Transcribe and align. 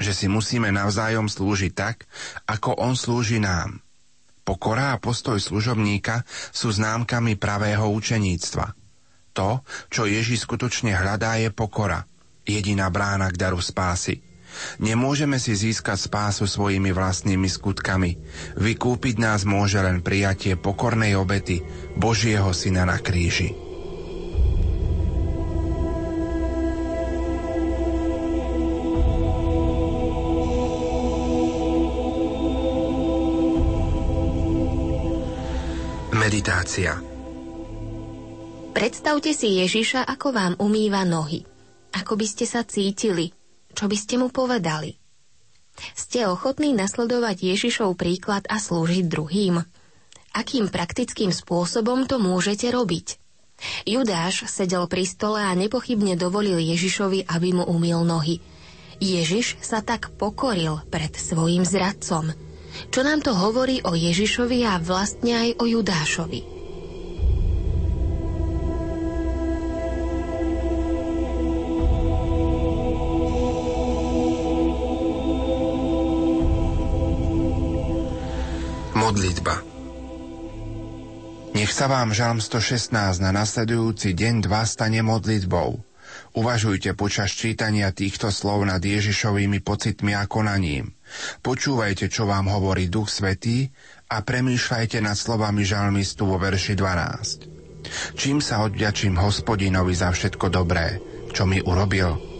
že 0.00 0.16
si 0.16 0.26
musíme 0.26 0.72
navzájom 0.72 1.28
slúžiť 1.28 1.72
tak, 1.76 2.08
ako 2.48 2.80
on 2.80 2.96
slúži 2.96 3.38
nám. 3.38 3.84
Pokora 4.42 4.96
a 4.96 5.00
postoj 5.00 5.36
služobníka 5.38 6.26
sú 6.50 6.72
známkami 6.72 7.36
pravého 7.36 7.86
učeníctva. 7.92 8.74
To, 9.36 9.62
čo 9.92 10.10
Ježiš 10.10 10.48
skutočne 10.48 10.96
hľadá, 10.96 11.38
je 11.38 11.54
pokora, 11.54 12.02
jediná 12.42 12.90
brána 12.90 13.30
k 13.30 13.38
daru 13.38 13.62
spásy. 13.62 14.18
Nemôžeme 14.82 15.38
si 15.38 15.54
získať 15.54 16.10
spásu 16.10 16.50
svojimi 16.50 16.90
vlastnými 16.90 17.46
skutkami. 17.46 18.18
Vykúpiť 18.58 19.22
nás 19.22 19.46
môže 19.46 19.78
len 19.78 20.02
prijatie 20.02 20.58
pokornej 20.58 21.14
obety 21.14 21.62
Božieho 21.94 22.50
Syna 22.50 22.82
na 22.82 22.98
kríži. 22.98 23.69
Meditácia 36.30 36.94
Predstavte 38.70 39.34
si 39.34 39.58
Ježiša, 39.58 40.06
ako 40.06 40.30
vám 40.30 40.54
umýva 40.62 41.02
nohy. 41.02 41.42
Ako 41.90 42.14
by 42.14 42.22
ste 42.22 42.46
sa 42.46 42.62
cítili, 42.62 43.34
čo 43.74 43.90
by 43.90 43.98
ste 43.98 44.14
mu 44.14 44.30
povedali? 44.30 44.94
Ste 45.98 46.30
ochotní 46.30 46.70
nasledovať 46.70 47.50
Ježišov 47.50 47.98
príklad 47.98 48.46
a 48.46 48.62
slúžiť 48.62 49.10
druhým? 49.10 49.58
Akým 50.30 50.70
praktickým 50.70 51.34
spôsobom 51.34 52.06
to 52.06 52.22
môžete 52.22 52.70
robiť? 52.70 53.18
Judáš 53.82 54.46
sedel 54.46 54.86
pri 54.86 55.10
stole 55.10 55.42
a 55.42 55.50
nepochybne 55.58 56.14
dovolil 56.14 56.62
Ježišovi, 56.62 57.26
aby 57.26 57.58
mu 57.58 57.66
umil 57.66 58.06
nohy. 58.06 58.38
Ježiš 59.02 59.58
sa 59.58 59.82
tak 59.82 60.14
pokoril 60.14 60.78
pred 60.94 61.10
svojim 61.10 61.66
zradcom. 61.66 62.49
Čo 62.88 63.04
nám 63.04 63.20
to 63.20 63.36
hovorí 63.36 63.84
o 63.84 63.92
Ježišovi 63.92 64.64
a 64.64 64.80
vlastne 64.80 65.36
aj 65.36 65.60
o 65.60 65.68
Judášovi? 65.68 66.40
Modlitba 78.96 79.54
Nech 81.50 81.76
sa 81.76 81.90
vám 81.92 82.16
Žalm 82.16 82.40
116 82.40 83.20
na 83.20 83.36
nasledujúci 83.36 84.16
deň 84.16 84.48
dva 84.48 84.64
stane 84.64 85.04
modlitbou. 85.04 85.82
Uvažujte 86.38 86.94
počas 86.94 87.34
čítania 87.34 87.90
týchto 87.90 88.30
slov 88.30 88.62
nad 88.62 88.78
Ježišovými 88.78 89.58
pocitmi 89.60 90.14
a 90.14 90.30
konaním. 90.30 90.94
Počúvajte, 91.40 92.10
čo 92.12 92.28
vám 92.28 92.50
hovorí 92.50 92.86
Duch 92.92 93.10
Svetý 93.10 93.70
a 94.10 94.22
premýšľajte 94.22 94.98
nad 95.02 95.16
slovami 95.16 95.62
žalmistu 95.66 96.26
vo 96.26 96.36
verši 96.36 96.74
12. 96.76 98.14
Čím 98.14 98.44
sa 98.44 98.62
odďačím 98.66 99.16
hospodinovi 99.16 99.96
za 99.96 100.12
všetko 100.12 100.46
dobré, 100.52 101.00
čo 101.32 101.48
mi 101.48 101.58
urobil? 101.62 102.30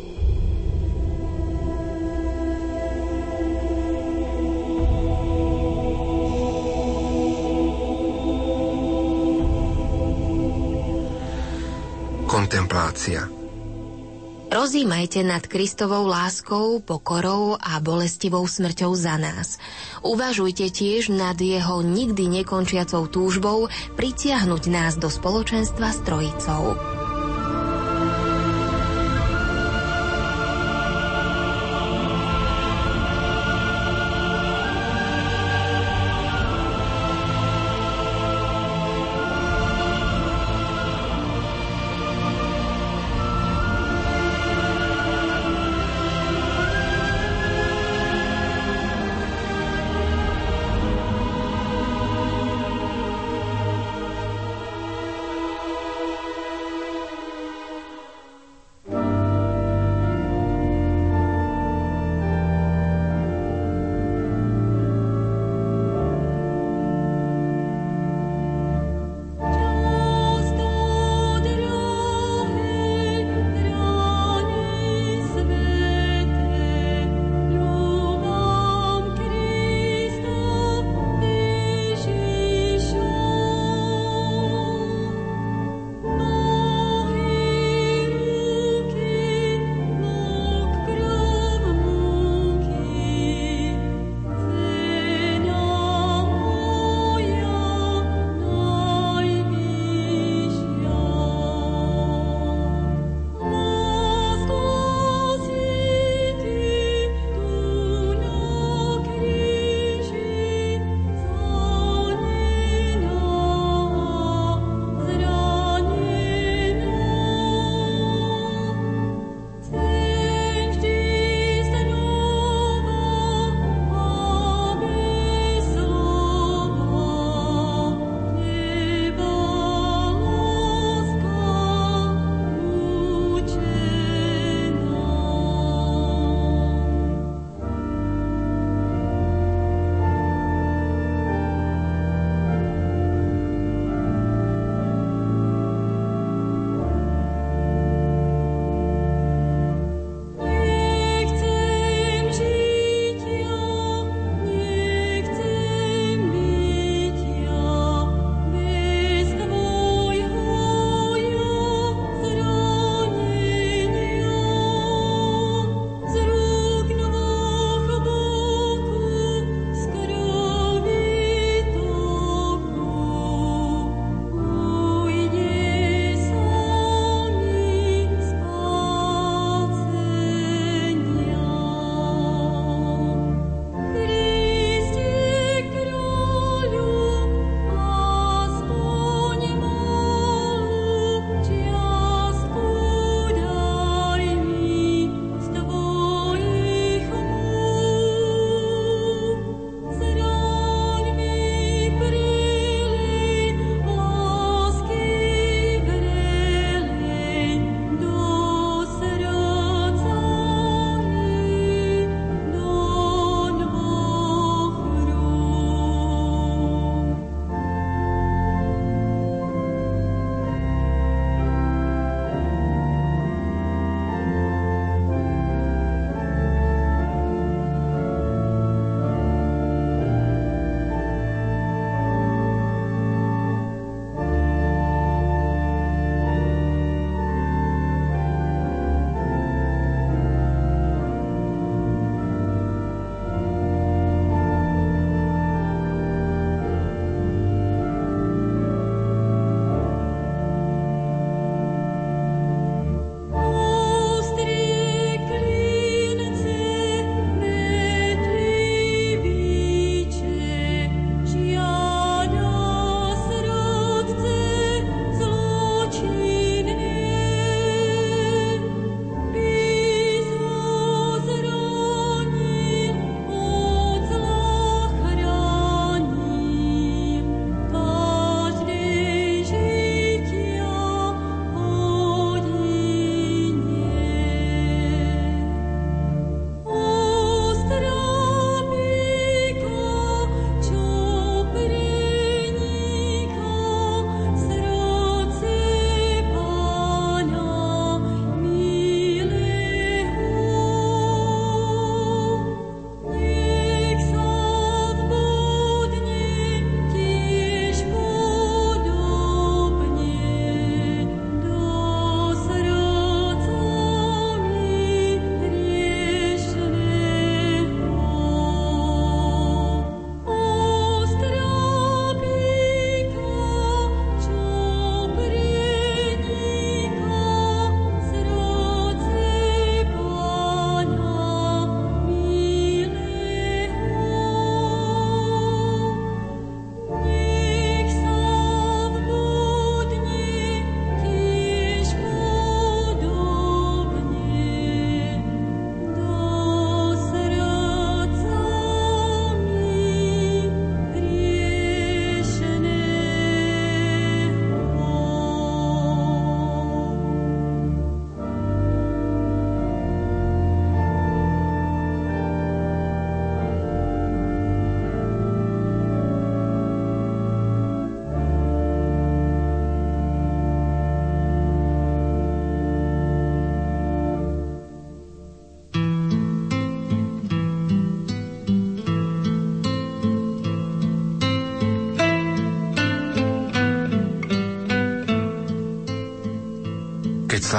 kontemplácia. 12.31 13.40
Rozímajte 14.51 15.23
nad 15.23 15.47
Kristovou 15.47 16.11
láskou, 16.11 16.83
pokorou 16.83 17.55
a 17.55 17.79
bolestivou 17.79 18.43
smrťou 18.51 18.99
za 18.99 19.15
nás. 19.15 19.63
Uvažujte 20.03 20.67
tiež 20.75 21.15
nad 21.15 21.39
jeho 21.39 21.87
nikdy 21.87 22.43
nekončiacou 22.43 23.07
túžbou 23.07 23.71
pritiahnuť 23.95 24.63
nás 24.67 24.99
do 24.99 25.07
spoločenstva 25.07 25.95
s 25.95 26.03
Trojicou. 26.03 26.75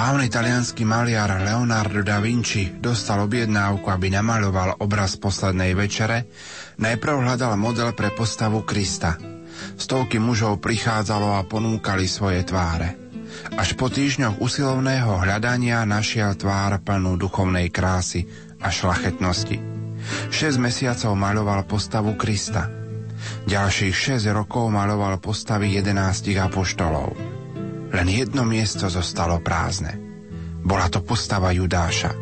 Slávny 0.01 0.33
talianský 0.33 0.81
maliar 0.81 1.29
Leonardo 1.45 2.01
da 2.01 2.17
Vinci 2.17 2.73
dostal 2.73 3.21
objednávku, 3.21 3.85
aby 3.85 4.09
namaloval 4.09 4.81
obraz 4.81 5.13
poslednej 5.13 5.77
večere, 5.77 6.25
najprv 6.81 7.21
hľadal 7.21 7.53
model 7.53 7.93
pre 7.93 8.09
postavu 8.09 8.65
Krista. 8.65 9.21
Stovky 9.77 10.17
mužov 10.17 10.57
prichádzalo 10.57 11.37
a 11.37 11.45
ponúkali 11.45 12.09
svoje 12.09 12.41
tváre. 12.41 12.97
Až 13.53 13.77
po 13.77 13.93
týždňoch 13.93 14.41
usilovného 14.41 15.21
hľadania 15.21 15.85
našiel 15.85 16.33
tvár 16.33 16.81
plnú 16.81 17.21
duchovnej 17.21 17.69
krásy 17.69 18.25
a 18.57 18.73
šlachetnosti. 18.73 19.61
6 20.33 20.57
mesiacov 20.57 21.13
maloval 21.13 21.61
postavu 21.69 22.17
Krista. 22.17 22.73
Ďalších 23.45 24.17
6 24.17 24.33
rokov 24.33 24.65
maloval 24.73 25.21
postavy 25.21 25.77
11 25.77 26.25
apoštolov. 26.41 27.30
Len 27.91 28.07
jedno 28.07 28.47
miesto 28.47 28.87
zostalo 28.87 29.43
prázdne. 29.43 29.99
Bola 30.63 30.87
to 30.87 31.03
postava 31.03 31.51
Judáša. 31.51 32.13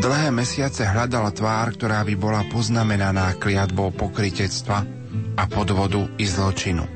Dlhé 0.00 0.32
mesiace 0.32 0.88
hľadal 0.88 1.30
tvár, 1.36 1.76
ktorá 1.76 2.02
by 2.06 2.14
bola 2.16 2.42
poznamenaná 2.48 3.36
kliatbou 3.36 3.92
pokritectva 3.94 4.78
a 5.36 5.42
podvodu 5.46 6.06
i 6.16 6.24
zločinu. 6.24 6.86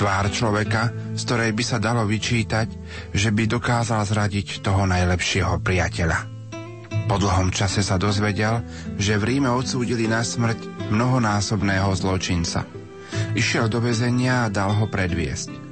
Tvár 0.00 0.32
človeka, 0.32 1.12
z 1.12 1.22
ktorej 1.28 1.52
by 1.52 1.64
sa 1.66 1.76
dalo 1.76 2.08
vyčítať, 2.08 2.68
že 3.12 3.28
by 3.28 3.44
dokázal 3.44 4.00
zradiť 4.08 4.64
toho 4.64 4.88
najlepšieho 4.88 5.60
priateľa. 5.60 6.18
Po 7.10 7.18
dlhom 7.18 7.50
čase 7.50 7.82
sa 7.84 7.98
dozvedel, 7.98 8.62
že 8.96 9.18
v 9.18 9.36
Ríme 9.36 9.50
odsúdili 9.50 10.06
na 10.06 10.22
smrť 10.24 10.88
mnohonásobného 10.94 11.90
zločinca. 11.98 12.64
Išiel 13.34 13.66
do 13.66 13.82
väzenia 13.82 14.46
a 14.46 14.52
dal 14.52 14.72
ho 14.72 14.86
predviesť. 14.86 15.69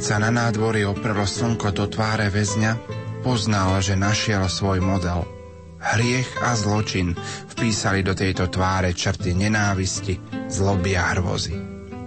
Keď 0.00 0.16
sa 0.16 0.16
na 0.16 0.32
nádvorí 0.32 0.80
oprelo 0.88 1.28
slnko 1.28 1.76
do 1.76 1.84
tváre 1.84 2.32
väzňa, 2.32 2.72
poznal, 3.20 3.84
že 3.84 4.00
našiel 4.00 4.48
svoj 4.48 4.80
model. 4.80 5.28
Hriech 5.76 6.40
a 6.40 6.56
zločin 6.56 7.12
vpísali 7.52 8.00
do 8.00 8.16
tejto 8.16 8.48
tváre 8.48 8.96
črty 8.96 9.36
nenávisti, 9.36 10.16
zloby 10.48 10.96
a 10.96 11.04
hrvozy. 11.12 11.52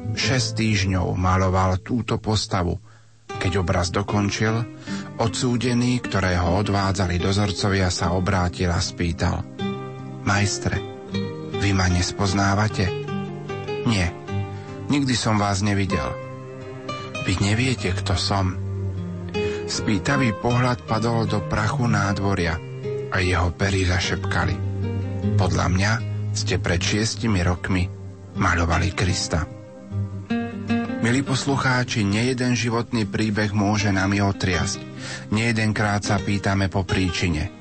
Šesť 0.09 0.49
týždňov 0.57 1.13
maloval 1.13 1.85
túto 1.85 2.17
postavu. 2.17 2.81
Keď 3.29 3.61
obraz 3.61 3.93
dokončil, 3.93 4.57
odsúdený, 5.21 6.01
ktorého 6.01 6.65
odvádzali 6.65 7.21
dozorcovia, 7.21 7.93
sa 7.93 8.17
obrátil 8.17 8.73
a 8.73 8.81
spýtal. 8.81 9.45
Majstre, 10.25 10.81
vy 11.61 11.69
ma 11.77 11.93
nespoznávate? 11.93 12.89
Nie, 13.85 14.09
nikdy 14.89 15.13
som 15.13 15.37
vás 15.37 15.61
nevidel– 15.61 16.09
vy 17.23 17.39
neviete, 17.39 17.95
kto 17.95 18.19
som. 18.19 18.59
Spýtavý 19.63 20.35
pohľad 20.43 20.83
padol 20.83 21.23
do 21.23 21.39
prachu 21.47 21.87
nádvoria 21.87 22.59
a 23.09 23.17
jeho 23.23 23.55
pery 23.55 23.87
zašepkali. 23.87 24.55
Podľa 25.39 25.67
mňa 25.71 25.91
ste 26.35 26.59
pred 26.59 26.83
šiestimi 26.83 27.39
rokmi 27.39 27.87
maľovali 28.35 28.91
Krista. 28.91 29.47
Milí 31.03 31.19
poslucháči, 31.23 32.03
nejeden 32.03 32.55
životný 32.55 33.07
príbeh 33.07 33.51
môže 33.51 33.91
nami 33.91 34.23
otriasť. 34.23 34.79
Nejedenkrát 35.35 36.03
sa 36.03 36.15
pýtame 36.19 36.71
po 36.71 36.87
príčine. 36.87 37.51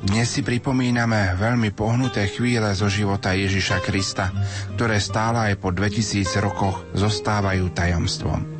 Dnes 0.00 0.32
si 0.32 0.40
pripomíname 0.40 1.36
veľmi 1.36 1.76
pohnuté 1.76 2.24
chvíle 2.28 2.72
zo 2.72 2.88
života 2.88 3.36
Ježiša 3.36 3.84
Krista, 3.84 4.32
ktoré 4.76 4.96
stále 4.96 5.52
aj 5.52 5.54
po 5.60 5.72
2000 5.76 6.24
rokoch 6.40 6.88
zostávajú 6.96 7.68
tajomstvom. 7.72 8.55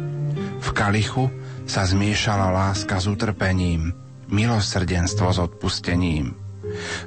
V 0.66 0.74
kalichu 0.74 1.30
sa 1.62 1.86
zmiešala 1.86 2.50
láska 2.50 2.98
s 2.98 3.06
utrpením, 3.06 3.94
milosrdenstvo 4.26 5.30
s 5.30 5.38
odpustením. 5.38 6.34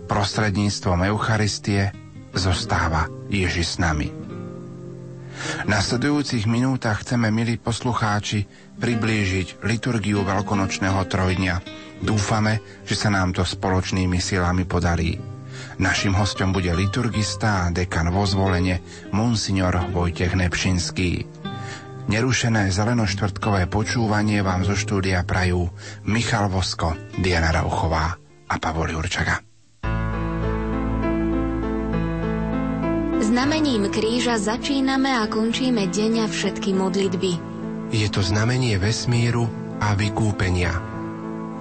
Prostredníctvom 0.07 1.03
Eucharistie 1.11 1.91
zostáva 2.31 3.11
Ježiš 3.27 3.75
s 3.75 3.77
nami. 3.83 4.07
V 5.39 5.67
nasledujúcich 5.71 6.47
minútach 6.47 7.03
chceme, 7.03 7.31
milí 7.31 7.55
poslucháči, 7.59 8.47
priblížiť 8.79 9.63
liturgiu 9.63 10.23
veľkonočného 10.23 10.99
trojdňa. 11.07 11.55
Dúfame, 12.03 12.63
že 12.87 12.95
sa 12.95 13.11
nám 13.11 13.35
to 13.35 13.43
spoločnými 13.43 14.19
silami 14.19 14.63
podarí. 14.63 15.19
Našim 15.79 16.11
hostom 16.15 16.51
bude 16.51 16.71
liturgista 16.75 17.67
a 17.67 17.71
dekan 17.71 18.11
vo 18.11 18.27
zvolenie 18.27 18.83
Monsignor 19.15 19.79
Vojtech 19.95 20.35
Nepšinský. 20.35 21.38
Nerušené 22.09 22.73
zelenoštvrtkové 22.73 23.69
počúvanie 23.69 24.41
vám 24.41 24.65
zo 24.65 24.73
štúdia 24.73 25.21
prajú 25.29 25.69
Michal 26.09 26.49
Vosko, 26.49 26.97
Diana 27.21 27.53
Rauchová 27.53 28.17
a 28.49 28.55
Pavol 28.57 28.97
Jurčaga. 28.97 29.37
Znamením 33.21 33.93
kríža 33.93 34.41
začíname 34.41 35.21
a 35.21 35.29
končíme 35.29 35.85
deň 35.85 36.25
a 36.25 36.27
všetky 36.33 36.73
modlitby. 36.73 37.31
Je 37.93 38.09
to 38.09 38.25
znamenie 38.25 38.81
vesmíru 38.81 39.45
a 39.77 39.93
vykúpenia. 39.93 40.73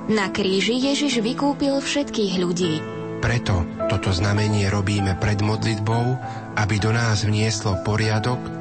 Na 0.09 0.33
kríži 0.33 0.81
Ježiš 0.81 1.21
vykúpil 1.21 1.77
všetkých 1.77 2.35
ľudí. 2.41 2.81
Preto 3.21 3.69
toto 3.93 4.17
znamenie 4.17 4.73
robíme 4.73 5.13
pred 5.21 5.45
modlitbou, 5.45 6.17
aby 6.57 6.81
do 6.81 6.89
nás 6.89 7.29
vnieslo 7.29 7.85
poriadok 7.85 8.58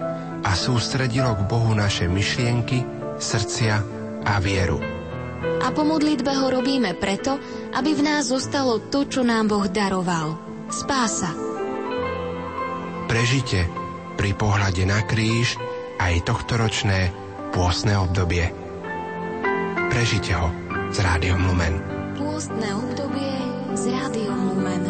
a 0.48 0.56
sústredilo 0.56 1.36
k 1.36 1.42
Bohu 1.44 1.76
naše 1.76 2.08
myšlienky, 2.08 2.88
srdcia 3.20 3.76
a 4.24 4.34
vieru. 4.40 4.80
A 5.60 5.68
po 5.76 5.84
modlitbe 5.84 6.32
ho 6.32 6.48
robíme 6.48 6.96
preto, 6.96 7.36
aby 7.76 7.92
v 7.92 8.02
nás 8.08 8.32
zostalo 8.32 8.88
to, 8.88 9.04
čo 9.04 9.28
nám 9.28 9.52
Boh 9.52 9.68
daroval. 9.68 10.40
Spása. 10.72 11.36
Prežite 13.12 13.68
pri 14.16 14.32
pohľade 14.36 14.84
na 14.88 15.04
kríž 15.04 15.60
aj 16.00 16.24
tohtoročné 16.28 17.12
pôstne 17.52 17.96
obdobie. 18.00 18.48
Prežite 19.92 20.32
ho 20.36 20.48
s 20.92 20.98
Rádiom 21.00 21.44
Lumen. 21.44 21.76
Pôstne 22.16 22.68
obdobie 22.76 23.36
s 23.76 23.84
Rádiom 23.88 24.40
Lumen. 24.56 24.87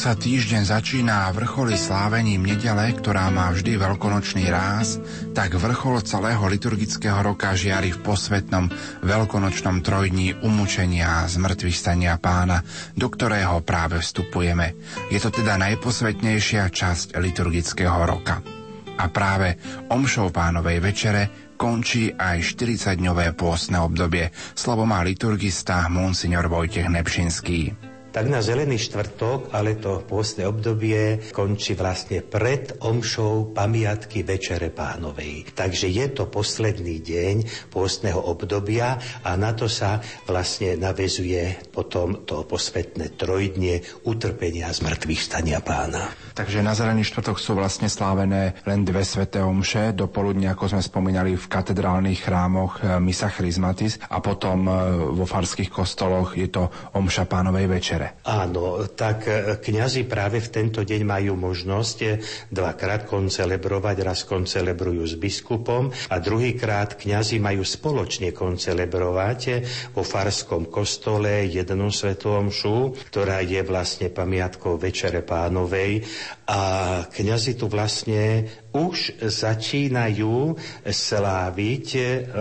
Sa 0.00 0.16
týždeň 0.16 0.64
začína 0.64 1.28
a 1.28 1.34
vrcholí 1.36 1.76
slávením 1.76 2.40
nedele, 2.40 2.88
ktorá 2.96 3.28
má 3.28 3.52
vždy 3.52 3.76
veľkonočný 3.76 4.48
ráz, 4.48 4.96
tak 5.36 5.52
vrchol 5.60 6.00
celého 6.00 6.40
liturgického 6.40 7.20
roka 7.20 7.52
žiari 7.52 7.92
v 7.92 8.00
posvetnom 8.00 8.72
veľkonočnom 9.04 9.84
trojdní 9.84 10.40
umúčenia 10.40 11.20
a 11.20 11.28
zmrtvých 11.28 11.76
stania 11.76 12.16
pána, 12.16 12.64
do 12.96 13.12
ktorého 13.12 13.60
práve 13.60 14.00
vstupujeme. 14.00 14.72
Je 15.12 15.20
to 15.20 15.28
teda 15.28 15.60
najposvetnejšia 15.60 16.72
časť 16.72 17.20
liturgického 17.20 18.00
roka. 18.08 18.40
A 18.96 19.04
práve 19.12 19.60
omšou 19.92 20.32
pánovej 20.32 20.80
večere 20.80 21.52
končí 21.60 22.08
aj 22.08 22.40
40-dňové 22.56 23.36
pôstne 23.36 23.76
obdobie. 23.84 24.32
Slovo 24.56 24.88
má 24.88 25.04
liturgista 25.04 25.84
Monsignor 25.92 26.48
Vojtech 26.48 26.88
Nepšinský 26.88 27.89
tak 28.10 28.26
na 28.26 28.42
Zelený 28.42 28.76
štvrtok, 28.76 29.54
ale 29.54 29.78
to 29.78 30.02
pôstne 30.02 30.46
obdobie 30.46 31.30
končí 31.30 31.78
vlastne 31.78 32.26
pred 32.26 32.82
omšou 32.82 33.54
pamiatky 33.54 34.26
Večere 34.26 34.74
pánovej. 34.74 35.54
Takže 35.54 35.86
je 35.86 36.06
to 36.10 36.26
posledný 36.26 36.98
deň 36.98 37.70
pôstneho 37.70 38.18
obdobia 38.18 38.98
a 39.22 39.38
na 39.38 39.54
to 39.54 39.70
sa 39.70 40.02
vlastne 40.26 40.74
navezuje 40.74 41.69
potom 41.80 42.28
to 42.28 42.44
posvetné 42.44 43.16
trojdnie 43.16 43.80
utrpenia 44.04 44.68
z 44.68 44.84
mŕtvych 44.84 45.22
stania 45.24 45.64
pána. 45.64 46.12
Takže 46.36 46.60
na 46.60 46.76
Zelený 46.76 47.08
štvrtok 47.08 47.40
sú 47.40 47.56
vlastne 47.56 47.88
slávené 47.88 48.60
len 48.68 48.84
dve 48.84 49.00
sveté 49.00 49.40
omše, 49.40 49.96
do 49.96 50.04
poludnia, 50.04 50.52
ako 50.52 50.76
sme 50.76 50.82
spomínali, 50.84 51.40
v 51.40 51.46
katedrálnych 51.48 52.20
chrámoch 52.20 52.84
eh, 52.84 53.00
Misa 53.00 53.32
Chrismatis 53.32 53.96
a 54.12 54.20
potom 54.20 54.68
eh, 54.68 54.72
vo 55.16 55.24
farských 55.24 55.72
kostoloch 55.72 56.36
je 56.36 56.52
to 56.52 56.68
omša 56.92 57.24
pánovej 57.24 57.64
večere. 57.64 58.20
Áno, 58.26 58.84
tak 58.90 59.24
e, 59.30 59.56
kňazi 59.56 60.04
práve 60.04 60.42
v 60.42 60.50
tento 60.50 60.82
deň 60.82 61.00
majú 61.06 61.38
možnosť 61.38 61.98
dvakrát 62.50 63.06
koncelebrovať, 63.06 63.96
raz 64.02 64.26
koncelebrujú 64.26 65.06
s 65.06 65.14
biskupom 65.14 65.94
a 66.10 66.16
druhýkrát 66.18 66.98
kňazi 66.98 67.38
majú 67.38 67.62
spoločne 67.62 68.34
koncelebrovať 68.34 69.40
vo 69.94 70.02
farskom 70.02 70.66
kostole 70.66 71.46
jednu 71.70 71.94
svetú 71.94 72.34
omšu, 72.34 72.98
ktorá 73.10 73.46
je 73.46 73.62
vlastne 73.62 74.10
pamiatkou 74.10 74.74
Večere 74.74 75.22
pánovej. 75.22 76.02
A 76.50 76.58
kňazi 77.06 77.54
tu 77.54 77.70
vlastne 77.70 78.50
už 78.70 79.24
začínajú 79.26 80.54
sláviť, 80.86 81.86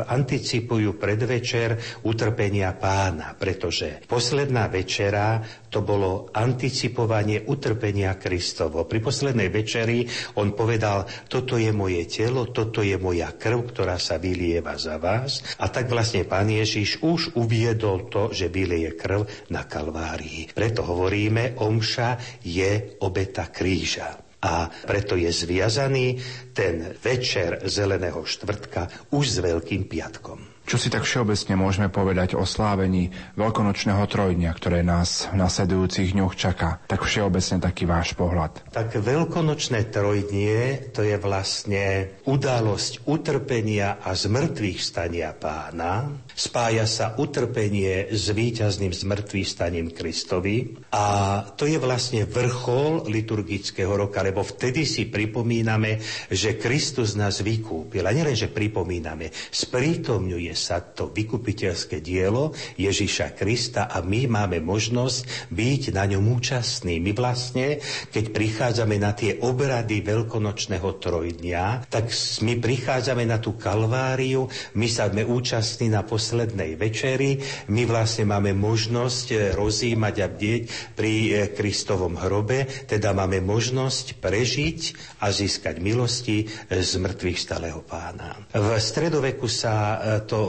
anticipujú 0.05 0.97
predvečer 1.01 2.01
utrpenia 2.05 2.73
pána, 2.77 3.33
pretože 3.33 4.05
posledná 4.05 4.69
večera 4.69 5.41
to 5.69 5.85
bolo 5.85 6.33
anticipovanie 6.33 7.45
utrpenia 7.45 8.17
Kristovo. 8.17 8.85
Pri 8.89 8.99
poslednej 9.01 9.49
večeri 9.53 10.05
on 10.41 10.53
povedal, 10.57 11.05
toto 11.29 11.61
je 11.61 11.69
moje 11.69 12.09
telo, 12.09 12.49
toto 12.49 12.81
je 12.81 12.97
moja 12.97 13.33
krv, 13.37 13.69
ktorá 13.69 14.01
sa 14.01 14.17
vylieva 14.17 14.77
za 14.77 14.97
vás. 14.97 15.41
A 15.61 15.69
tak 15.69 15.89
vlastne 15.89 16.25
pán 16.25 16.49
Ježiš 16.49 17.01
už 17.05 17.37
uviedol 17.37 18.09
to, 18.09 18.33
že 18.33 18.49
vylieje 18.49 18.97
krv 18.97 19.25
na 19.53 19.65
Kalvárii. 19.69 20.49
Preto 20.49 20.81
hovoríme, 20.85 21.57
omša 21.61 22.41
je 22.41 22.97
obeta 23.05 23.49
kríža 23.53 24.28
a 24.39 24.71
preto 24.87 25.19
je 25.19 25.29
zviazaný 25.29 26.17
ten 26.55 26.95
večer 27.03 27.61
zeleného 27.67 28.23
štvrtka 28.23 29.11
už 29.11 29.25
s 29.27 29.37
Veľkým 29.43 29.85
piatkom. 29.85 30.48
Čo 30.69 30.77
si 30.77 30.93
tak 30.93 31.01
všeobecne 31.01 31.57
môžeme 31.57 31.89
povedať 31.89 32.37
o 32.37 32.45
slávení 32.45 33.09
veľkonočného 33.33 34.05
trojdňa, 34.05 34.53
ktoré 34.53 34.85
nás 34.85 35.25
v 35.33 35.41
nasledujúcich 35.41 36.13
dňoch 36.13 36.37
čaká? 36.37 36.77
Tak 36.85 37.09
všeobecne 37.09 37.57
taký 37.57 37.89
váš 37.89 38.13
pohľad. 38.13 38.69
Tak 38.69 39.01
veľkonočné 39.01 39.89
trojdnie 39.89 40.93
to 40.93 41.01
je 41.01 41.17
vlastne 41.17 42.13
udalosť 42.21 43.01
utrpenia 43.09 43.97
a 43.97 44.13
zmrtvých 44.13 44.77
stania 44.77 45.33
pána. 45.33 46.13
Spája 46.37 46.85
sa 46.85 47.17
utrpenie 47.17 48.13
s 48.13 48.29
víťazným 48.29 48.93
zmrtvých 48.93 49.49
staním 49.49 49.89
Kristovi 49.89 50.77
a 50.93 51.49
to 51.57 51.65
je 51.65 51.81
vlastne 51.81 52.29
vrchol 52.29 53.09
liturgického 53.09 53.97
roka, 53.97 54.21
lebo 54.21 54.45
vtedy 54.45 54.85
si 54.85 55.09
pripomíname, 55.09 55.97
že 56.29 56.61
Kristus 56.61 57.17
nás 57.17 57.41
vykúpil. 57.41 58.05
A 58.05 58.13
nielen, 58.13 58.37
že 58.37 58.53
pripomíname, 58.53 59.33
sprítomňuje 59.33 60.58
sa 60.59 60.83
to 60.83 61.07
vykupiteľské 61.07 62.03
dielo 62.03 62.51
Ježiša 62.75 63.39
Krista 63.39 63.87
a 63.87 64.03
my 64.03 64.27
máme 64.27 64.59
možnosť 64.59 65.47
byť 65.55 65.95
na 65.95 66.03
ňom 66.11 66.35
účastní. 66.35 66.99
My 66.99 67.15
vlastne, 67.15 67.79
keď 68.11 68.35
prichádzame 68.35 68.99
na 68.99 69.15
tie 69.15 69.39
obrady 69.39 70.03
veľkonočného 70.03 70.89
trojdňa, 70.99 71.87
tak 71.87 72.11
my 72.43 72.59
prichádzame 72.59 73.23
na 73.23 73.39
tú 73.39 73.55
kalváriu, 73.55 74.51
my 74.75 74.87
sa 74.91 75.07
sme 75.07 75.23
účastní 75.23 75.87
na 75.87 76.03
poslednej 76.03 76.75
večeri, 76.75 77.39
my 77.71 77.87
vlastne 77.87 78.27
máme 78.27 78.51
možnosť 78.51 79.55
rozímať 79.55 80.15
a 80.19 80.27
bdieť 80.27 80.63
pri 80.99 81.13
eh, 81.31 81.33
Kristovom 81.55 82.19
hrobe, 82.19 82.67
teda 82.85 83.15
máme 83.15 83.39
možnosť 83.39 84.19
prežiť 84.19 84.79
a 85.23 85.31
získať 85.31 85.79
milosti 85.79 86.49
z 86.69 86.91
mŕtvych 86.99 87.39
stáleho 87.39 87.81
pána. 87.85 88.35
V 88.51 88.67
stredoveku 88.75 89.45
sa 89.45 89.73
e, 89.75 89.97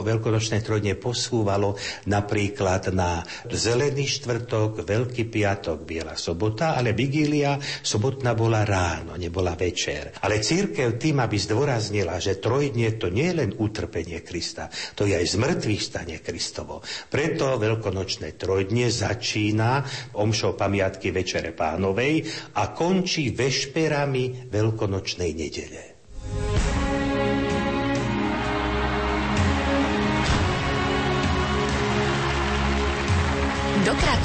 to 0.01 0.09
veľkonočné 0.09 0.65
trojdne 0.65 0.97
posúvalo 0.97 1.77
napríklad 2.09 2.89
na 2.89 3.21
Zelený 3.45 4.09
štvrtok, 4.09 4.81
Veľký 4.81 5.29
piatok, 5.29 5.85
Biela 5.85 6.17
sobota, 6.17 6.73
ale 6.73 6.97
vigília 6.97 7.61
sobotná 7.61 8.33
bola 8.33 8.65
ráno, 8.65 9.13
nebola 9.13 9.53
večer. 9.53 10.17
Ale 10.25 10.41
církev 10.41 10.97
tým, 10.97 11.21
aby 11.21 11.37
zdôraznila, 11.37 12.17
že 12.17 12.41
trojdne 12.41 12.97
to 12.97 13.13
nie 13.13 13.29
je 13.29 13.37
len 13.45 13.51
utrpenie 13.53 14.25
Krista, 14.25 14.73
to 14.97 15.05
je 15.05 15.13
aj 15.13 15.37
zmrtvých 15.37 15.83
stane 15.85 16.17
Kristovo. 16.17 16.81
Preto 17.05 17.61
veľkonočné 17.61 18.41
trojdne 18.41 18.89
začína 18.89 19.85
omšou 20.17 20.57
pamiatky 20.57 21.13
Večere 21.13 21.53
pánovej 21.53 22.25
a 22.57 22.73
končí 22.73 23.29
vešperami 23.37 24.49
veľkonočnej 24.49 25.29
nedele. 25.37 25.90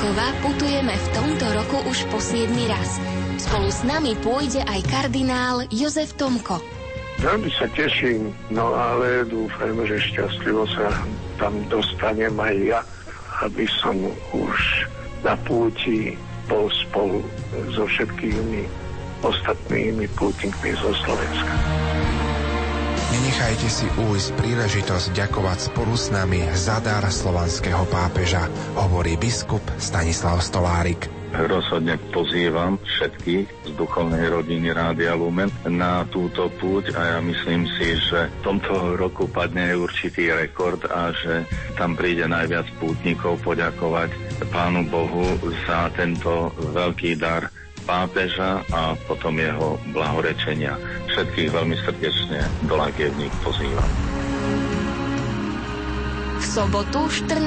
Krakova 0.06 0.38
putujeme 0.38 0.94
v 0.94 1.08
tomto 1.18 1.46
roku 1.50 1.82
už 1.90 2.06
po 2.14 2.22
7 2.22 2.46
raz. 2.70 3.02
Spolu 3.42 3.66
s 3.66 3.82
nami 3.82 4.14
pôjde 4.22 4.62
aj 4.62 4.86
kardinál 4.86 5.66
Jozef 5.66 6.14
Tomko. 6.14 6.62
Veľmi 7.18 7.50
sa 7.50 7.66
teším, 7.74 8.30
no 8.54 8.70
ale 8.70 9.26
dúfajme, 9.26 9.82
že 9.82 9.98
šťastlivo 9.98 10.62
sa 10.70 10.94
tam 11.42 11.58
dostanem 11.66 12.38
aj 12.38 12.54
ja, 12.54 12.80
aby 13.50 13.66
som 13.82 13.98
už 14.30 14.86
na 15.26 15.34
púti 15.42 16.14
bol 16.46 16.70
spolu 16.86 17.18
so 17.74 17.82
všetkými 17.90 18.62
ostatnými 19.26 20.06
pútnikmi 20.14 20.70
zo 20.86 20.94
Slovenska. 21.02 21.50
Nenechajte 23.06 23.68
si 23.70 23.86
újsť 23.86 24.34
príležitosť 24.34 25.14
ďakovať 25.14 25.70
spolu 25.70 25.94
s 25.94 26.10
nami 26.10 26.42
za 26.58 26.82
dar 26.82 27.06
slovanského 27.06 27.86
pápeža, 27.86 28.50
hovorí 28.74 29.14
biskup 29.14 29.62
Stanislav 29.78 30.42
Stolárik. 30.42 31.06
Rozhodne 31.30 32.02
pozývam 32.10 32.82
všetkých 32.82 33.46
z 33.46 33.70
duchovnej 33.78 34.26
rodiny 34.26 34.74
Rádia 34.74 35.14
Lumen 35.14 35.52
na 35.68 36.02
túto 36.10 36.50
púť 36.58 36.98
a 36.98 37.14
ja 37.14 37.18
myslím 37.22 37.70
si, 37.78 37.94
že 37.94 38.26
v 38.26 38.38
tomto 38.42 38.98
roku 38.98 39.30
padne 39.30 39.76
určitý 39.78 40.34
rekord 40.34 40.82
a 40.90 41.14
že 41.14 41.46
tam 41.78 41.94
príde 41.94 42.26
najviac 42.26 42.66
pútnikov 42.82 43.38
poďakovať 43.46 44.10
Pánu 44.50 44.82
Bohu 44.90 45.38
za 45.62 45.94
tento 45.94 46.50
veľký 46.74 47.20
dar 47.22 47.52
pápeža 47.86 48.66
a 48.74 48.98
potom 49.06 49.38
jeho 49.38 49.78
blahorečenia. 49.94 50.74
Všetkých 51.14 51.54
veľmi 51.54 51.76
srdečne 51.86 52.44
do 52.66 52.74
Lagievník 52.76 53.32
pozývam. 53.40 53.88
V 56.36 56.44
sobotu 56.44 57.08
14. 57.08 57.40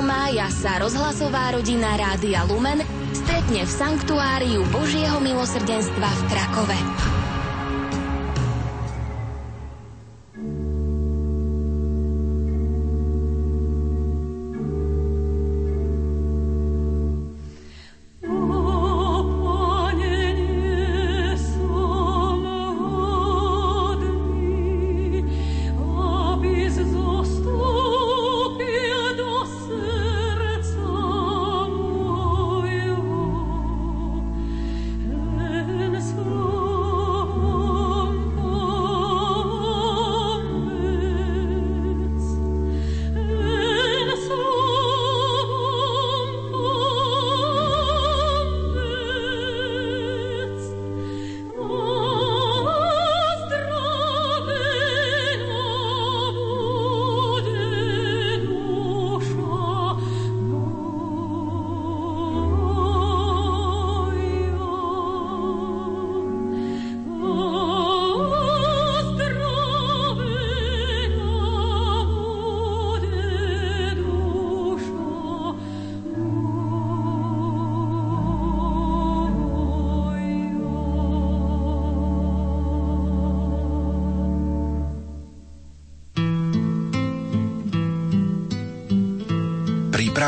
mája 0.00 0.48
sa 0.48 0.80
rozhlasová 0.80 1.52
rodina 1.52 1.98
Rádia 1.98 2.46
Lumen 2.48 2.80
stretne 3.12 3.66
v 3.66 3.70
Sanktuáriu 3.70 4.64
Božieho 4.72 5.18
milosrdenstva 5.20 6.08
v 6.08 6.22
Krakove. 6.30 6.78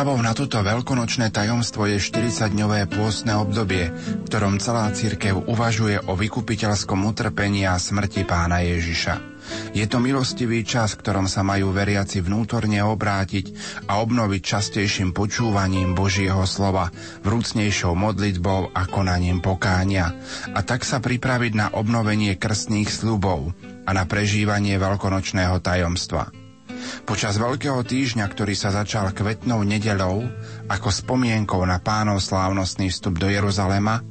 Prípravou 0.03 0.27
na 0.27 0.35
toto 0.35 0.59
veľkonočné 0.59 1.31
tajomstvo 1.31 1.87
je 1.87 2.03
40-dňové 2.03 2.91
pôstne 2.91 3.39
obdobie, 3.39 3.95
v 3.95 4.27
ktorom 4.27 4.59
celá 4.59 4.91
církev 4.91 5.47
uvažuje 5.47 5.95
o 6.11 6.19
vykupiteľskom 6.19 7.07
utrpení 7.07 7.71
a 7.71 7.79
smrti 7.79 8.27
pána 8.27 8.67
Ježiša. 8.67 9.23
Je 9.71 9.87
to 9.87 10.03
milostivý 10.03 10.67
čas, 10.67 10.99
v 10.99 11.07
ktorom 11.07 11.31
sa 11.31 11.47
majú 11.47 11.71
veriaci 11.71 12.19
vnútorne 12.19 12.83
obrátiť 12.83 13.55
a 13.87 14.03
obnoviť 14.03 14.43
častejším 14.43 15.15
počúvaním 15.15 15.95
Božieho 15.95 16.43
slova, 16.51 16.91
vrúcnejšou 17.23 17.95
modlitbou 17.95 18.75
a 18.75 18.83
konaním 18.91 19.39
pokánia 19.39 20.19
a 20.51 20.67
tak 20.67 20.83
sa 20.83 20.99
pripraviť 20.99 21.53
na 21.55 21.71
obnovenie 21.79 22.35
krstných 22.35 22.91
slubov 22.91 23.55
a 23.87 23.91
na 23.95 24.03
prežívanie 24.03 24.83
veľkonočného 24.83 25.63
tajomstva. 25.63 26.42
Počas 27.03 27.41
Veľkého 27.41 27.81
týždňa, 27.83 28.25
ktorý 28.29 28.55
sa 28.55 28.71
začal 28.71 29.11
kvetnou 29.11 29.65
nedelou 29.67 30.29
ako 30.69 30.89
spomienkou 30.93 31.65
na 31.67 31.83
pánov 31.83 32.21
slávnostný 32.21 32.93
vstup 32.93 33.19
do 33.19 33.29
Jeruzalema 33.33 34.05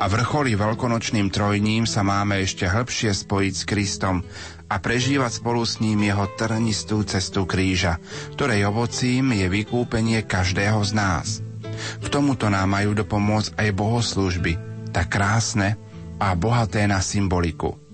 a 0.00 0.04
vrcholí 0.08 0.56
veľkonočným 0.56 1.28
trojním 1.28 1.84
sa 1.84 2.00
máme 2.00 2.40
ešte 2.40 2.64
hĺbšie 2.64 3.12
spojiť 3.12 3.54
s 3.54 3.64
Kristom 3.68 4.24
a 4.70 4.78
prežívať 4.78 5.42
spolu 5.42 5.66
s 5.66 5.82
ním 5.82 6.06
jeho 6.06 6.30
trnistú 6.38 7.02
cestu 7.02 7.44
kríža, 7.44 7.98
ktorej 8.38 8.70
ovocím 8.70 9.34
je 9.34 9.50
vykúpenie 9.50 10.24
každého 10.24 10.80
z 10.86 10.92
nás. 10.94 11.26
K 12.00 12.06
tomuto 12.08 12.46
nám 12.46 12.70
majú 12.70 12.94
dopomôcť 12.94 13.58
aj 13.58 13.68
bohoslužby, 13.74 14.52
tak 14.94 15.10
krásne 15.10 15.74
a 16.22 16.32
bohaté 16.38 16.86
na 16.86 17.02
symboliku. 17.02 17.89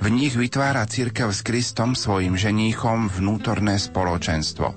V 0.00 0.06
nich 0.08 0.36
vytvára 0.36 0.86
církev 0.88 1.32
s 1.32 1.44
Kristom 1.44 1.92
svojim 1.98 2.36
ženíchom 2.36 3.12
vnútorné 3.12 3.76
spoločenstvo. 3.76 4.72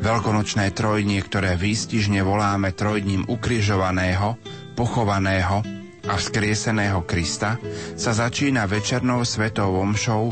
Veľkonočné 0.00 0.70
trojdnie, 0.70 1.18
ktoré 1.24 1.58
výstižne 1.58 2.22
voláme 2.22 2.70
trojdním 2.70 3.26
ukrižovaného, 3.26 4.38
pochovaného 4.78 5.66
a 6.04 6.14
vzkrieseného 6.14 7.02
Krista, 7.08 7.58
sa 7.98 8.12
začína 8.12 8.68
večernou 8.68 9.24
svetou 9.26 9.74
omšou 9.80 10.22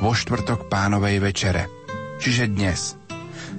vo 0.00 0.12
štvrtok 0.12 0.68
pánovej 0.68 1.22
večere, 1.22 1.68
čiže 2.18 2.50
dnes. 2.50 2.96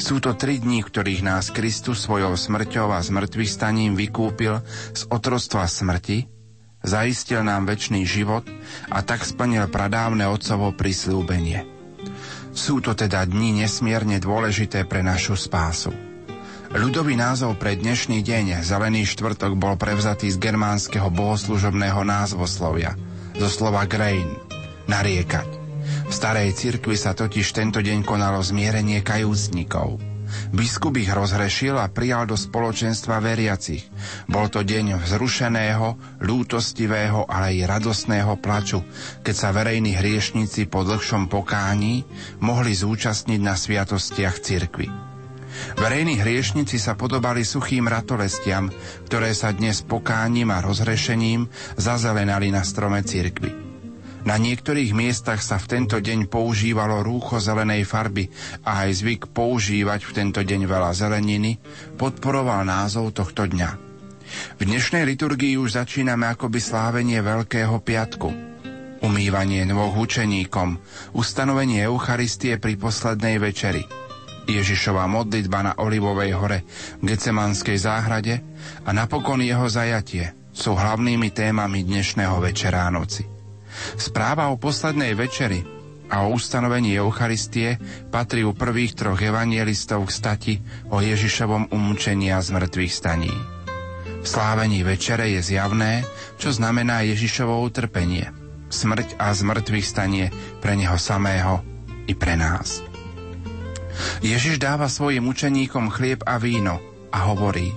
Sú 0.01 0.17
to 0.17 0.33
tri 0.33 0.57
dní, 0.57 0.81
ktorých 0.81 1.21
nás 1.21 1.53
Kristus 1.53 2.05
svojou 2.07 2.33
smrťou 2.33 2.89
a 2.89 3.03
zmrtvých 3.03 3.51
staním 3.51 3.93
vykúpil 3.93 4.63
z 4.95 5.01
otrostva 5.13 5.67
smrti, 5.69 6.40
zaistil 6.81 7.45
nám 7.45 7.69
väčší 7.69 8.03
život 8.05 8.45
a 8.89 9.01
tak 9.05 9.25
splnil 9.25 9.69
pradávne 9.69 10.25
otcovo 10.29 10.73
prislúbenie. 10.73 11.65
Sú 12.51 12.83
to 12.83 12.91
teda 12.91 13.23
dni 13.23 13.63
nesmierne 13.63 14.19
dôležité 14.19 14.83
pre 14.83 14.99
našu 14.99 15.39
spásu. 15.39 15.95
Ľudový 16.71 17.19
názov 17.19 17.59
pre 17.59 17.75
dnešný 17.75 18.23
deň, 18.23 18.63
Zelený 18.63 19.03
štvrtok, 19.03 19.59
bol 19.59 19.75
prevzatý 19.75 20.31
z 20.31 20.39
germánskeho 20.39 21.11
bohoslužobného 21.11 21.99
názvoslovia, 22.07 22.95
zo 23.35 23.47
slova 23.51 23.83
grein, 23.83 24.39
nariekať. 24.87 25.49
V 26.07 26.13
starej 26.15 26.55
cirkvi 26.55 26.95
sa 26.95 27.11
totiž 27.11 27.51
tento 27.51 27.83
deň 27.83 28.07
konalo 28.07 28.39
zmierenie 28.39 29.03
kajúcnikov. 29.03 29.99
Biskup 30.51 30.97
ich 30.97 31.11
rozhrešil 31.11 31.77
a 31.77 31.87
prijal 31.87 32.27
do 32.27 32.35
spoločenstva 32.35 33.21
veriacich. 33.21 33.87
Bol 34.27 34.49
to 34.49 34.65
deň 34.65 34.99
vzrušeného, 34.99 36.19
lútostivého, 36.25 37.29
ale 37.29 37.61
aj 37.61 37.79
radosného 37.79 38.33
plaču, 38.41 38.81
keď 39.21 39.35
sa 39.35 39.49
verejní 39.53 39.95
hriešnici 39.95 40.65
po 40.67 40.81
dlhšom 40.81 41.29
pokání 41.29 42.03
mohli 42.41 42.73
zúčastniť 42.73 43.39
na 43.39 43.53
sviatostiach 43.53 44.41
cirkvi. 44.41 45.11
Verejní 45.77 46.17
hriešnici 46.17 46.79
sa 46.81 46.97
podobali 46.97 47.45
suchým 47.45 47.85
ratolestiam, 47.85 48.71
ktoré 49.05 49.35
sa 49.35 49.51
dnes 49.51 49.83
pokáním 49.83 50.49
a 50.49 50.63
rozhrešením 50.63 51.51
zazelenali 51.77 52.49
na 52.49 52.63
strome 52.65 53.03
cirkvy. 53.03 53.60
Na 54.21 54.37
niektorých 54.37 54.93
miestach 54.93 55.41
sa 55.41 55.57
v 55.57 55.65
tento 55.65 55.97
deň 55.97 56.29
používalo 56.29 57.01
rúcho 57.01 57.41
zelenej 57.41 57.89
farby 57.89 58.29
a 58.61 58.85
aj 58.85 59.01
zvyk 59.01 59.21
používať 59.33 60.05
v 60.05 60.11
tento 60.13 60.41
deň 60.45 60.61
veľa 60.69 60.91
zeleniny 60.93 61.57
podporoval 61.97 62.61
názov 62.61 63.17
tohto 63.17 63.49
dňa. 63.49 63.69
V 64.57 64.61
dnešnej 64.63 65.03
liturgii 65.09 65.57
už 65.57 65.81
začíname 65.81 66.29
akoby 66.29 66.61
slávenie 66.61 67.19
Veľkého 67.19 67.81
piatku. 67.81 68.29
Umývanie 69.01 69.65
nôh 69.65 69.91
učeníkom, 69.97 70.77
ustanovenie 71.17 71.89
Eucharistie 71.89 72.61
pri 72.61 72.77
poslednej 72.77 73.41
večeri– 73.41 73.83
Ježišova 74.51 75.05
modlitba 75.05 75.59
na 75.61 75.73
Olivovej 75.77 76.31
hore 76.33 76.59
v 76.99 77.13
Gecemanskej 77.13 77.77
záhrade 77.77 78.41
a 78.83 78.89
napokon 78.91 79.39
jeho 79.39 79.69
zajatie 79.69 80.33
sú 80.51 80.75
hlavnými 80.75 81.29
témami 81.31 81.85
dnešného 81.85 82.41
večera 82.41 82.89
noci. 82.91 83.40
Správa 83.99 84.49
o 84.53 84.59
poslednej 84.59 85.13
večeri 85.17 85.61
a 86.11 86.27
o 86.27 86.35
ustanovení 86.35 86.99
Eucharistie 86.99 87.79
patrí 88.11 88.43
u 88.43 88.51
prvých 88.51 88.99
troch 88.99 89.19
evangelistov 89.19 90.07
k 90.07 90.11
stati 90.11 90.53
o 90.91 90.99
Ježišovom 90.99 91.71
umúčení 91.71 92.35
a 92.35 92.43
zmrtvých 92.43 92.93
staní. 92.93 93.31
V 94.21 94.27
slávení 94.27 94.85
večere 94.85 95.33
je 95.33 95.41
zjavné, 95.41 96.05
čo 96.37 96.53
znamená 96.53 97.01
Ježišovo 97.07 97.63
utrpenie, 97.65 98.29
smrť 98.69 99.17
a 99.17 99.33
zmrtvých 99.33 99.87
stanie 99.87 100.25
pre 100.61 100.77
neho 100.77 100.99
samého 100.99 101.65
i 102.05 102.13
pre 102.13 102.37
nás. 102.37 102.85
Ježiš 104.21 104.61
dáva 104.61 104.91
svojim 104.91 105.25
učeníkom 105.25 105.89
chlieb 105.89 106.21
a 106.27 106.37
víno 106.37 106.77
a 107.09 107.27
hovorí, 107.31 107.73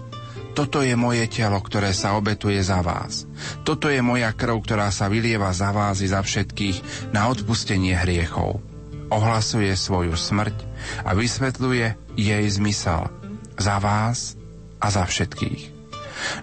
toto 0.54 0.86
je 0.86 0.94
moje 0.94 1.26
telo, 1.26 1.58
ktoré 1.58 1.90
sa 1.90 2.14
obetuje 2.14 2.62
za 2.62 2.78
vás. 2.78 3.26
Toto 3.66 3.90
je 3.90 3.98
moja 3.98 4.30
krv, 4.30 4.62
ktorá 4.62 4.94
sa 4.94 5.10
vylieva 5.10 5.50
za 5.50 5.74
vás 5.74 5.98
i 5.98 6.06
za 6.06 6.22
všetkých 6.22 7.10
na 7.10 7.26
odpustenie 7.26 7.98
hriechov. 7.98 8.62
Ohlasuje 9.10 9.74
svoju 9.74 10.14
smrť 10.14 10.54
a 11.02 11.12
vysvetľuje 11.12 12.14
jej 12.14 12.44
zmysel 12.46 13.10
za 13.58 13.82
vás 13.82 14.38
a 14.78 14.94
za 14.94 15.02
všetkých. 15.02 15.74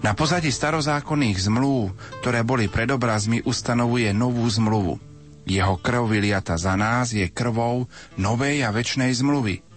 Na 0.04 0.12
pozadí 0.12 0.52
starozákonných 0.52 1.40
zmluv, 1.48 1.96
ktoré 2.20 2.44
boli 2.44 2.68
pred 2.68 2.92
obrazmi, 2.92 3.40
ustanovuje 3.42 4.12
novú 4.12 4.44
zmluvu. 4.44 5.00
Jeho 5.42 5.74
krv 5.80 6.06
vyliata 6.06 6.54
za 6.54 6.78
nás 6.78 7.10
je 7.10 7.26
krvou 7.32 7.90
novej 8.14 8.62
a 8.62 8.70
väčšnej 8.70 9.10
zmluvy, 9.10 9.71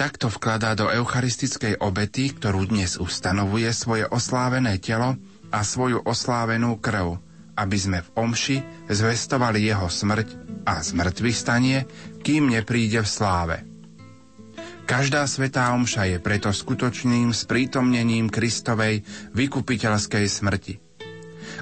Takto 0.00 0.32
vkladá 0.32 0.72
do 0.72 0.88
eucharistickej 0.88 1.76
obety, 1.84 2.32
ktorú 2.32 2.72
dnes 2.72 2.96
ustanovuje 2.96 3.68
svoje 3.68 4.08
oslávené 4.08 4.80
telo 4.80 5.20
a 5.52 5.60
svoju 5.60 6.00
oslávenú 6.08 6.80
krv, 6.80 7.20
aby 7.52 7.76
sme 7.76 8.00
v 8.00 8.08
omši 8.16 8.88
zvestovali 8.88 9.60
jeho 9.60 9.92
smrť 9.92 10.28
a 10.64 10.80
zmrtvých 10.80 11.36
stanie, 11.36 11.84
kým 12.24 12.48
nepríde 12.48 13.04
v 13.04 13.12
sláve. 13.12 13.56
Každá 14.88 15.28
svetá 15.28 15.68
omša 15.76 16.08
je 16.08 16.16
preto 16.16 16.48
skutočným 16.48 17.36
sprítomnením 17.36 18.32
Kristovej 18.32 19.04
vykupiteľskej 19.36 20.24
smrti. 20.24 20.74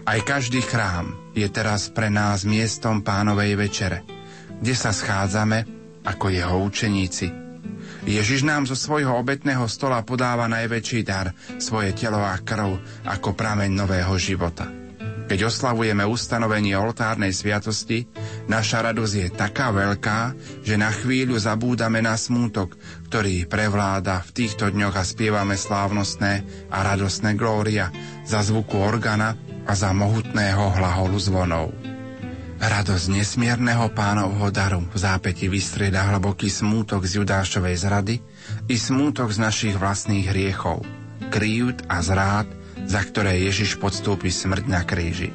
Aj 0.07 0.19
každý 0.23 0.63
chrám 0.63 1.35
je 1.35 1.51
teraz 1.51 1.91
pre 1.91 2.07
nás 2.07 2.47
miestom 2.47 3.03
pánovej 3.03 3.59
večere, 3.59 4.07
kde 4.63 4.79
sa 4.79 4.95
schádzame 4.95 5.67
ako 6.07 6.31
jeho 6.31 6.63
učeníci 6.63 7.48
Ježiš 8.09 8.41
nám 8.41 8.65
zo 8.65 8.73
svojho 8.73 9.13
obetného 9.21 9.69
stola 9.69 10.01
podáva 10.01 10.49
najväčší 10.49 11.05
dar, 11.05 11.37
svoje 11.61 11.93
telo 11.93 12.25
a 12.25 12.41
krv, 12.41 12.81
ako 13.05 13.37
prameň 13.37 13.69
nového 13.69 14.17
života. 14.17 14.65
Keď 15.29 15.45
oslavujeme 15.45 16.09
ustanovenie 16.09 16.73
oltárnej 16.73 17.37
sviatosti, 17.37 18.09
naša 18.49 18.81
radosť 18.81 19.13
je 19.13 19.29
taká 19.29 19.69
veľká, 19.77 20.33
že 20.65 20.81
na 20.81 20.89
chvíľu 20.89 21.37
zabúdame 21.37 22.01
na 22.01 22.17
smútok, 22.17 22.81
ktorý 23.13 23.45
prevláda 23.45 24.25
v 24.25 24.31
týchto 24.33 24.73
dňoch 24.73 24.97
a 24.97 25.05
spievame 25.05 25.61
slávnostné 25.61 26.33
a 26.73 26.79
radostné 26.81 27.37
glória 27.37 27.93
za 28.25 28.41
zvuku 28.41 28.81
organa 28.81 29.37
a 29.69 29.77
za 29.77 29.93
mohutného 29.93 30.81
hlaholu 30.81 31.21
zvonov. 31.21 31.98
Radosť 32.59 33.07
nesmierneho 33.15 33.87
pánovho 33.95 34.51
daru 34.51 34.83
v 34.83 34.99
zápäti 34.99 35.47
vystrieda 35.47 36.11
hlboký 36.11 36.51
smútok 36.51 37.07
z 37.07 37.23
Judášovej 37.23 37.77
zrady 37.79 38.17
i 38.67 38.75
smútok 38.75 39.31
z 39.31 39.39
našich 39.39 39.75
vlastných 39.79 40.27
hriechov, 40.27 40.83
krívd 41.31 41.87
a 41.87 42.03
zrád, 42.03 42.51
za 42.83 42.99
ktoré 43.07 43.39
Ježiš 43.47 43.79
podstúpi 43.79 44.35
smrť 44.35 44.65
na 44.67 44.83
kríži. 44.83 45.31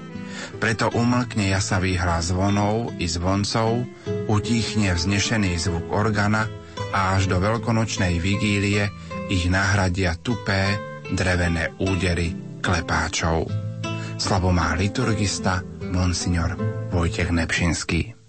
Preto 0.60 0.92
umlkne 0.92 1.48
jasavý 1.48 1.96
hlas 1.96 2.36
zvonov 2.36 2.92
i 3.00 3.08
zvoncov, 3.08 3.88
utíchne 4.28 4.92
vznešený 4.92 5.56
zvuk 5.64 5.96
organa 5.96 6.52
a 6.92 7.16
až 7.16 7.32
do 7.32 7.40
veľkonočnej 7.40 8.20
vigílie 8.20 8.92
ich 9.32 9.48
nahradia 9.48 10.20
tupé, 10.20 10.76
drevené 11.16 11.72
údery 11.80 12.60
klepáčov. 12.60 13.48
Slovo 14.20 14.52
má 14.52 14.76
liturgista 14.76 15.64
Monsignor 15.94 16.58
Vojtech 16.90 17.30
Nepšinský. 17.30 18.23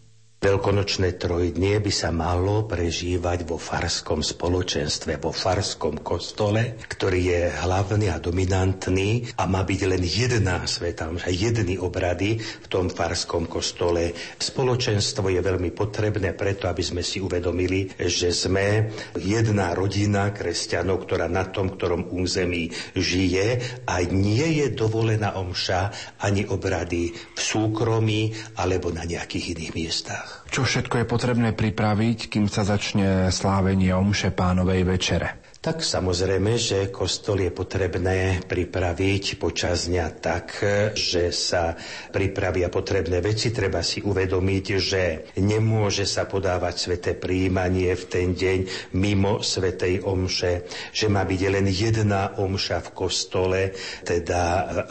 Veľkonočné 0.45 1.17
trojdnie 1.17 1.81
by 1.81 1.89
sa 1.89 2.13
malo 2.13 2.69
prežívať 2.69 3.49
vo 3.49 3.57
farskom 3.57 4.21
spoločenstve, 4.21 5.17
vo 5.17 5.33
farskom 5.33 6.05
kostole, 6.05 6.77
ktorý 6.85 7.21
je 7.33 7.43
hlavný 7.65 8.13
a 8.13 8.21
dominantný 8.21 9.33
a 9.41 9.49
má 9.49 9.65
byť 9.65 9.81
len 9.89 10.05
jedna 10.05 10.61
sveta, 10.69 11.09
jedny 11.33 11.81
obrady 11.81 12.37
v 12.37 12.67
tom 12.69 12.93
farskom 12.93 13.49
kostole. 13.49 14.13
Spoločenstvo 14.37 15.33
je 15.33 15.41
veľmi 15.41 15.73
potrebné 15.73 16.37
preto, 16.37 16.69
aby 16.69 16.85
sme 16.85 17.01
si 17.01 17.25
uvedomili, 17.25 17.97
že 17.97 18.29
sme 18.29 18.93
jedna 19.17 19.73
rodina 19.73 20.29
kresťanov, 20.29 21.09
ktorá 21.09 21.25
na 21.25 21.49
tom, 21.49 21.73
ktorom 21.73 22.13
území 22.13 22.69
žije 22.93 23.81
a 23.89 24.05
nie 24.13 24.61
je 24.61 24.77
dovolená 24.77 25.41
omša 25.41 25.89
ani 26.21 26.45
obrady 26.45 27.17
v 27.17 27.41
súkromí 27.41 28.29
alebo 28.61 28.93
na 28.93 29.09
nejakých 29.09 29.57
iných 29.57 29.73
miestach. 29.73 30.34
Čo 30.51 30.67
všetko 30.67 31.03
je 31.03 31.11
potrebné 31.11 31.51
pripraviť, 31.53 32.31
kým 32.31 32.47
sa 32.47 32.63
začne 32.65 33.31
slávenie 33.35 33.91
omše 33.95 34.31
pánovej 34.31 34.83
večere? 34.87 35.44
Tak 35.65 35.81
samozrejme, 35.81 36.61
že 36.61 36.93
kostol 36.93 37.41
je 37.41 37.49
potrebné 37.49 38.45
pripraviť 38.45 39.41
počas 39.41 39.89
dňa 39.89 40.07
tak, 40.21 40.61
že 40.93 41.33
sa 41.33 41.73
pripravia 42.13 42.69
potrebné 42.69 43.25
veci. 43.25 43.49
Treba 43.49 43.81
si 43.81 44.05
uvedomiť, 44.05 44.67
že 44.77 45.33
nemôže 45.41 46.05
sa 46.05 46.29
podávať 46.29 46.75
sveté 46.77 47.17
príjmanie 47.17 47.97
v 47.97 48.05
ten 48.05 48.37
deň 48.37 48.93
mimo 48.93 49.41
svetej 49.41 50.05
omše, 50.05 50.69
že 50.93 51.09
má 51.09 51.25
byť 51.25 51.41
len 51.49 51.65
jedna 51.73 52.37
omša 52.37 52.85
v 52.85 52.91
kostole, 52.93 53.73
teda 54.05 54.43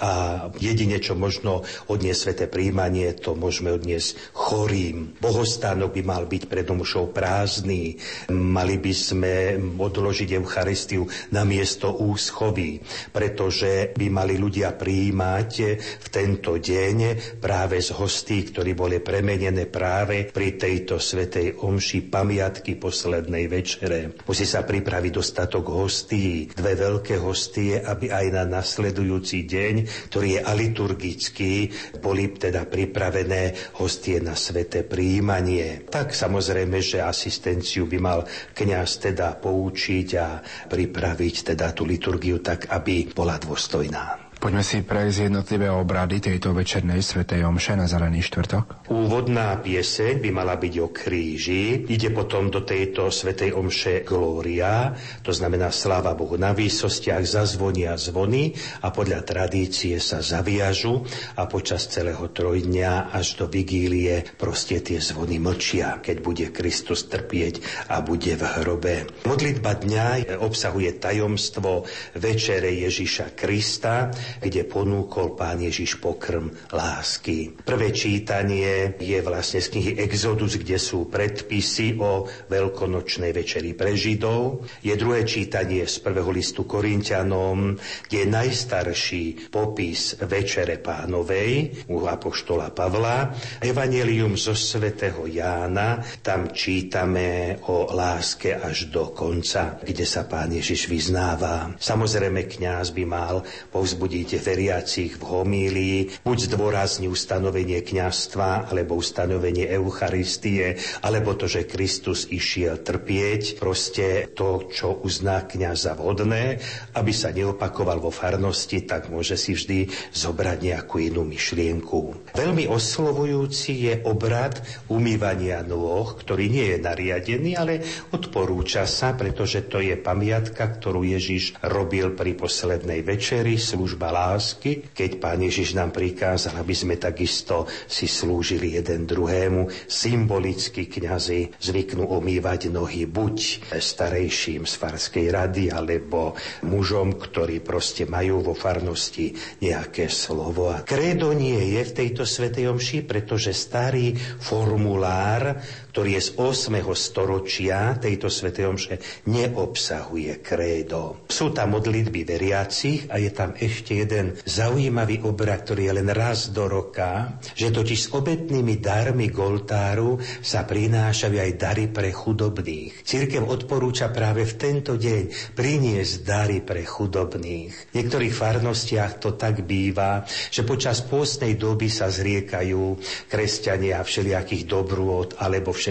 a 0.02 0.12
jedine, 0.58 0.98
čo 0.98 1.14
možno 1.14 1.62
odniesť 1.86 2.18
sveté 2.18 2.46
príjmanie, 2.50 3.14
to 3.14 3.38
môžeme 3.38 3.70
odniesť 3.70 4.34
chorým. 4.34 5.22
Bohostánok 5.22 5.94
by 5.94 6.02
mal 6.02 6.26
byť 6.26 6.50
pred 6.50 6.66
omšou 6.66 7.14
prázdny, 7.14 8.02
mali 8.34 8.82
by 8.82 8.94
sme 8.98 9.34
odložiť 9.78 10.42
Eucharistiu 10.42 10.63
Eucharistiu 10.64 11.04
na 11.36 11.44
miesto 11.44 11.92
úschovy, 11.92 12.80
pretože 13.12 13.92
by 14.00 14.08
mali 14.08 14.40
ľudia 14.40 14.72
prijímať 14.80 15.52
v 16.00 16.08
tento 16.08 16.56
deň 16.56 16.98
práve 17.44 17.84
z 17.84 17.92
hostí, 17.92 18.48
ktorí 18.48 18.72
boli 18.72 19.04
premenené 19.04 19.68
práve 19.68 20.32
pri 20.32 20.56
tejto 20.56 21.04
svetej 21.04 21.60
omši 21.60 22.08
pamiatky 22.08 22.80
poslednej 22.80 23.52
večere. 23.52 24.16
Musí 24.24 24.48
sa 24.48 24.64
pripraviť 24.64 25.12
dostatok 25.12 25.68
hostí, 25.68 26.48
dve 26.56 26.80
veľké 26.80 27.20
hostie, 27.20 27.84
aby 27.84 28.08
aj 28.08 28.26
na 28.32 28.48
nasledujúci 28.48 29.44
deň, 29.44 29.76
ktorý 30.08 30.40
je 30.40 30.42
aliturgický, 30.48 31.54
boli 32.00 32.32
teda 32.40 32.64
pripravené 32.72 33.76
hostie 33.84 34.24
na 34.24 34.32
sveté 34.32 34.88
príjmanie. 34.88 35.92
Tak 35.92 36.16
samozrejme, 36.16 36.80
že 36.80 37.04
asistenciu 37.04 37.84
by 37.84 38.00
mal 38.00 38.24
kňaz 38.56 39.12
teda 39.12 39.36
poučiť 39.44 40.08
a 40.16 40.40
pripraviť 40.72 41.54
teda 41.54 41.76
tú 41.76 41.84
liturgiu 41.84 42.40
tak, 42.40 42.72
aby 42.72 43.12
bola 43.12 43.36
dôstojná. 43.38 44.23
Poďme 44.44 44.60
si 44.60 44.84
prejsť 44.84 45.32
jednotlivé 45.32 45.72
obrady 45.72 46.20
tejto 46.20 46.52
večernej 46.52 47.00
svetej 47.00 47.48
omše 47.48 47.80
na 47.80 47.88
Zelený 47.88 48.28
štvrtok. 48.28 48.92
Úvodná 48.92 49.56
pieseň 49.56 50.20
by 50.20 50.30
mala 50.36 50.60
byť 50.60 50.74
o 50.84 50.92
kríži. 50.92 51.88
Ide 51.88 52.12
potom 52.12 52.52
do 52.52 52.60
tejto 52.60 53.08
svetej 53.08 53.56
omše 53.56 54.04
Glória, 54.04 54.92
to 55.24 55.32
znamená 55.32 55.72
sláva 55.72 56.12
Bohu 56.12 56.36
na 56.36 56.52
výsostiach, 56.52 57.24
zazvonia 57.24 57.96
zvony 57.96 58.52
a 58.84 58.92
podľa 58.92 59.24
tradície 59.24 59.96
sa 60.04 60.20
zaviažu 60.20 61.08
a 61.40 61.48
počas 61.48 61.88
celého 61.88 62.28
trojdňa 62.28 63.16
až 63.16 63.40
do 63.40 63.48
vigílie 63.48 64.28
proste 64.36 64.84
tie 64.84 65.00
zvony 65.00 65.40
mlčia, 65.40 66.04
keď 66.04 66.20
bude 66.20 66.52
Kristus 66.52 67.08
trpieť 67.08 67.88
a 67.88 68.04
bude 68.04 68.36
v 68.36 68.44
hrobe. 68.60 69.08
Modlitba 69.24 69.72
dňa 69.80 70.36
obsahuje 70.44 71.00
tajomstvo 71.00 71.88
večere 72.20 72.76
Ježiša 72.76 73.40
Krista, 73.40 74.12
kde 74.40 74.66
ponúkol 74.66 75.36
pán 75.38 75.60
Ježiš 75.62 76.00
pokrm 76.00 76.50
lásky. 76.72 77.54
Prvé 77.62 77.92
čítanie 77.94 78.98
je 78.98 79.20
vlastne 79.22 79.60
z 79.60 79.68
knihy 79.74 79.92
Exodus, 80.02 80.58
kde 80.58 80.80
sú 80.80 81.12
predpisy 81.12 82.00
o 82.00 82.26
veľkonočnej 82.50 83.36
večeri 83.36 83.76
pre 83.76 83.94
Židov. 83.94 84.66
Je 84.82 84.96
druhé 84.96 85.28
čítanie 85.28 85.84
z 85.86 86.00
prvého 86.00 86.32
listu 86.32 86.64
Korintianom, 86.64 87.76
kde 88.08 88.18
je 88.24 88.28
najstarší 88.30 89.26
popis 89.52 90.16
večere 90.24 90.80
pánovej 90.80 91.86
u 91.92 92.08
apoštola 92.08 92.72
Pavla. 92.72 93.36
Evangelium 93.60 94.40
zo 94.40 94.56
svätého 94.56 95.28
Jána, 95.28 96.00
tam 96.24 96.54
čítame 96.56 97.60
o 97.68 97.92
láske 97.92 98.56
až 98.56 98.88
do 98.90 99.12
konca, 99.12 99.82
kde 99.82 100.06
sa 100.08 100.26
pán 100.26 100.54
Ježiš 100.54 100.88
vyznáva. 100.88 101.76
Samozrejme, 101.78 102.48
kňaz 102.48 102.96
by 102.96 103.04
mal 103.04 103.44
povzbudiť 103.72 104.23
vidíte 104.24 104.56
veriacich 104.56 105.20
v 105.20 105.24
homílii, 105.36 106.24
buď 106.24 106.38
zdôrazní 106.48 107.12
ustanovenie 107.12 107.84
kňastva, 107.84 108.72
alebo 108.72 108.96
ustanovenie 108.96 109.68
Eucharistie, 109.68 110.80
alebo 111.04 111.36
to, 111.36 111.52
že 111.52 111.68
Kristus 111.68 112.32
išiel 112.32 112.80
trpieť, 112.80 113.60
proste 113.60 114.32
to, 114.32 114.72
čo 114.72 115.04
uzná 115.04 115.44
kňaz 115.44 115.92
za 115.92 115.94
vhodné, 116.00 116.56
aby 116.96 117.12
sa 117.12 117.36
neopakoval 117.36 118.00
vo 118.00 118.16
farnosti, 118.16 118.88
tak 118.88 119.12
môže 119.12 119.36
si 119.36 119.60
vždy 119.60 119.92
zobrať 120.16 120.72
nejakú 120.72 121.04
inú 121.04 121.28
myšlienku. 121.28 122.32
Veľmi 122.32 122.72
oslovujúci 122.72 123.92
je 123.92 123.94
obrad 124.08 124.56
umývania 124.88 125.68
nôh, 125.68 126.16
ktorý 126.16 126.48
nie 126.48 126.72
je 126.72 126.78
nariadený, 126.80 127.60
ale 127.60 127.84
odporúča 128.16 128.88
sa, 128.88 129.20
pretože 129.20 129.68
to 129.68 129.84
je 129.84 130.00
pamiatka, 130.00 130.64
ktorú 130.64 131.04
Ježiš 131.04 131.60
robil 131.60 132.16
pri 132.16 132.40
poslednej 132.40 133.04
večeri, 133.04 133.60
služba 133.60 134.13
lásky, 134.14 134.94
keď 134.94 135.18
Pán 135.18 135.42
Ježiš 135.42 135.74
nám 135.74 135.90
prikázal, 135.90 136.62
aby 136.62 136.78
sme 136.78 137.02
takisto 137.02 137.66
si 137.90 138.06
slúžili 138.06 138.78
jeden 138.78 139.10
druhému. 139.10 139.90
Symbolicky 139.90 140.86
kňazi 140.86 141.58
zvyknú 141.58 142.06
omývať 142.06 142.70
nohy 142.70 143.10
buď 143.10 143.74
starejším 143.74 144.70
z 144.70 144.74
farskej 144.78 145.34
rady, 145.34 145.74
alebo 145.74 146.38
mužom, 146.62 147.18
ktorí 147.18 147.66
proste 147.66 148.06
majú 148.06 148.46
vo 148.46 148.54
farnosti 148.54 149.34
nejaké 149.66 150.06
slovo. 150.14 150.70
A 150.70 150.86
kredo 150.86 151.34
nie 151.34 151.74
je 151.74 151.82
v 151.82 151.96
tejto 152.06 152.24
svetej 152.30 152.70
omši, 152.70 153.02
pretože 153.02 153.50
starý 153.50 154.14
formulár 154.38 155.58
ktorý 155.94 156.18
je 156.18 156.22
z 156.26 156.30
8. 156.42 156.82
storočia 156.98 157.94
tejto 158.02 158.26
svätej 158.26 158.66
omše, 158.66 158.98
neobsahuje 159.30 160.42
krédo. 160.42 161.22
Sú 161.30 161.54
tam 161.54 161.78
modlitby 161.78 162.26
veriacich 162.26 163.06
a 163.14 163.22
je 163.22 163.30
tam 163.30 163.54
ešte 163.54 164.02
jeden 164.02 164.34
zaujímavý 164.42 165.22
obrad, 165.22 165.62
ktorý 165.62 165.94
je 165.94 165.94
len 166.02 166.10
raz 166.10 166.50
do 166.50 166.66
roka, 166.66 167.38
že 167.54 167.70
totiž 167.70 168.00
s 168.00 168.08
obetnými 168.10 168.82
darmi 168.82 169.30
Goltáru 169.30 170.18
sa 170.42 170.66
prinášajú 170.66 171.38
aj 171.38 171.52
dary 171.62 171.86
pre 171.94 172.10
chudobných. 172.10 173.06
Církev 173.06 173.46
odporúča 173.46 174.10
práve 174.10 174.50
v 174.50 174.58
tento 174.58 174.98
deň 174.98 175.54
priniesť 175.54 176.14
dary 176.26 176.66
pre 176.66 176.82
chudobných. 176.90 177.94
V 177.94 178.02
niektorých 178.02 178.34
farnostiach 178.34 179.22
to 179.22 179.38
tak 179.38 179.62
býva, 179.62 180.26
že 180.26 180.66
počas 180.66 181.06
pôstnej 181.06 181.54
doby 181.54 181.86
sa 181.86 182.10
zriekajú 182.10 182.98
kresťania 183.30 184.02
všelijakých 184.02 184.66
dobrôd 184.66 185.38
alebo 185.38 185.70
všelijakých 185.70 185.83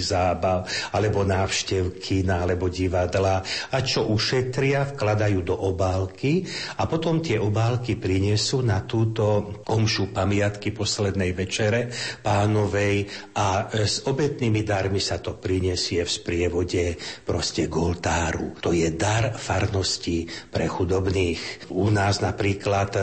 zábav, 0.00 0.66
alebo 0.92 1.24
návštev 1.24 2.02
kina, 2.02 2.42
alebo 2.44 2.66
divadla 2.66 3.40
a 3.70 3.78
čo 3.80 4.10
ušetria, 4.10 4.92
vkladajú 4.92 5.40
do 5.46 5.56
obálky 5.56 6.44
a 6.76 6.84
potom 6.90 7.22
tie 7.22 7.38
obálky 7.38 7.96
prinesú 7.96 8.60
na 8.60 8.82
túto 8.84 9.60
omšu 9.70 10.10
pamiatky 10.10 10.74
poslednej 10.74 11.32
večere 11.32 11.92
pánovej 12.20 13.06
a 13.38 13.70
s 13.72 14.02
obetnými 14.04 14.66
darmi 14.66 14.98
sa 14.98 15.22
to 15.22 15.38
prinesie 15.38 16.02
v 16.02 16.10
sprievode 16.10 16.84
proste 17.22 17.70
goltáru. 17.70 18.58
To 18.58 18.74
je 18.74 18.90
dar 18.96 19.36
farnosti 19.36 20.26
pre 20.50 20.66
chudobných. 20.66 21.70
U 21.70 21.88
nás 21.92 22.18
napríklad 22.18 22.90
e, 22.96 23.02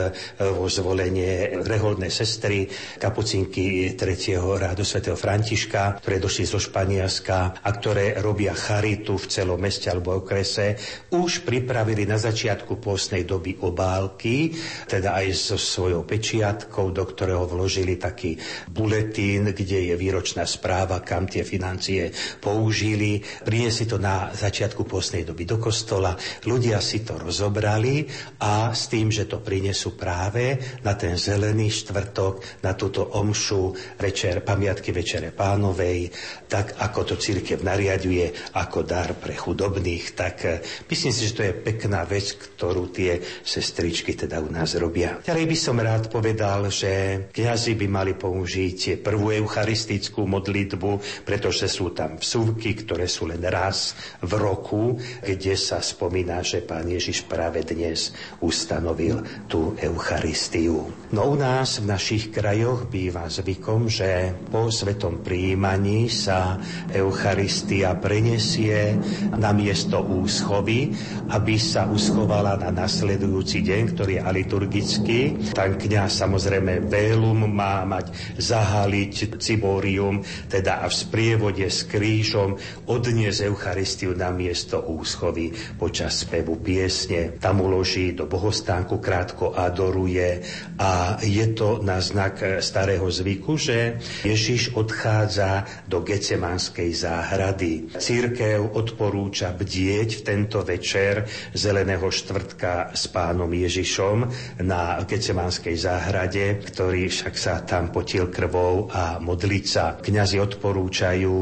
vo 0.52 0.68
zvolenie 0.68 1.64
reholné 1.64 2.12
sestry 2.12 2.68
kapucinky 3.00 3.96
3. 3.96 4.38
rádu 4.58 4.84
svätého 4.84 5.16
Františka, 5.16 6.02
ktoré 6.04 6.18
došli 6.28 6.44
zo 6.44 6.60
Španielska 6.60 7.64
a 7.64 7.70
ktoré 7.72 8.20
robia 8.20 8.52
charitu 8.52 9.16
v 9.16 9.32
celom 9.32 9.64
meste 9.64 9.88
alebo 9.88 10.20
okrese, 10.20 10.76
už 11.16 11.48
pripravili 11.48 12.04
na 12.04 12.20
začiatku 12.20 12.84
pôstnej 12.84 13.24
doby 13.24 13.56
obálky, 13.64 14.52
teda 14.92 15.16
aj 15.24 15.28
so 15.32 15.56
svojou 15.56 16.04
pečiatkou, 16.04 16.92
do 16.92 17.08
ktorého 17.08 17.48
vložili 17.48 17.96
taký 17.96 18.36
buletín, 18.68 19.56
kde 19.56 19.88
je 19.88 19.96
výročná 19.96 20.44
správa, 20.44 21.00
kam 21.00 21.32
tie 21.32 21.48
financie 21.48 22.12
použili. 22.44 23.24
Priniesli 23.24 23.88
to 23.88 23.96
na 23.96 24.28
začiatku 24.36 24.84
pôstnej 24.84 25.24
doby 25.24 25.48
do 25.48 25.56
kostola, 25.64 26.12
ľudia 26.44 26.84
si 26.84 27.08
to 27.08 27.16
rozobrali 27.16 28.04
a 28.44 28.76
s 28.76 28.92
tým, 28.92 29.16
že 29.16 29.32
to 29.32 29.40
prinesú 29.40 29.96
práve 29.96 30.60
na 30.84 30.92
ten 31.00 31.16
zelený 31.16 31.72
štvrtok, 31.72 32.60
na 32.68 32.76
túto 32.76 33.16
omšu 33.16 33.96
večer, 33.96 34.44
pamiatky 34.44 34.92
Večere 34.92 35.32
pánovej, 35.32 36.17
tak 36.48 36.80
ako 36.80 37.14
to 37.14 37.16
církev 37.20 37.60
nariaduje 37.60 38.32
ako 38.56 38.88
dar 38.88 39.14
pre 39.20 39.36
chudobných, 39.36 40.16
tak 40.16 40.36
eh, 40.48 40.64
myslím 40.88 41.12
si, 41.12 41.28
že 41.28 41.36
to 41.36 41.44
je 41.44 41.54
pekná 41.54 42.08
vec, 42.08 42.34
ktorú 42.36 42.90
tie 42.90 43.20
sestričky 43.44 44.16
teda 44.16 44.40
u 44.40 44.50
nás 44.50 44.74
robia. 44.80 45.20
Ďalej 45.22 45.46
by 45.46 45.58
som 45.58 45.78
rád 45.78 46.08
povedal, 46.08 46.72
že 46.72 47.26
kňazi 47.32 47.74
by 47.76 47.88
mali 47.88 48.14
použiť 48.16 49.04
prvú 49.04 49.36
eucharistickú 49.36 50.24
modlitbu, 50.24 51.24
pretože 51.28 51.68
sú 51.68 51.92
tam 51.92 52.16
vsúvky, 52.18 52.74
ktoré 52.74 53.06
sú 53.06 53.28
len 53.28 53.44
raz 53.44 53.94
v 54.24 54.32
roku, 54.40 54.96
kde 55.22 55.54
sa 55.60 55.84
spomína, 55.84 56.42
že 56.42 56.64
pán 56.64 56.88
Ježiš 56.88 57.28
práve 57.28 57.64
dnes 57.68 58.16
ustanovil 58.40 59.22
tú 59.52 59.76
Eucharistiu. 59.80 60.90
No 61.12 61.32
u 61.32 61.36
nás 61.36 61.80
v 61.80 61.92
našich 61.92 62.32
krajoch 62.32 62.88
býva 62.88 63.28
zvykom, 63.28 63.88
že 63.88 64.36
po 64.52 64.68
svetom 64.72 65.24
príjmaní 65.24 66.07
sa 66.08 66.58
Eucharistia 66.92 67.96
prenesie 68.00 68.98
na 69.36 69.54
miesto 69.54 70.02
úschovy, 70.02 70.92
aby 71.32 71.56
sa 71.60 71.88
uschovala 71.88 72.60
na 72.60 72.74
nasledujúci 72.74 73.64
deň, 73.64 73.82
ktorý 73.94 74.14
je 74.18 74.26
aliturgický. 74.26 75.20
Tam 75.54 75.76
kniaz 75.76 76.20
samozrejme 76.20 76.88
Bélum 76.88 77.48
má 77.48 77.84
mať 77.86 78.12
zahaliť 78.40 79.40
ciborium, 79.40 80.24
teda 80.48 80.84
a 80.84 80.88
v 80.88 80.96
sprievode 80.96 81.66
s 81.68 81.86
krížom 81.86 82.58
odniesť 82.88 83.48
Eucharistiu 83.48 84.16
na 84.16 84.32
miesto 84.32 84.82
úschovy 84.82 85.52
počas 85.76 86.24
spevu 86.24 86.60
piesne. 86.60 87.38
Tam 87.38 87.62
uloží 87.62 88.14
do 88.16 88.26
bohostánku, 88.26 89.00
krátko 89.04 89.54
adoruje 89.54 90.42
a 90.80 91.18
je 91.22 91.46
to 91.54 91.84
na 91.84 92.00
znak 92.02 92.62
starého 92.62 93.06
zvyku, 93.10 93.58
že 93.58 93.98
Ježiš 94.24 94.74
odchádza 94.78 95.66
do 95.90 95.97
do 95.98 96.06
Gecemanskej 96.06 96.94
záhrady. 96.94 97.90
Církev 97.98 98.78
odporúča 98.78 99.50
bdieť 99.50 100.22
v 100.22 100.26
tento 100.30 100.62
večer 100.62 101.26
Zeleného 101.58 102.06
štvrtka 102.06 102.94
s 102.94 103.10
pánom 103.10 103.50
Ježišom 103.50 104.30
na 104.62 105.02
Gecemanskej 105.02 105.74
záhrade, 105.74 106.62
ktorý 106.70 107.10
však 107.10 107.34
sa 107.34 107.66
tam 107.66 107.90
potil 107.90 108.30
krvou 108.30 108.94
a 108.94 109.18
modliť 109.18 109.66
sa. 109.66 109.98
Kňazi 109.98 110.38
odporúčajú, 110.38 111.36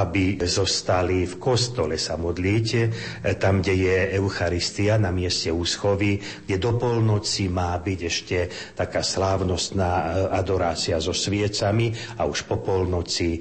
aby 0.00 0.40
zostali 0.40 1.28
v 1.28 1.36
kostole 1.36 2.00
sa 2.00 2.16
modliť, 2.16 2.66
tam, 3.36 3.60
kde 3.60 3.74
je 3.76 3.98
Eucharistia 4.16 4.96
na 4.96 5.12
mieste 5.12 5.52
úschovy, 5.52 6.16
kde 6.48 6.56
do 6.56 6.80
polnoci 6.80 7.52
má 7.52 7.76
byť 7.76 8.00
ešte 8.00 8.38
taká 8.72 9.04
slávnostná 9.04 10.24
adorácia 10.32 10.96
so 10.96 11.12
sviecami 11.12 11.92
a 12.16 12.24
už 12.24 12.48
po 12.48 12.56
polnoci 12.64 13.36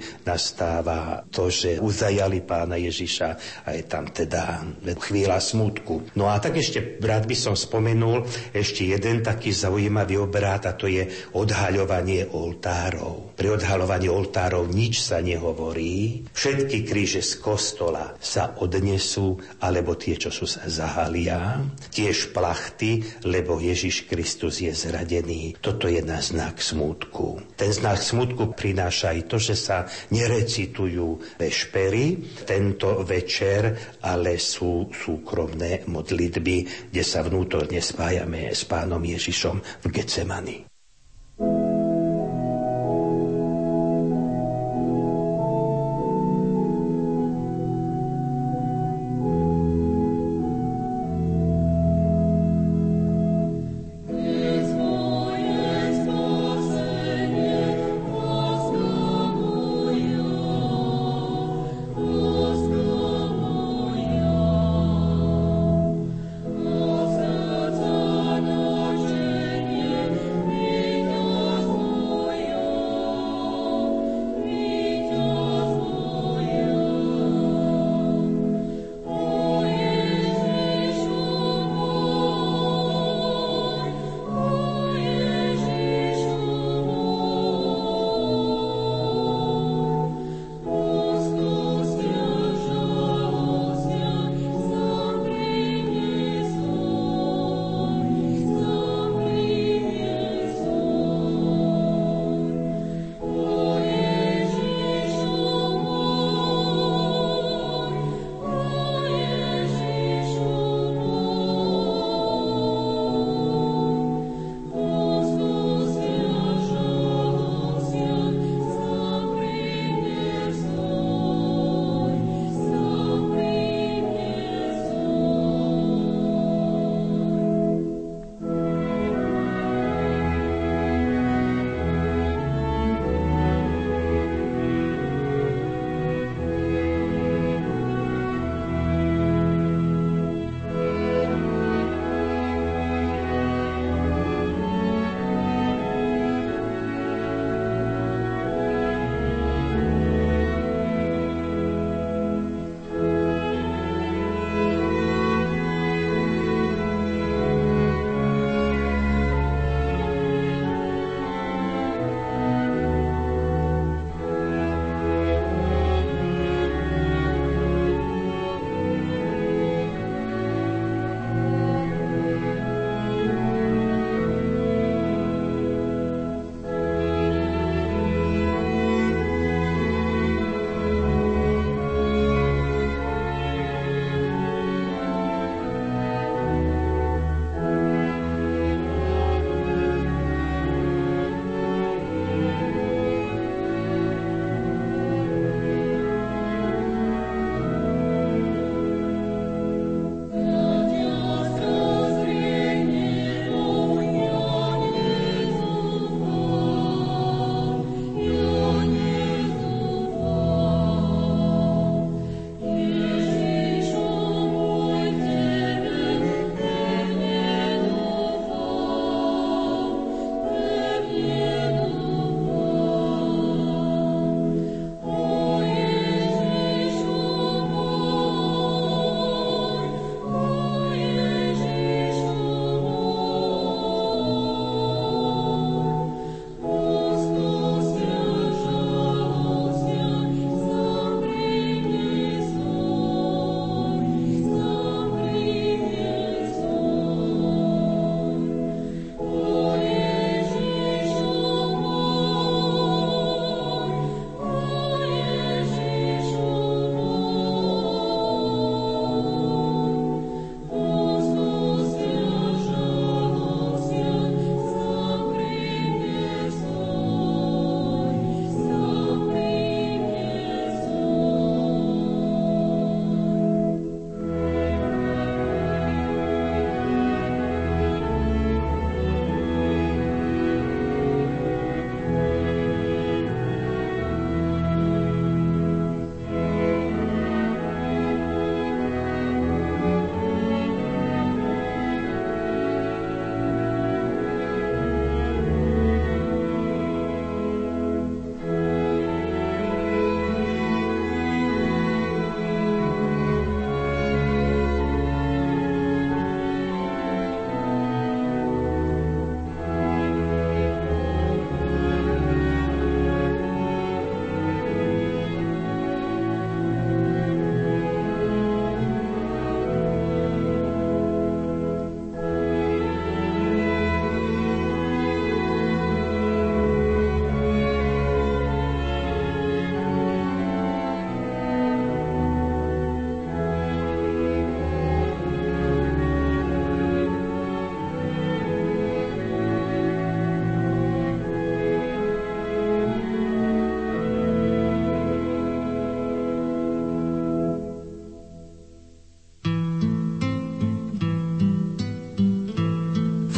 nastáva 0.48 1.28
to, 1.28 1.52
že 1.52 1.76
uzajali 1.84 2.40
pána 2.48 2.80
Ježiša 2.80 3.30
a 3.68 3.76
je 3.76 3.84
tam 3.84 4.08
teda 4.08 4.64
chvíľa 4.96 5.44
smutku. 5.44 6.16
No 6.16 6.32
a 6.32 6.40
tak 6.40 6.56
ešte 6.56 6.96
rád 7.04 7.28
by 7.28 7.36
som 7.36 7.52
spomenul 7.52 8.24
ešte 8.56 8.88
jeden 8.88 9.20
taký 9.20 9.52
zaujímavý 9.52 10.24
obrad 10.24 10.64
a 10.64 10.72
to 10.72 10.88
je 10.88 11.04
odhaľovanie 11.36 12.32
oltárov. 12.32 13.36
Pri 13.36 13.60
odhaľovaní 13.60 14.08
oltárov 14.08 14.72
nič 14.72 15.04
sa 15.04 15.20
nehovorí. 15.20 16.24
Všetky 16.32 16.88
kríže 16.88 17.20
z 17.20 17.44
kostola 17.44 18.16
sa 18.24 18.56
odnesú, 18.64 19.36
alebo 19.60 20.00
tie, 20.00 20.16
čo 20.16 20.32
sú 20.32 20.48
sa 20.48 20.64
zahalia. 20.72 21.60
Tiež 21.92 22.32
plachty, 22.32 23.04
lebo 23.28 23.60
Ježiš 23.60 24.08
Kristus 24.08 24.64
je 24.64 24.72
zradený. 24.72 25.60
Toto 25.60 25.92
je 25.92 26.00
na 26.00 26.24
znak 26.24 26.64
smutku. 26.64 27.44
Ten 27.60 27.76
znak 27.76 28.00
smutku 28.00 28.56
prináša 28.56 29.12
aj 29.12 29.20
to, 29.28 29.38
že 29.38 29.56
sa 29.60 29.92
nerecitujú 30.38 31.42
vešpery 31.42 32.06
tento 32.46 33.02
večer, 33.02 33.74
ale 34.06 34.38
sú 34.38 34.94
súkromné 34.94 35.90
modlitby, 35.90 36.94
kde 36.94 37.02
sa 37.02 37.26
vnútorne 37.26 37.82
spájame 37.82 38.54
s 38.54 38.70
pánom 38.70 39.02
Ježišom 39.02 39.58
v 39.82 39.86
Getsemani. 39.90 40.58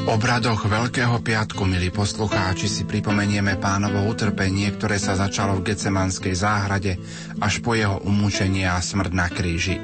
Obradoch 0.10 0.66
Veľkého 0.66 1.22
piatku, 1.22 1.70
milí 1.70 1.94
poslucháči, 1.94 2.66
si 2.66 2.82
pripomenieme 2.82 3.62
pánovo 3.62 4.10
utrpenie, 4.10 4.74
ktoré 4.74 4.98
sa 4.98 5.14
začalo 5.14 5.62
v 5.62 5.70
Gecemanskej 5.70 6.34
záhrade 6.34 6.98
až 7.38 7.62
po 7.62 7.78
jeho 7.78 8.02
umúčenie 8.02 8.66
a 8.66 8.82
smrť 8.82 9.12
na 9.14 9.30
kríži. 9.30 9.78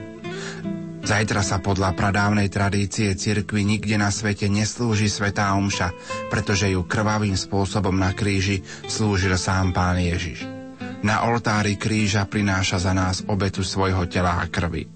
Zajtra 1.05 1.45
sa 1.45 1.61
podľa 1.61 1.93
pradávnej 1.93 2.49
tradície 2.49 3.13
cirkvi 3.13 3.61
nikde 3.61 4.01
na 4.01 4.09
svete 4.09 4.49
neslúži 4.49 5.13
svetá 5.13 5.53
omša, 5.53 5.93
pretože 6.33 6.73
ju 6.73 6.81
krvavým 6.81 7.37
spôsobom 7.37 7.93
na 7.93 8.09
kríži 8.09 8.65
slúžil 8.89 9.37
sám 9.37 9.77
pán 9.77 10.01
Ježiš. 10.01 10.41
Na 11.05 11.29
oltári 11.29 11.77
kríža 11.77 12.25
prináša 12.25 12.81
za 12.81 12.97
nás 12.97 13.21
obetu 13.29 13.61
svojho 13.61 14.09
tela 14.09 14.41
a 14.41 14.49
krvi. 14.49 14.89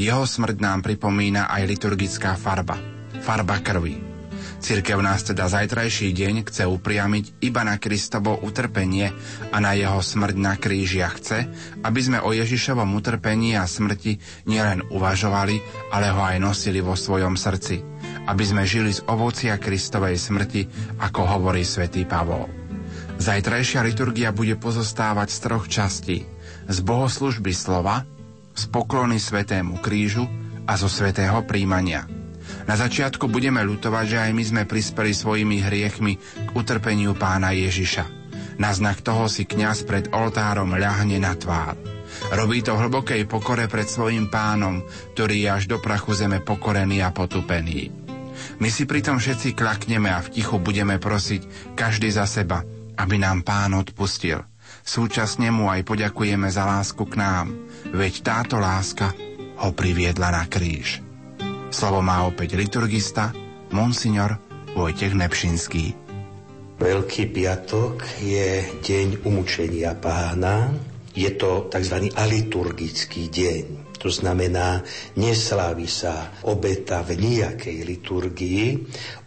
Jeho 0.00 0.24
smrť 0.24 0.56
nám 0.56 0.80
pripomína 0.80 1.52
aj 1.52 1.68
liturgická 1.68 2.40
farba, 2.40 2.80
farba 3.20 3.60
krvi. 3.60 4.09
Cirkev 4.60 5.00
nás 5.00 5.24
teda 5.24 5.48
zajtrajší 5.48 6.12
deň 6.12 6.44
chce 6.44 6.68
upriamiť 6.68 7.40
iba 7.40 7.64
na 7.64 7.80
Kristovo 7.80 8.36
utrpenie 8.44 9.08
a 9.48 9.56
na 9.56 9.72
jeho 9.72 10.04
smrť 10.04 10.36
na 10.36 10.52
kríži 10.60 11.00
a 11.00 11.08
chce, 11.08 11.48
aby 11.80 12.00
sme 12.04 12.20
o 12.20 12.36
Ježišovom 12.36 12.92
utrpení 12.92 13.56
a 13.56 13.64
smrti 13.64 14.20
nielen 14.44 14.84
uvažovali, 14.92 15.64
ale 15.96 16.12
ho 16.12 16.20
aj 16.20 16.36
nosili 16.44 16.84
vo 16.84 16.92
svojom 16.92 17.40
srdci, 17.40 17.80
aby 18.28 18.44
sme 18.44 18.68
žili 18.68 18.92
z 18.92 19.00
ovocia 19.08 19.56
Kristovej 19.56 20.20
smrti, 20.20 20.68
ako 21.00 21.20
hovorí 21.24 21.64
svätý 21.64 22.04
Pavol. 22.04 22.44
Zajtrajšia 23.16 23.80
liturgia 23.80 24.28
bude 24.28 24.60
pozostávať 24.60 25.28
z 25.32 25.38
troch 25.40 25.64
častí. 25.72 26.28
Z 26.68 26.84
bohoslužby 26.84 27.56
slova, 27.56 28.04
z 28.52 28.68
poklony 28.68 29.16
Svetému 29.16 29.80
krížu 29.80 30.28
a 30.68 30.76
zo 30.76 30.92
Svetého 30.92 31.40
príjmania– 31.48 32.04
na 32.64 32.74
začiatku 32.76 33.28
budeme 33.28 33.60
ľutovať, 33.64 34.04
že 34.06 34.18
aj 34.18 34.30
my 34.36 34.44
sme 34.44 34.62
prispeli 34.68 35.12
svojimi 35.14 35.64
hriechmi 35.64 36.12
k 36.18 36.50
utrpeniu 36.52 37.16
pána 37.16 37.52
Ježiša. 37.56 38.04
Na 38.60 38.76
znak 38.76 39.00
toho 39.00 39.24
si 39.24 39.48
kňaz 39.48 39.88
pred 39.88 40.12
oltárom 40.12 40.76
ľahne 40.76 41.16
na 41.16 41.32
tvár. 41.32 41.80
Robí 42.34 42.60
to 42.60 42.76
hlbokej 42.76 43.24
pokore 43.24 43.64
pred 43.70 43.88
svojim 43.88 44.28
pánom, 44.28 44.84
ktorý 45.16 45.46
je 45.46 45.48
až 45.48 45.64
do 45.70 45.80
prachu 45.80 46.12
zeme 46.12 46.44
pokorený 46.44 47.00
a 47.00 47.08
potupený. 47.08 47.88
My 48.60 48.68
si 48.68 48.84
pritom 48.84 49.16
všetci 49.16 49.56
klakneme 49.56 50.12
a 50.12 50.20
v 50.20 50.32
tichu 50.36 50.60
budeme 50.60 51.00
prosiť 51.00 51.72
každý 51.72 52.12
za 52.12 52.28
seba, 52.28 52.60
aby 53.00 53.16
nám 53.16 53.40
pán 53.40 53.72
odpustil. 53.72 54.44
Súčasne 54.84 55.48
mu 55.48 55.72
aj 55.72 55.84
poďakujeme 55.84 56.48
za 56.52 56.68
lásku 56.68 57.04
k 57.08 57.14
nám, 57.16 57.46
veď 57.92 58.20
táto 58.20 58.60
láska 58.60 59.12
ho 59.60 59.72
priviedla 59.72 60.32
na 60.32 60.44
kríž. 60.44 61.09
Slovo 61.70 62.02
má 62.02 62.26
opäť 62.26 62.58
liturgista, 62.58 63.30
monsignor 63.70 64.42
Vojtech 64.74 65.14
Nepšinský. 65.14 65.94
Veľký 66.82 67.30
piatok 67.30 68.02
je 68.18 68.66
deň 68.82 69.22
umúčenia 69.22 69.94
pána. 69.94 70.74
Je 71.14 71.30
to 71.38 71.70
tzv. 71.70 72.10
aliturgický 72.10 73.30
deň. 73.30 73.64
To 74.02 74.10
znamená, 74.10 74.82
neslávi 75.14 75.86
sa 75.86 76.42
obeta 76.42 77.06
v 77.06 77.22
nejakej 77.22 77.78
liturgii. 77.86 78.66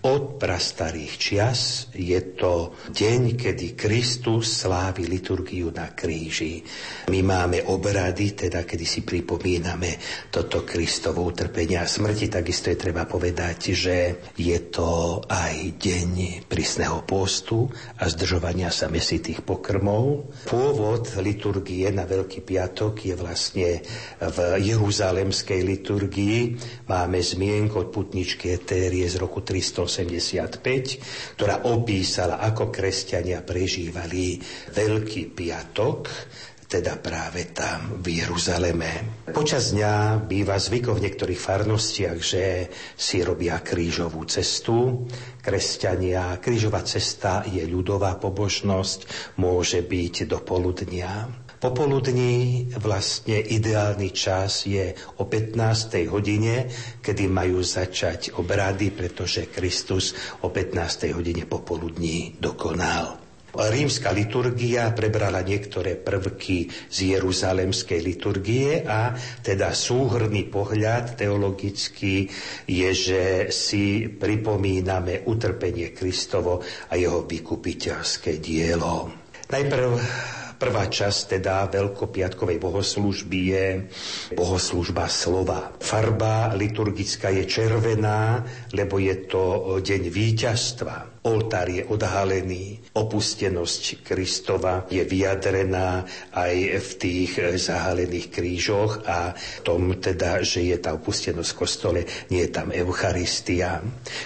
Od 0.03 0.35
prastarých 0.35 1.13
čias 1.15 1.87
je 1.95 2.35
to 2.35 2.75
deň, 2.91 3.39
kedy 3.39 3.71
Kristus 3.71 4.51
slávi 4.51 5.07
liturgiu 5.07 5.71
na 5.71 5.95
kríži. 5.95 6.59
My 7.07 7.23
máme 7.23 7.63
obrady, 7.71 8.35
teda 8.35 8.67
kedy 8.67 8.83
si 8.83 9.07
pripomíname 9.07 9.95
toto 10.27 10.67
Kristovo 10.67 11.23
utrpenie 11.23 11.79
a 11.79 11.87
smrti. 11.87 12.27
Takisto 12.27 12.67
je 12.67 12.83
treba 12.83 13.07
povedať, 13.07 13.71
že 13.71 14.27
je 14.35 14.59
to 14.67 15.23
aj 15.23 15.79
deň 15.79 16.11
prísneho 16.51 17.07
postu 17.07 17.71
a 17.95 18.03
zdržovania 18.03 18.75
sa 18.75 18.91
mesitých 18.91 19.39
pokrmov. 19.47 20.35
Pôvod 20.51 21.15
liturgie 21.23 21.87
na 21.95 22.03
Veľký 22.03 22.43
piatok 22.43 23.07
je 23.07 23.15
vlastne 23.15 23.79
v 24.19 24.37
jeruzalemskej 24.67 25.63
liturgii 25.63 26.39
máme 26.91 27.23
zmienku 27.23 27.87
od 27.87 27.89
putničky 27.95 28.51
Etérie 28.51 29.07
z 29.07 29.15
roku 29.15 29.39
385, 30.01 31.37
ktorá 31.37 31.69
opísala, 31.69 32.41
ako 32.41 32.73
kresťania 32.73 33.45
prežívali 33.45 34.41
Veľký 34.73 35.29
piatok, 35.29 36.09
teda 36.73 36.97
práve 36.97 37.53
tam 37.53 38.01
v 38.01 38.25
Jeruzaleme. 38.25 39.21
Počas 39.29 39.77
dňa 39.77 40.25
býva 40.25 40.57
zvykov 40.57 40.97
v 40.97 41.05
niektorých 41.05 41.37
farnostiach, 41.37 42.17
že 42.17 42.73
si 42.97 43.21
robia 43.21 43.61
krížovú 43.61 44.25
cestu. 44.25 45.05
Kresťania, 45.37 46.41
krížová 46.41 46.81
cesta 46.81 47.45
je 47.45 47.61
ľudová 47.69 48.17
pobožnosť, 48.17 49.05
môže 49.37 49.85
byť 49.85 50.25
do 50.25 50.41
poludnia. 50.41 51.42
Popoludní 51.63 52.67
vlastne 52.75 53.39
ideálny 53.39 54.11
čas 54.11 54.67
je 54.67 54.91
o 55.15 55.31
15. 55.31 56.11
hodine, 56.11 56.67
kedy 56.99 57.31
majú 57.31 57.63
začať 57.63 58.35
obrady, 58.35 58.91
pretože 58.91 59.47
Kristus 59.47 60.11
o 60.43 60.51
15. 60.51 61.15
hodine 61.15 61.47
popoludní 61.47 62.35
dokonal. 62.35 63.15
Rímska 63.55 64.11
liturgia 64.11 64.91
prebrala 64.91 65.39
niektoré 65.39 65.95
prvky 65.95 66.67
z 66.91 67.15
jeruzalemskej 67.15 67.99
liturgie 68.03 68.83
a 68.83 69.15
teda 69.39 69.71
súhrný 69.71 70.51
pohľad 70.51 71.15
teologický 71.15 72.27
je, 72.67 72.89
že 72.91 73.21
si 73.55 74.11
pripomíname 74.11 75.23
utrpenie 75.31 75.95
Kristovo 75.95 76.59
a 76.91 76.99
jeho 76.99 77.23
vykupiteľské 77.23 78.43
dielo. 78.43 79.15
Najprv 79.47 79.89
Prvá 80.63 80.87
časť 80.87 81.35
teda 81.35 81.67
veľkopiatkovej 81.67 82.55
bohoslužby 82.55 83.39
je 83.51 83.65
bohoslužba 84.31 85.11
slova. 85.11 85.75
Farba 85.75 86.55
liturgická 86.55 87.35
je 87.35 87.43
červená, 87.43 88.39
lebo 88.71 88.95
je 88.95 89.27
to 89.27 89.75
deň 89.83 90.07
víťazstva. 90.07 91.12
Oltár 91.23 91.71
je 91.71 91.87
odhalený, 91.87 92.83
opustenosť 92.99 94.03
Kristova 94.03 94.83
je 94.91 95.07
vyjadrená 95.07 96.03
aj 96.35 96.55
v 96.83 96.91
tých 96.99 97.31
zahalených 97.55 98.27
krížoch 98.27 99.07
a 99.07 99.31
tom 99.63 99.95
teda, 100.03 100.43
že 100.43 100.67
je 100.67 100.77
tá 100.83 100.91
opustenosť 100.91 101.49
v 101.55 101.59
kostole, 101.63 101.99
nie 102.27 102.43
je 102.43 102.51
tam 102.51 102.75
Eucharistia. 102.75 103.79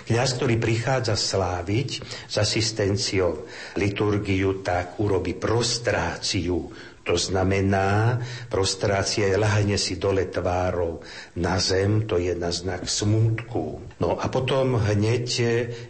Kňaz, 0.10 0.42
ktorý 0.42 0.58
prichádza 0.58 1.14
sláviť 1.14 1.90
s 2.26 2.36
asistenciou 2.42 3.46
liturgiu, 3.78 4.66
tak 4.66 4.98
urobí 4.98 5.38
prostráciu 5.38 6.66
to 7.08 7.16
znamená, 7.16 8.20
prostrácia 8.52 9.32
je 9.32 9.40
lahanie 9.40 9.80
si 9.80 9.96
dole 9.96 10.28
tvárov 10.28 11.00
na 11.40 11.56
zem, 11.56 12.04
to 12.04 12.20
je 12.20 12.36
na 12.36 12.52
znak 12.52 12.84
smutku. 12.84 13.96
No 14.04 14.20
a 14.20 14.28
potom 14.28 14.76
hneď 14.76 15.28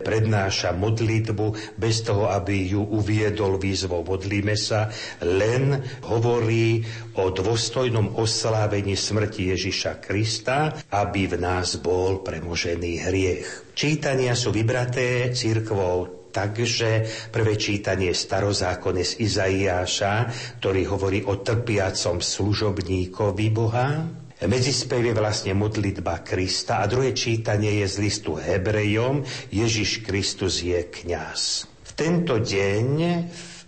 prednáša 0.06 0.78
modlitbu 0.78 1.74
bez 1.74 2.06
toho, 2.06 2.30
aby 2.30 2.70
ju 2.78 2.86
uviedol 2.86 3.58
výzvou 3.58 4.06
modlíme 4.06 4.54
sa, 4.54 4.94
len 5.26 5.82
hovorí 6.06 6.86
o 7.18 7.34
dôstojnom 7.34 8.14
oslávení 8.14 8.94
smrti 8.94 9.58
Ježiša 9.58 9.98
Krista, 9.98 10.78
aby 10.94 11.26
v 11.26 11.42
nás 11.42 11.82
bol 11.82 12.22
premožený 12.22 13.10
hriech. 13.10 13.74
Čítania 13.74 14.38
sú 14.38 14.54
vybraté 14.54 15.34
církvou 15.34 16.17
Takže 16.32 16.90
prvé 17.34 17.58
čítanie 17.58 18.14
starozákone 18.14 19.02
z 19.02 19.24
Izaiáša, 19.24 20.14
ktorý 20.62 20.82
hovorí 20.92 21.20
o 21.26 21.40
trpiacom 21.42 22.22
služobníkovi 22.22 23.48
Boha. 23.50 24.06
Medzispev 24.38 25.02
je 25.02 25.18
vlastne 25.18 25.58
modlitba 25.58 26.22
Krista 26.22 26.86
a 26.86 26.86
druhé 26.86 27.18
čítanie 27.18 27.82
je 27.82 27.88
z 27.90 27.96
listu 28.06 28.38
Hebrejom 28.38 29.26
Ježiš 29.50 30.06
Kristus 30.06 30.62
je 30.62 30.78
kňaz. 30.86 31.66
V 31.66 31.92
tento 31.98 32.38
deň 32.38 32.90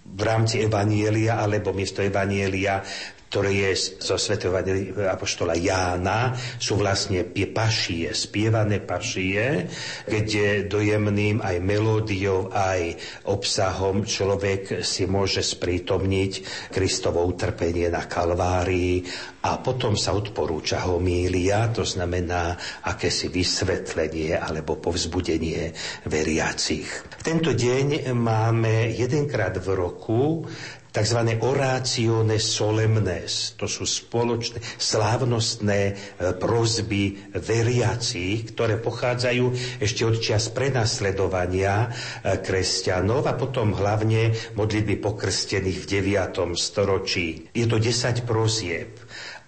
v 0.05 0.21
rámci 0.21 0.61
Evanielia 0.61 1.41
alebo 1.41 1.73
miesto 1.73 2.05
Evanielia 2.05 2.85
ktoré 3.29 3.69
je 3.69 4.01
zo 4.01 4.17
svätého 4.17 4.49
apoštola 5.05 5.53
Jána, 5.53 6.33
sú 6.57 6.81
vlastne 6.81 7.21
pašie, 7.29 8.09
spievané 8.09 8.81
pašie, 8.81 9.69
kde 10.09 10.65
dojemným 10.65 11.37
aj 11.37 11.61
melódiou, 11.61 12.49
aj 12.49 12.97
obsahom 13.29 14.01
človek 14.01 14.81
si 14.81 15.05
môže 15.05 15.45
sprítomniť 15.45 16.31
Kristovo 16.73 17.21
utrpenie 17.21 17.93
na 17.93 18.09
Kalvárii 18.09 19.05
a 19.45 19.61
potom 19.61 19.93
sa 19.93 20.17
odporúča 20.17 20.89
homília, 20.89 21.69
to 21.69 21.85
znamená 21.85 22.57
akési 22.89 23.29
vysvetlenie 23.29 24.35
alebo 24.35 24.81
povzbudenie 24.81 25.69
veriacich. 26.09 26.89
V 27.13 27.21
tento 27.21 27.53
deň 27.53 28.09
máme 28.17 28.89
jedenkrát 28.89 29.53
v 29.61 29.67
roku 29.77 30.43
tzv. 30.91 31.19
orácione 31.39 32.41
solemnes. 32.41 33.55
To 33.55 33.69
sú 33.69 33.87
spoločné, 33.87 34.59
slávnostné 34.75 35.81
e, 35.89 35.93
prozby 36.35 37.31
veriacich, 37.37 38.51
ktoré 38.51 38.81
pochádzajú 38.81 39.79
ešte 39.79 40.01
od 40.03 40.15
čias 40.19 40.51
prenasledovania 40.51 41.87
e, 41.87 42.41
kresťanov 42.41 43.23
a 43.29 43.37
potom 43.39 43.71
hlavne 43.77 44.35
modlitby 44.57 44.99
pokrstených 44.99 45.77
v 45.77 45.85
9. 45.87 46.59
storočí. 46.59 47.47
Je 47.55 47.65
to 47.69 47.79
10 47.79 48.27
prozieb 48.27 48.98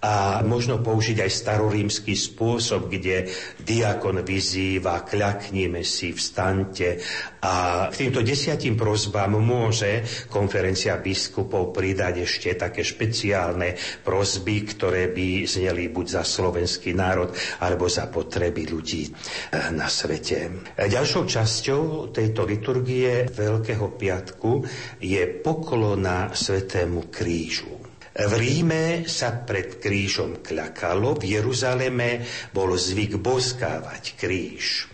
a 0.01 0.41
možno 0.41 0.81
použiť 0.81 1.21
aj 1.21 1.31
starorímsky 1.31 2.17
spôsob, 2.17 2.89
kde 2.89 3.29
diakon 3.61 4.25
vyzýva, 4.25 5.05
kľaknime 5.05 5.85
si, 5.85 6.09
vstante 6.09 6.97
a 7.41 7.85
k 7.89 8.05
týmto 8.05 8.21
desiatim 8.21 8.77
prozbám 8.77 9.33
môže 9.41 10.05
konferencia 10.29 11.01
biskupov 11.01 11.73
pridať 11.73 12.21
ešte 12.21 12.53
také 12.53 12.85
špeciálne 12.85 13.73
prozby, 14.05 14.61
ktoré 14.61 15.09
by 15.09 15.49
zneli 15.49 15.89
buď 15.89 16.21
za 16.21 16.23
slovenský 16.25 16.93
národ, 16.93 17.33
alebo 17.65 17.89
za 17.89 18.13
potreby 18.13 18.69
ľudí 18.69 19.09
eh, 19.09 19.73
na 19.73 19.89
svete. 19.89 20.69
Ďalšou 20.77 21.25
časťou 21.25 22.13
tejto 22.13 22.45
liturgie 22.45 23.25
Veľkého 23.25 23.89
piatku 23.97 24.61
je 25.01 25.21
poklona 25.41 26.29
Svetému 26.37 27.09
krížu. 27.09 27.80
V 28.21 28.33
Ríme 28.37 29.09
sa 29.09 29.33
pred 29.33 29.81
krížom 29.81 30.45
kľakalo, 30.45 31.17
v 31.17 31.41
Jeruzaleme 31.41 32.21
bol 32.53 32.77
zvyk 32.77 33.17
boskávať 33.17 34.13
kríž. 34.13 34.85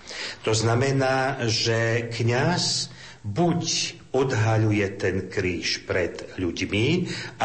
To 0.48 0.56
znamená, 0.56 1.44
že 1.44 2.08
kňaz 2.08 2.88
buď 3.28 3.97
odhaľuje 4.18 4.88
ten 4.98 5.16
kríž 5.30 5.86
pred 5.86 6.34
ľuďmi 6.42 6.86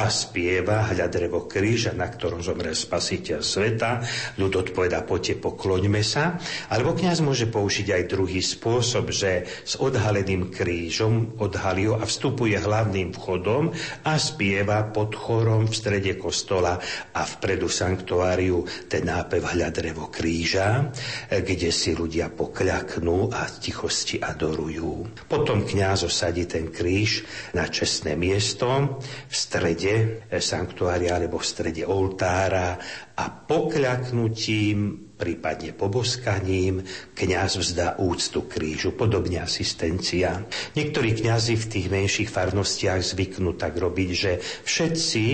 a 0.00 0.08
spieva 0.08 0.88
hľa 0.88 1.06
drevo 1.12 1.44
kríža, 1.44 1.92
na 1.92 2.08
ktorom 2.08 2.40
zomrel 2.40 2.72
spasiteľ 2.72 3.44
sveta. 3.44 4.00
Ľud 4.40 4.52
odpoveda, 4.56 5.04
poďte, 5.04 5.44
pokloňme 5.44 6.00
sa. 6.00 6.40
Alebo 6.72 6.96
kňaz 6.96 7.20
môže 7.20 7.52
použiť 7.52 7.92
aj 7.92 8.02
druhý 8.08 8.40
spôsob, 8.40 9.12
že 9.12 9.44
s 9.44 9.76
odhaleným 9.76 10.48
krížom 10.48 11.36
odhalí 11.36 11.84
a 11.92 12.06
vstupuje 12.06 12.62
hlavným 12.62 13.10
vchodom 13.10 13.74
a 14.06 14.12
spieva 14.22 14.86
pod 14.94 15.18
chorom 15.18 15.66
v 15.66 15.74
strede 15.74 16.14
kostola 16.14 16.78
a 17.10 17.26
vpredu 17.26 17.66
sanktuáriu 17.66 18.62
ten 18.86 19.02
nápev 19.02 19.42
hľa 19.42 19.74
drevo 19.74 20.06
kríža, 20.06 20.94
kde 21.26 21.74
si 21.74 21.90
ľudia 21.98 22.30
pokľaknú 22.30 23.34
a 23.34 23.50
tichosti 23.50 24.22
adorujú. 24.22 25.26
Potom 25.26 25.66
kňaz 25.66 26.06
osadí 26.06 26.46
ten 26.46 26.61
ten 26.62 26.70
kríž 26.70 27.26
na 27.58 27.66
čestné 27.66 28.14
miesto 28.14 29.02
v 29.02 29.34
strede 29.34 29.94
sanktuária 30.38 31.18
alebo 31.18 31.42
v 31.42 31.50
strede 31.50 31.82
oltára 31.82 32.78
a 33.18 33.24
pokľaknutím 33.26 35.10
prípadne 35.18 35.74
poboskaním, 35.74 36.82
kňaz 37.14 37.58
vzdá 37.58 37.98
úctu 38.02 38.46
krížu, 38.46 38.94
podobne 38.94 39.38
asistencia. 39.42 40.42
Niektorí 40.74 41.14
kňazi 41.14 41.54
v 41.58 41.66
tých 41.70 41.86
menších 41.90 42.30
farnostiach 42.30 42.98
zvyknú 43.02 43.54
tak 43.54 43.78
robiť, 43.78 44.10
že 44.10 44.32
všetci 44.42 45.26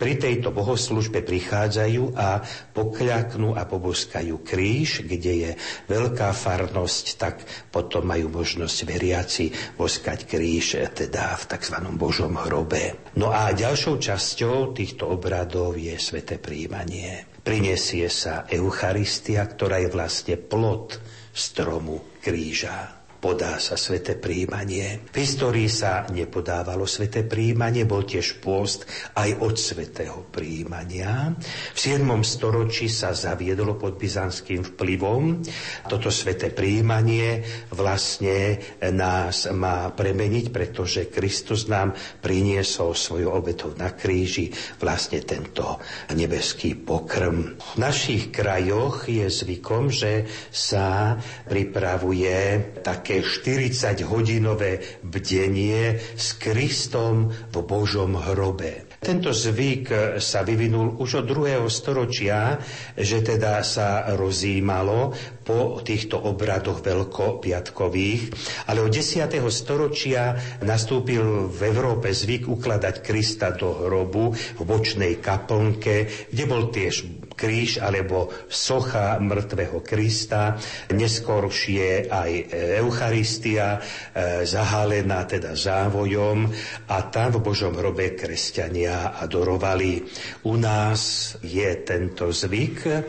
pri 0.00 0.16
tejto 0.16 0.48
bohoslužbe 0.48 1.20
prichádzajú 1.20 2.16
a 2.16 2.40
pokľaknú 2.72 3.52
a 3.52 3.68
poboskajú 3.68 4.40
kríž, 4.40 5.04
kde 5.04 5.32
je 5.36 5.50
veľká 5.92 6.32
farnosť, 6.32 7.04
tak 7.20 7.44
potom 7.68 8.08
majú 8.08 8.32
možnosť 8.32 8.78
veriaci 8.88 9.52
boskať 9.76 10.24
kríž 10.24 10.80
teda 10.96 11.36
v 11.36 11.44
tzv. 11.44 11.76
Božom 12.00 12.32
hrobe. 12.40 13.12
No 13.20 13.28
a 13.28 13.52
ďalšou 13.52 14.00
časťou 14.00 14.72
týchto 14.72 15.12
obradov 15.12 15.76
je 15.76 15.92
sveté 16.00 16.40
príjmanie. 16.40 17.28
Prinesie 17.44 18.08
sa 18.08 18.48
Eucharistia, 18.48 19.44
ktorá 19.44 19.84
je 19.84 19.92
vlastne 19.92 20.40
plod 20.40 20.96
stromu 21.36 22.16
kríža 22.24 22.99
podá 23.20 23.60
sa 23.60 23.76
sveté 23.76 24.16
príjmanie. 24.16 25.04
V 25.12 25.16
histórii 25.20 25.68
sa 25.68 26.08
nepodávalo 26.08 26.88
sveté 26.88 27.22
príjmanie, 27.22 27.84
bol 27.84 28.08
tiež 28.08 28.40
pôst 28.40 28.88
aj 29.12 29.36
od 29.44 29.54
svetého 29.60 30.24
príjmania. 30.32 31.36
V 31.76 31.78
7. 31.78 32.00
storočí 32.24 32.88
sa 32.88 33.12
zaviedlo 33.12 33.76
pod 33.76 34.00
byzantským 34.00 34.74
vplyvom. 34.74 35.44
Toto 35.86 36.08
sveté 36.08 36.48
príjmanie 36.48 37.44
vlastne 37.76 38.56
nás 38.80 39.44
má 39.52 39.92
premeniť, 39.92 40.48
pretože 40.48 41.12
Kristus 41.12 41.68
nám 41.68 41.92
priniesol 42.24 42.96
svoju 42.96 43.28
obetu 43.28 43.76
na 43.76 43.92
kríži 43.92 44.48
vlastne 44.80 45.20
tento 45.20 45.76
nebeský 46.16 46.72
pokrm. 46.72 47.60
V 47.60 47.72
našich 47.76 48.32
krajoch 48.32 49.12
je 49.12 49.28
zvykom, 49.28 49.92
že 49.92 50.24
sa 50.48 51.20
pripravuje 51.44 52.72
také 52.80 53.09
také 53.10 53.26
40-hodinové 53.26 55.02
bdenie 55.02 55.98
s 56.14 56.38
Kristom 56.38 57.26
v 57.50 57.56
Božom 57.58 58.14
hrobe. 58.14 58.86
Tento 59.02 59.34
zvyk 59.34 60.14
sa 60.22 60.46
vyvinul 60.46 60.94
už 60.94 61.18
od 61.18 61.26
druhého 61.26 61.66
storočia, 61.66 62.62
že 62.94 63.18
teda 63.18 63.66
sa 63.66 64.14
rozímalo 64.14 65.10
po 65.42 65.82
týchto 65.82 66.22
obradoch 66.22 66.86
veľkopiatkových, 66.86 68.22
ale 68.70 68.78
od 68.78 68.94
10. 68.94 69.26
storočia 69.50 70.38
nastúpil 70.62 71.50
v 71.50 71.60
Európe 71.66 72.14
zvyk 72.14 72.46
ukladať 72.46 73.02
Krista 73.02 73.50
do 73.50 73.90
hrobu 73.90 74.30
v 74.30 74.60
bočnej 74.62 75.18
kaplnke, 75.18 76.06
kde 76.30 76.44
bol 76.46 76.70
tiež 76.70 77.19
kríž 77.40 77.80
alebo 77.80 78.28
socha 78.52 79.16
mŕtvého 79.16 79.80
Krista, 79.80 80.60
neskôršie 80.92 82.12
aj 82.12 82.32
Eucharistia, 82.76 83.80
e, 83.80 84.44
zahalená 84.44 85.24
teda 85.24 85.56
závojom 85.56 86.52
a 86.92 86.96
tam 87.08 87.40
v 87.40 87.40
Božom 87.40 87.72
hrobe 87.72 88.12
kresťania 88.12 89.16
adorovali. 89.16 90.04
U 90.44 90.60
nás 90.60 91.32
je 91.40 91.70
tento 91.80 92.28
zvyk 92.28 92.76
e, 92.84 93.00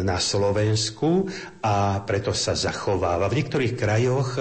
na 0.00 0.16
Slovensku 0.16 1.28
a 1.60 2.00
preto 2.08 2.32
sa 2.32 2.56
zachováva. 2.56 3.28
V 3.28 3.44
niektorých 3.44 3.76
krajoch, 3.76 4.40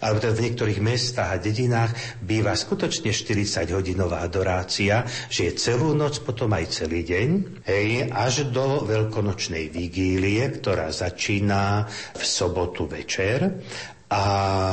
alebo 0.00 0.18
teda 0.22 0.34
v 0.34 0.44
niektorých 0.50 0.80
mestách 0.80 1.30
a 1.30 1.42
dedinách 1.42 1.92
býva 2.22 2.54
skutočne 2.54 3.10
40-hodinová 3.10 4.22
adorácia, 4.22 5.02
že 5.26 5.50
je 5.50 5.52
celú 5.58 5.92
noc, 5.98 6.22
potom 6.22 6.54
aj 6.54 6.70
celý 6.70 7.02
deň, 7.02 7.28
hej, 7.66 8.10
až 8.10 8.48
do 8.54 8.86
veľkonočnej 8.86 9.68
vigílie, 9.68 10.42
ktorá 10.62 10.94
začína 10.94 11.90
v 12.14 12.22
sobotu 12.22 12.86
večer 12.86 13.62
a 14.10 14.22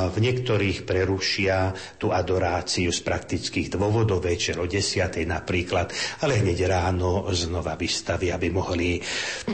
v 0.09 0.17
niektorých 0.17 0.89
prerušia 0.89 1.77
tú 2.01 2.09
adoráciu 2.09 2.89
z 2.89 3.05
praktických 3.05 3.69
dôvodov 3.69 4.25
večer 4.25 4.57
o 4.57 4.65
10. 4.65 5.13
napríklad, 5.29 5.93
ale 6.25 6.41
hneď 6.41 6.65
ráno 6.65 7.29
znova 7.29 7.77
vystavia, 7.77 8.33
aby 8.33 8.49
mohli 8.49 8.97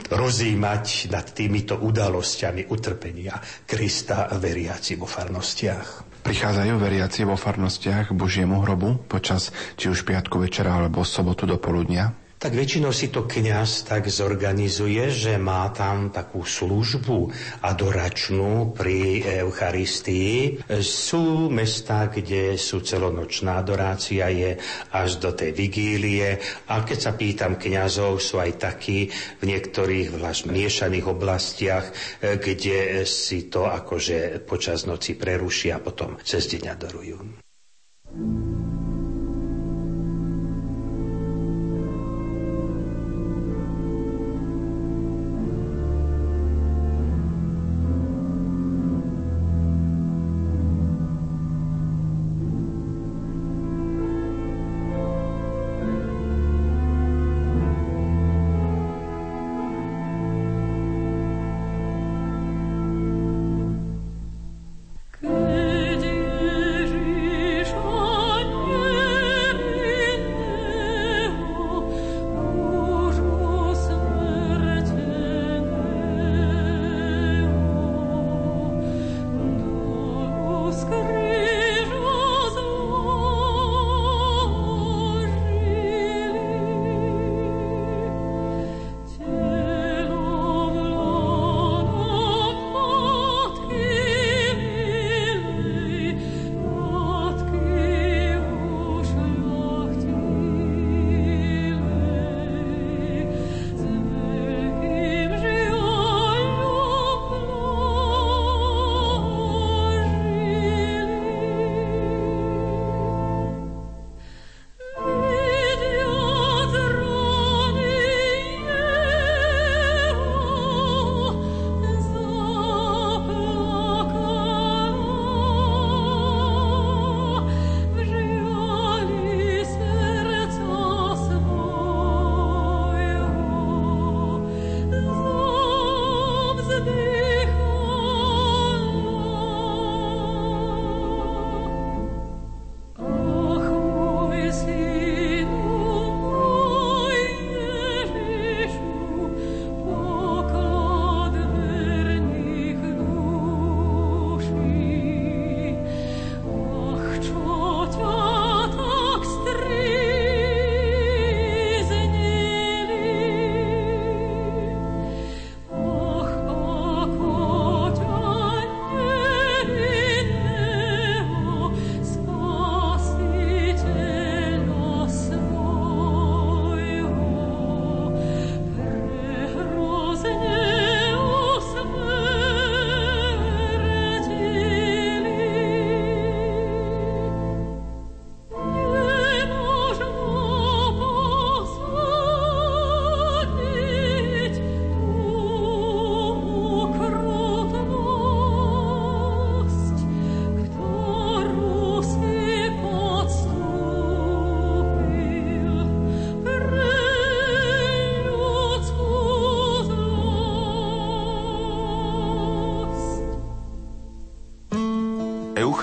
rozímať 0.08 1.12
nad 1.12 1.28
týmito 1.36 1.84
udalosťami 1.84 2.72
utrpenia 2.72 3.36
Krista 3.68 4.32
veriaci 4.40 4.96
vo 4.96 5.04
farnostiach. 5.04 6.24
Prichádzajú 6.24 6.74
veriaci 6.80 7.28
vo 7.28 7.36
farnostiach 7.36 8.16
Božiemu 8.16 8.64
hrobu 8.64 9.04
počas 9.12 9.52
či 9.76 9.92
už 9.92 10.08
piatku 10.08 10.40
večera 10.40 10.80
alebo 10.80 11.04
sobotu 11.04 11.44
do 11.44 11.60
poludnia? 11.60 12.23
Tak 12.44 12.60
väčšinou 12.60 12.92
si 12.92 13.08
to 13.08 13.24
kňaz 13.24 13.88
tak 13.88 14.12
zorganizuje, 14.12 15.08
že 15.08 15.40
má 15.40 15.72
tam 15.72 16.12
takú 16.12 16.44
službu 16.44 17.32
adoračnú 17.64 18.76
pri 18.76 19.24
Eucharistii. 19.48 20.60
Sú 20.84 21.48
mesta, 21.48 22.12
kde 22.12 22.60
sú 22.60 22.84
celonočná 22.84 23.64
adorácia, 23.64 24.28
je 24.28 24.60
až 24.92 25.24
do 25.24 25.32
tej 25.32 25.56
vigílie. 25.56 26.36
A 26.68 26.84
keď 26.84 27.00
sa 27.00 27.12
pýtam 27.16 27.56
kňazov, 27.56 28.20
sú 28.20 28.44
aj 28.44 28.60
takí 28.60 29.08
v 29.40 29.44
niektorých 29.48 30.12
vlaž 30.12 30.44
miešaných 30.44 31.08
oblastiach, 31.08 31.96
kde 32.20 33.08
si 33.08 33.48
to 33.48 33.72
akože 33.72 34.44
počas 34.44 34.84
noci 34.84 35.16
prerušia 35.16 35.80
a 35.80 35.84
potom 35.84 36.20
cez 36.20 36.52
deň 36.52 36.64
adorujú. 36.76 37.18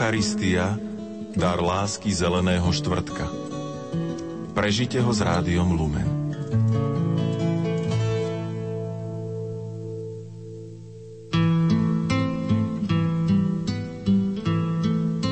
Eucharistia, 0.01 0.81
dar 1.37 1.61
lásky 1.61 2.09
zeleného 2.09 2.73
štvrtka. 2.73 3.29
Prežite 4.57 4.97
ho 4.97 5.13
s 5.13 5.21
rádiom 5.21 5.77
Lumen. 5.77 6.09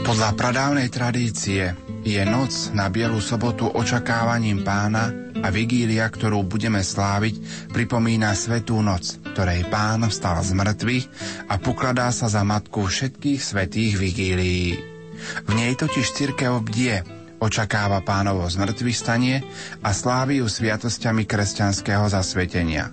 Podľa 0.05 0.37
pradávnej 0.37 0.93
tradície 0.93 1.73
je 2.05 2.21
noc 2.29 2.69
na 2.77 2.93
Bielu 2.93 3.25
sobotu 3.25 3.73
očakávaním 3.73 4.69
pána 4.69 5.33
a 5.41 5.49
vigília, 5.49 6.05
ktorú 6.05 6.45
budeme 6.45 6.85
sláviť, 6.85 7.41
pripomína 7.73 8.37
Svetú 8.37 8.85
noc, 8.85 9.17
ktorej 9.39 9.71
pán 9.71 10.03
vstal 10.11 10.43
z 10.43 10.51
mŕtvych 10.51 11.07
a 11.47 11.63
pokladá 11.63 12.11
sa 12.11 12.27
za 12.27 12.43
matku 12.43 12.91
všetkých 12.91 13.39
svetých 13.39 13.95
vigílií. 13.95 14.75
V 15.47 15.51
nej 15.55 15.79
totiž 15.79 16.11
církev 16.11 16.59
bdie, 16.59 17.07
očakáva 17.39 18.03
pánovo 18.03 18.43
zmrtvých 18.51 18.99
stanie 18.99 19.47
a 19.79 19.95
slávi 19.95 20.43
ju 20.43 20.51
sviatosťami 20.51 21.23
kresťanského 21.23 22.11
zasvetenia. 22.11 22.91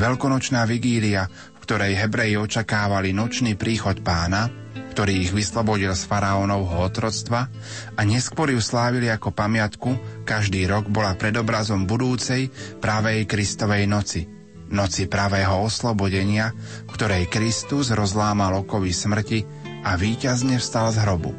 Veľkonočná 0.00 0.64
vigília, 0.64 1.28
v 1.28 1.58
ktorej 1.60 1.92
Hebreji 1.92 2.40
očakávali 2.40 3.12
nočný 3.12 3.52
príchod 3.52 4.00
pána, 4.00 4.48
ktorý 4.96 5.28
ich 5.28 5.36
vyslobodil 5.36 5.92
z 5.92 6.08
faraónovho 6.08 6.88
otroctva 6.88 7.52
a 7.92 8.00
neskôr 8.00 8.48
ju 8.48 8.64
slávili 8.64 9.12
ako 9.12 9.28
pamiatku, 9.28 10.24
každý 10.24 10.64
rok 10.72 10.88
bola 10.88 11.12
predobrazom 11.20 11.84
budúcej 11.84 12.48
pravej 12.80 13.28
Kristovej 13.28 13.84
noci, 13.84 14.35
noci 14.72 15.06
pravého 15.06 15.62
oslobodenia, 15.62 16.52
ktorej 16.90 17.30
Kristus 17.30 17.94
rozlámal 17.94 18.66
okovy 18.66 18.90
smrti 18.90 19.38
a 19.86 19.94
víťazne 19.94 20.58
vstal 20.58 20.90
z 20.90 21.02
hrobu. 21.06 21.32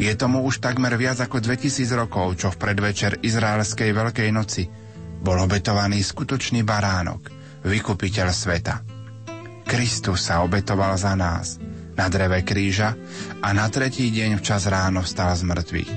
Je 0.00 0.08
tomu 0.16 0.40
už 0.42 0.64
takmer 0.64 0.96
viac 0.96 1.20
ako 1.20 1.38
2000 1.38 1.84
rokov, 1.94 2.40
čo 2.40 2.48
v 2.48 2.60
predvečer 2.60 3.20
Izraelskej 3.20 3.92
Veľkej 3.92 4.30
noci 4.32 4.64
bol 5.20 5.36
obetovaný 5.36 6.00
skutočný 6.00 6.64
baránok, 6.64 7.28
vykupiteľ 7.64 8.28
sveta. 8.32 8.80
Kristus 9.66 10.28
sa 10.28 10.40
obetoval 10.46 10.96
za 10.96 11.12
nás– 11.12 11.56
na 11.96 12.06
dreve 12.12 12.44
kríža 12.44 12.92
a 13.40 13.48
na 13.56 13.66
tretí 13.72 14.12
deň 14.12 14.38
včas 14.38 14.68
ráno 14.68 15.00
vstal 15.00 15.32
z 15.32 15.42
mŕtvych. 15.48 15.92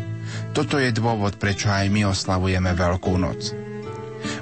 Toto 0.56 0.80
je 0.80 0.90
dôvod, 0.96 1.36
prečo 1.36 1.68
aj 1.70 1.92
my 1.92 2.08
oslavujeme 2.08 2.72
Veľkú 2.74 3.20
noc. 3.20 3.69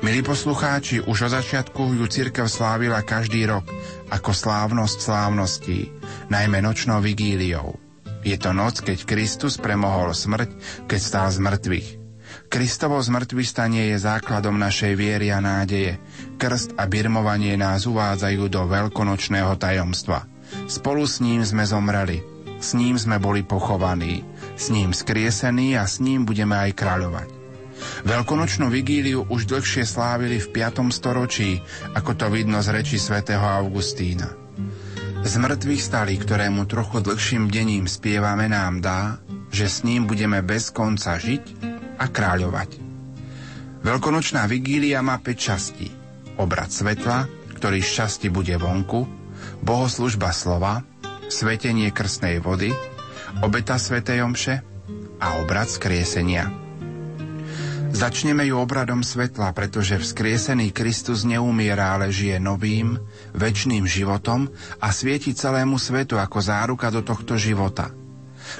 Milí 0.05 0.21
poslucháči, 0.23 1.03
už 1.03 1.27
od 1.27 1.31
začiatku 1.41 1.97
ju 1.97 2.05
církev 2.05 2.47
slávila 2.47 3.03
každý 3.03 3.47
rok 3.49 3.67
ako 4.07 4.31
slávnosť 4.31 4.97
slávností, 5.03 5.91
najmä 6.31 6.63
nočnou 6.63 7.03
vigíliou. 7.03 7.75
Je 8.23 8.35
to 8.35 8.51
noc, 8.51 8.83
keď 8.83 9.07
Kristus 9.07 9.55
premohol 9.59 10.11
smrť, 10.11 10.49
keď 10.85 10.99
stal 10.99 11.27
z 11.31 11.39
mŕtvych. 11.43 11.89
Kristovo 12.47 12.99
zmrtvistanie 12.99 13.91
je 13.95 14.03
základom 14.03 14.55
našej 14.55 14.95
viery 14.95 15.31
a 15.31 15.39
nádeje. 15.39 15.99
Krst 16.35 16.75
a 16.75 16.87
birmovanie 16.87 17.55
nás 17.55 17.87
uvádzajú 17.87 18.43
do 18.51 18.67
veľkonočného 18.67 19.55
tajomstva– 19.55 20.23
Spolu 20.67 21.03
s 21.03 21.19
ním 21.19 21.43
sme 21.43 21.67
zomreli, 21.67 22.23
s 22.59 22.71
ním 22.71 22.95
sme 22.95 23.19
boli 23.19 23.43
pochovaní, 23.43 24.23
s 24.55 24.71
ním 24.71 24.95
skriesení 24.95 25.75
a 25.75 25.83
s 25.83 25.99
ním 25.99 26.23
budeme 26.23 26.55
aj 26.55 26.71
kráľovať. 26.75 27.36
Veľkonočnú 28.05 28.69
vigíliu 28.71 29.25
už 29.27 29.49
dlhšie 29.49 29.83
slávili 29.83 30.37
v 30.37 30.47
5. 30.53 30.87
storočí, 30.89 31.61
ako 31.93 32.11
to 32.17 32.27
vidno 32.29 32.61
z 32.61 32.73
reči 32.73 32.97
svätého 32.97 33.43
Augustína. 33.43 34.33
Z 35.27 35.33
mŕtvych 35.43 35.81
stali, 35.81 36.13
ktorému 36.15 36.69
trochu 36.69 37.03
dlhším 37.03 37.51
dením 37.51 37.89
spievame, 37.89 38.47
nám 38.47 38.79
dá, 38.79 39.19
že 39.51 39.67
s 39.67 39.83
ním 39.83 40.07
budeme 40.07 40.39
bez 40.45 40.71
konca 40.71 41.19
žiť 41.19 41.43
a 41.97 42.05
kráľovať. 42.07 42.69
Veľkonočná 43.81 44.45
vigília 44.45 45.01
má 45.01 45.17
5 45.19 45.35
častí. 45.35 45.89
Obrad 46.37 46.69
svetla, 46.69 47.25
ktorý 47.57 47.81
z 47.81 47.89
časti 48.03 48.27
bude 48.29 48.53
vonku, 48.55 49.09
bohoslužba 49.65 50.29
slova, 50.31 50.85
svetenie 51.27 51.89
krstnej 51.89 52.37
vody, 52.37 52.71
obeta 53.41 53.75
svätej 53.75 54.21
omše 54.21 54.61
a 55.17 55.41
obrad 55.41 55.67
skriesenia. 55.67 56.66
Začneme 57.87 58.43
ju 58.47 58.55
obradom 58.59 59.05
svetla, 59.05 59.55
pretože 59.55 59.99
vzkriesený 59.99 60.75
Kristus 60.75 61.23
neumiera, 61.23 61.95
ale 61.95 62.11
žije 62.11 62.39
novým, 62.39 62.99
väčšným 63.33 63.87
životom 63.87 64.51
a 64.81 64.91
svieti 64.91 65.31
celému 65.31 65.79
svetu 65.79 66.19
ako 66.19 66.37
záruka 66.39 66.91
do 66.91 67.01
tohto 67.01 67.39
života. 67.39 67.91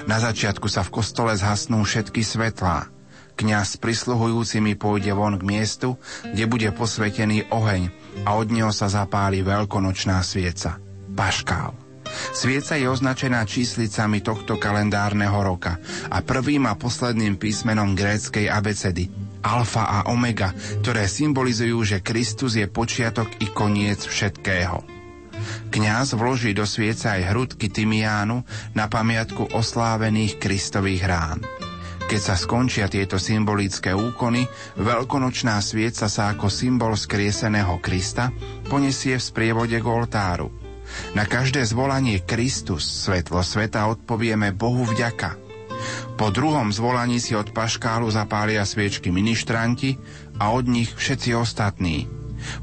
Na 0.04 0.20
začiatku 0.20 0.68
sa 0.68 0.84
v 0.84 0.92
kostole 1.00 1.32
zhasnú 1.32 1.80
všetky 1.80 2.20
svetlá. 2.20 2.92
Kňaz 3.38 3.78
s 3.78 3.80
prisluhujúcimi 3.80 4.74
pôjde 4.74 5.14
von 5.14 5.38
k 5.38 5.46
miestu, 5.46 5.94
kde 6.26 6.44
bude 6.50 6.68
posvetený 6.74 7.48
oheň 7.54 7.88
a 8.26 8.34
od 8.34 8.50
neho 8.50 8.74
sa 8.74 8.90
zapáli 8.90 9.46
veľkonočná 9.46 10.18
svieca. 10.26 10.82
Paškál. 11.14 11.87
Svieca 12.36 12.74
je 12.78 12.86
označená 12.88 13.44
číslicami 13.48 14.20
tohto 14.20 14.58
kalendárneho 14.60 15.38
roka 15.40 15.78
a 16.12 16.22
prvým 16.22 16.68
a 16.68 16.74
posledným 16.74 17.38
písmenom 17.40 17.94
gréckej 17.96 18.46
abecedy 18.50 19.28
alfa 19.42 19.86
a 19.86 19.98
omega, 20.10 20.52
ktoré 20.82 21.06
symbolizujú, 21.06 21.78
že 21.86 22.04
Kristus 22.04 22.58
je 22.58 22.66
počiatok 22.66 23.38
i 23.40 23.46
koniec 23.50 24.02
všetkého. 24.02 24.82
Kňaz 25.70 26.18
vloží 26.18 26.52
do 26.52 26.66
svieca 26.66 27.14
aj 27.14 27.30
hrudky 27.30 27.70
tymiánu 27.70 28.42
na 28.74 28.90
pamiatku 28.90 29.54
oslávených 29.54 30.42
Kristových 30.42 31.06
rán. 31.06 31.40
Keď 32.08 32.20
sa 32.20 32.34
skončia 32.40 32.88
tieto 32.88 33.20
symbolické 33.20 33.92
úkony, 33.92 34.48
veľkonočná 34.80 35.60
svieca 35.60 36.08
sa 36.08 36.32
ako 36.32 36.48
symbol 36.48 36.96
skrieseného 36.96 37.76
Krista 37.84 38.32
poniesie 38.66 39.20
v 39.20 39.26
sprievode 39.28 39.76
k 39.76 39.86
oltáru– 39.86 40.48
na 41.16 41.24
každé 41.24 41.64
zvolanie 41.64 42.20
Kristus, 42.22 42.84
svetlo 42.84 43.40
sveta, 43.42 43.88
odpovieme 43.88 44.54
Bohu 44.54 44.84
vďaka. 44.84 45.38
Po 46.18 46.34
druhom 46.34 46.74
zvolaní 46.74 47.22
si 47.22 47.38
od 47.38 47.54
paškálu 47.54 48.10
zapália 48.10 48.66
sviečky 48.66 49.14
ministranti 49.14 49.94
a 50.42 50.50
od 50.50 50.66
nich 50.66 50.90
všetci 50.90 51.38
ostatní. 51.38 52.10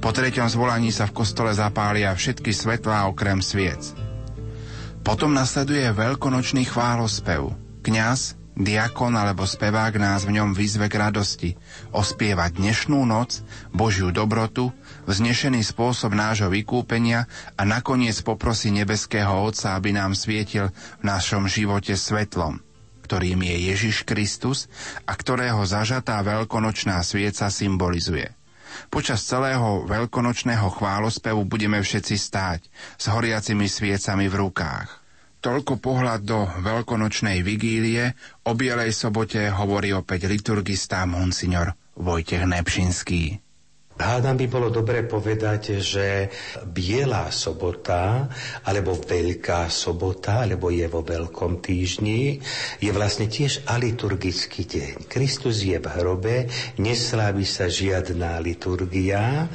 Po 0.03 0.11
treťom 0.11 0.47
zvolaní 0.47 0.91
sa 0.91 1.07
v 1.07 1.15
kostole 1.15 1.51
zapália 1.55 2.11
všetky 2.11 2.51
svetlá 2.51 3.07
okrem 3.07 3.39
sviec. 3.39 3.95
Potom 5.05 5.31
nasleduje 5.35 5.85
veľkonočný 5.93 6.65
chválospev. 6.65 7.53
Kňaz, 7.85 8.35
diakon 8.55 9.19
alebo 9.19 9.43
spevák 9.43 9.99
nás 9.99 10.23
v 10.23 10.39
ňom 10.39 10.55
vyzve 10.55 10.87
k 10.87 10.95
radosti, 10.97 11.51
ospievať 11.91 12.55
dnešnú 12.55 13.03
noc, 13.03 13.43
Božiu 13.75 14.15
dobrotu 14.15 14.71
vznešený 15.05 15.61
spôsob 15.61 16.15
nášho 16.15 16.47
vykúpenia 16.47 17.27
a 17.59 17.61
nakoniec 17.67 18.15
poprosí 18.23 18.71
nebeského 18.71 19.29
Otca, 19.43 19.75
aby 19.75 19.91
nám 19.91 20.15
svietil 20.15 20.71
v 20.99 21.03
našom 21.03 21.45
živote 21.51 21.93
svetlom, 21.93 22.63
ktorým 23.03 23.43
je 23.43 23.55
Ježiš 23.75 24.07
Kristus 24.07 24.71
a 25.03 25.13
ktorého 25.13 25.61
zažatá 25.67 26.23
veľkonočná 26.23 27.03
svieca 27.03 27.51
symbolizuje. 27.51 28.33
Počas 28.91 29.23
celého 29.23 29.87
veľkonočného 29.87 30.67
chválospevu 30.67 31.47
budeme 31.47 31.79
všetci 31.79 32.15
stáť 32.19 32.61
s 32.99 33.05
horiacimi 33.07 33.71
sviecami 33.71 34.27
v 34.27 34.35
rukách. 34.35 35.04
Toľko 35.45 35.77
pohľad 35.77 36.25
do 36.25 36.41
veľkonočnej 36.65 37.45
vigílie, 37.45 38.17
o 38.49 38.57
Bielej 38.57 38.89
sobote 38.89 39.45
hovorí 39.53 39.93
opäť 39.93 40.25
liturgista 40.25 41.05
Monsignor 41.05 41.77
Vojtech 42.01 42.49
Nepšinský. 42.49 43.37
Hádam 43.93 44.41
by 44.41 44.47
bolo 44.49 44.73
dobre 44.73 45.05
povedať, 45.05 45.85
že 45.85 46.33
Bielá 46.65 47.29
sobota, 47.29 48.25
alebo 48.65 48.97
Veľká 48.97 49.69
sobota, 49.69 50.41
alebo 50.41 50.73
je 50.73 50.89
vo 50.89 51.05
Veľkom 51.05 51.61
týždni, 51.61 52.41
je 52.81 52.89
vlastne 52.89 53.29
tiež 53.29 53.69
aliturgický 53.69 54.65
deň. 54.65 55.05
Kristus 55.05 55.61
je 55.61 55.77
v 55.77 55.87
hrobe, 55.93 56.49
neslávi 56.81 57.45
sa 57.45 57.69
žiadna 57.69 58.41
liturgia, 58.41 59.45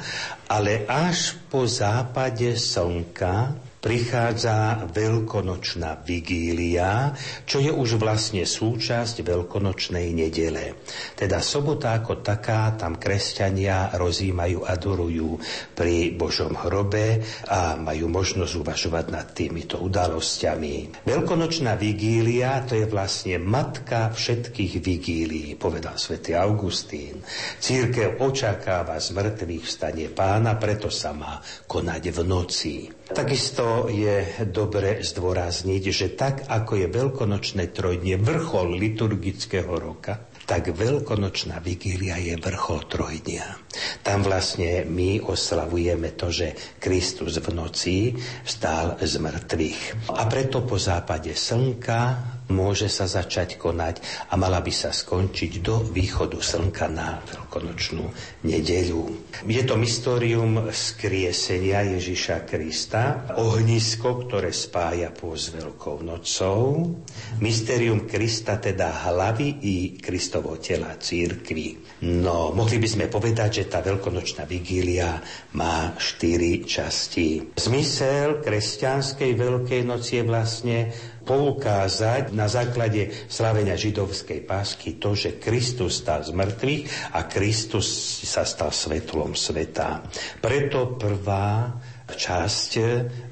ale 0.47 0.87
až 0.87 1.35
po 1.51 1.67
západe 1.67 2.55
slnka 2.55 3.67
prichádza 3.81 4.85
veľkonočná 4.93 6.05
vigília, 6.05 7.17
čo 7.49 7.57
je 7.57 7.73
už 7.73 7.97
vlastne 7.97 8.45
súčasť 8.45 9.25
veľkonočnej 9.25 10.13
nedele. 10.13 10.77
Teda 11.17 11.41
sobota 11.41 11.97
ako 11.97 12.21
taká, 12.21 12.77
tam 12.77 13.01
kresťania 13.01 13.97
rozímajú, 13.97 14.61
adorujú 14.69 15.41
pri 15.73 16.13
Božom 16.13 16.53
hrobe 16.53 17.25
a 17.49 17.73
majú 17.73 18.05
možnosť 18.05 18.53
uvažovať 18.61 19.05
nad 19.09 19.27
týmito 19.33 19.81
udalosťami. 19.81 21.01
Veľkonočná 21.01 21.73
vigília 21.73 22.61
to 22.69 22.77
je 22.77 22.85
vlastne 22.85 23.41
matka 23.41 24.13
všetkých 24.13 24.77
vigílií, 24.77 25.57
povedal 25.57 25.97
svätý 25.97 26.37
Augustín. 26.37 27.25
Církev 27.57 28.21
očakáva 28.21 29.01
z 29.01 29.09
mŕtvych 29.17 29.65
vstanie 29.65 30.07
pána, 30.13 30.53
preto 30.61 30.93
sa 30.93 31.17
má 31.17 31.41
konať 31.65 32.03
v 32.13 32.19
noci. 32.21 33.00
Takisto 33.11 33.91
je 33.91 34.47
dobre 34.47 35.03
zdôrazniť, 35.03 35.83
že 35.91 36.07
tak 36.15 36.47
ako 36.47 36.79
je 36.79 36.87
veľkonočné 36.87 37.75
trojdnie 37.75 38.15
vrchol 38.15 38.79
liturgického 38.79 39.67
roka, 39.75 40.31
tak 40.47 40.71
veľkonočná 40.71 41.59
vigília 41.59 42.15
je 42.19 42.39
vrchol 42.39 42.87
trojdnia. 42.87 43.59
Tam 44.03 44.23
vlastne 44.23 44.87
my 44.87 45.23
oslavujeme 45.23 46.15
to, 46.15 46.31
že 46.31 46.79
Kristus 46.79 47.39
v 47.39 47.51
noci 47.51 48.15
vstal 48.47 48.99
z 48.99 49.13
mŕtvych. 49.19 50.11
A 50.15 50.27
preto 50.31 50.63
po 50.63 50.79
západe 50.79 51.35
slnka 51.35 51.99
môže 52.51 52.91
sa 52.91 53.07
začať 53.07 53.55
konať 53.55 54.27
a 54.29 54.35
mala 54.35 54.59
by 54.59 54.69
sa 54.69 54.91
skončiť 54.91 55.63
do 55.63 55.79
východu 55.81 56.37
slnka 56.37 56.91
na 56.91 57.23
veľkonočnú 57.23 58.05
nedeľu. 58.43 59.03
Je 59.47 59.63
to 59.63 59.79
mysterium 59.79 60.69
skriesenia 60.69 61.97
Ježiša 61.97 62.43
Krista, 62.45 63.31
ohnisko, 63.39 64.27
ktoré 64.27 64.51
spája 64.51 65.09
s 65.21 65.53
Veľkou 65.55 66.03
nocou, 66.03 66.91
mysterium 67.39 68.03
Krista, 68.03 68.59
teda 68.59 69.07
hlavy 69.07 69.63
i 69.63 69.75
Kristovo 69.95 70.59
tela 70.59 70.99
církvy. 70.99 72.01
No, 72.03 72.51
mohli 72.51 72.81
by 72.81 72.87
sme 72.89 73.05
povedať, 73.07 73.63
že 73.63 73.69
tá 73.69 73.79
veľkonočná 73.79 74.43
vigília 74.49 75.21
má 75.55 75.93
štyri 75.95 76.65
časti. 76.65 77.55
Zmysel 77.55 78.41
kresťanskej 78.41 79.31
Veľkej 79.37 79.81
noci 79.85 80.19
je 80.19 80.23
vlastne 80.25 80.77
poukázať 81.21 82.33
na 82.33 82.49
základe 82.49 83.29
slavenia 83.29 83.77
židovskej 83.77 84.43
pásky 84.43 84.97
to, 84.97 85.13
že 85.13 85.37
Kristus 85.37 86.01
stal 86.01 86.25
z 86.25 86.33
mŕtvych 86.33 87.15
a 87.15 87.29
Kristus 87.29 87.87
sa 88.25 88.43
stal 88.43 88.73
svetlom 88.73 89.37
sveta. 89.37 90.01
Preto 90.41 90.97
prvá 90.97 91.71
časť 92.11 92.71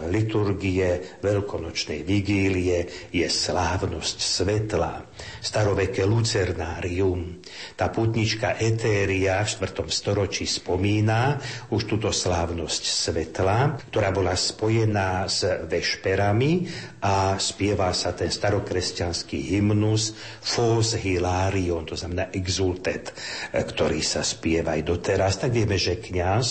liturgie 0.08 1.20
veľkonočnej 1.20 2.08
vigílie 2.08 3.12
je 3.12 3.28
slávnosť 3.28 4.18
svetla, 4.24 5.04
staroveké 5.44 6.08
lucernárium. 6.08 7.44
Tá 7.76 7.90
putnička 7.90 8.56
Etéria 8.60 9.42
v 9.44 9.50
4. 9.66 9.88
storočí 9.90 10.46
spomína 10.46 11.40
už 11.74 11.90
túto 11.90 12.10
slávnosť 12.14 12.84
svetla, 12.84 13.90
ktorá 13.90 14.10
bola 14.12 14.36
spojená 14.36 15.26
s 15.30 15.48
vešperami 15.68 16.70
a 17.04 17.40
spieva 17.40 17.92
sa 17.96 18.12
ten 18.12 18.30
starokresťanský 18.30 19.56
hymnus 19.56 20.14
Fos 20.44 21.00
Hilarion, 21.00 21.88
to 21.88 21.96
znamená 21.96 22.32
exultet, 22.36 23.16
ktorý 23.52 24.04
sa 24.04 24.22
spieva 24.22 24.76
aj 24.76 24.84
doteraz. 24.84 25.40
Tak 25.40 25.52
vieme, 25.56 25.80
že 25.80 26.00
kňaz 26.00 26.48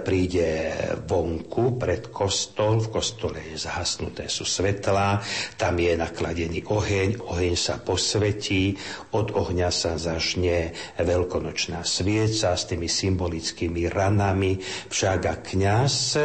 príde 0.00 0.72
vonku 1.04 1.76
pred 1.76 2.08
kostol, 2.08 2.80
v 2.80 2.88
kostole 2.88 3.38
je 3.52 3.60
zahasnuté 3.60 4.26
sú 4.32 4.48
svetlá, 4.48 5.20
tam 5.60 5.76
je 5.76 5.92
nakladený 5.92 6.64
oheň, 6.66 7.20
oheň 7.20 7.54
sa 7.54 7.76
posvetí, 7.76 8.74
od 9.12 9.36
ohňa 9.36 9.68
sa 9.68 10.00
zažne 10.42 10.74
veľkonočná 10.98 11.86
svieca 11.86 12.58
s 12.58 12.66
tými 12.66 12.90
symbolickými 12.90 13.86
ranami, 13.86 14.58
však 14.90 15.20
a 15.30 15.34
kňaz 15.38 16.18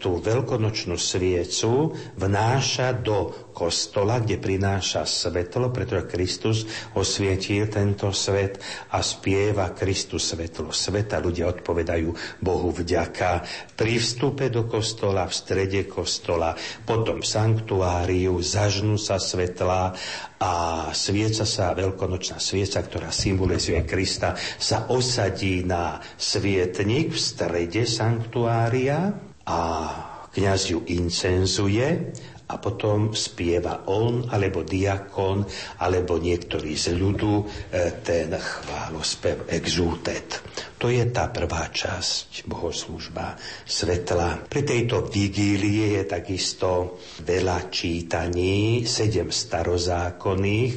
tú 0.00 0.16
veľkonočnú 0.24 0.96
sviecu 0.96 1.92
vnáša 2.16 2.96
do 3.04 3.50
kostola, 3.52 4.24
kde 4.24 4.40
prináša 4.40 5.04
svetlo, 5.04 5.68
pretože 5.68 6.08
Kristus 6.08 6.58
osvietil 6.96 7.68
tento 7.68 8.08
svet 8.16 8.56
a 8.96 9.04
spieva 9.04 9.76
Kristus 9.76 10.32
svetlo 10.32 10.72
sveta. 10.72 11.20
Ľudia 11.20 11.52
odpovedajú 11.52 12.40
Bohu 12.40 12.72
vďaka 12.72 13.44
pri 13.76 14.00
vstupe 14.00 14.48
do 14.48 14.64
kostola, 14.64 15.28
v 15.28 15.36
strede 15.36 15.84
kostola, 15.84 16.56
potom 16.88 17.20
v 17.20 17.28
sanktuáriu, 17.28 18.40
zažnú 18.40 18.96
sa 18.96 19.20
svetla 19.20 19.92
a 20.40 20.52
svieca 20.96 21.44
sa, 21.44 21.76
veľkonočná 21.76 22.40
svieca, 22.40 22.80
ktorá 22.80 23.12
symbolizuje 23.12 23.84
Krista, 23.84 24.32
sa 24.56 24.88
osadí 24.88 25.60
na 25.68 26.00
svietnik 26.16 27.12
v 27.12 27.20
strede 27.20 27.84
sanktuária 27.84 29.29
a 29.46 29.58
kňaz 30.30 30.60
ju 30.70 30.78
incenzuje 30.90 32.12
a 32.50 32.54
potom 32.58 33.14
spieva 33.14 33.86
on, 33.86 34.26
alebo 34.26 34.66
diakon, 34.66 35.46
alebo 35.78 36.18
niektorý 36.18 36.74
z 36.74 36.98
ľudu 36.98 37.34
e, 37.38 37.44
ten 38.02 38.34
chválospev 38.34 39.46
exultet. 39.54 40.42
To 40.80 40.88
je 40.88 41.04
tá 41.12 41.28
prvá 41.28 41.68
časť 41.68 42.48
bohoslužba 42.48 43.36
svetla. 43.68 44.48
Pri 44.48 44.64
tejto 44.64 45.12
vigílie 45.12 46.00
je 46.00 46.08
takisto 46.08 46.96
veľa 47.20 47.68
čítaní, 47.68 48.88
sedem 48.88 49.28
starozákonných, 49.28 50.72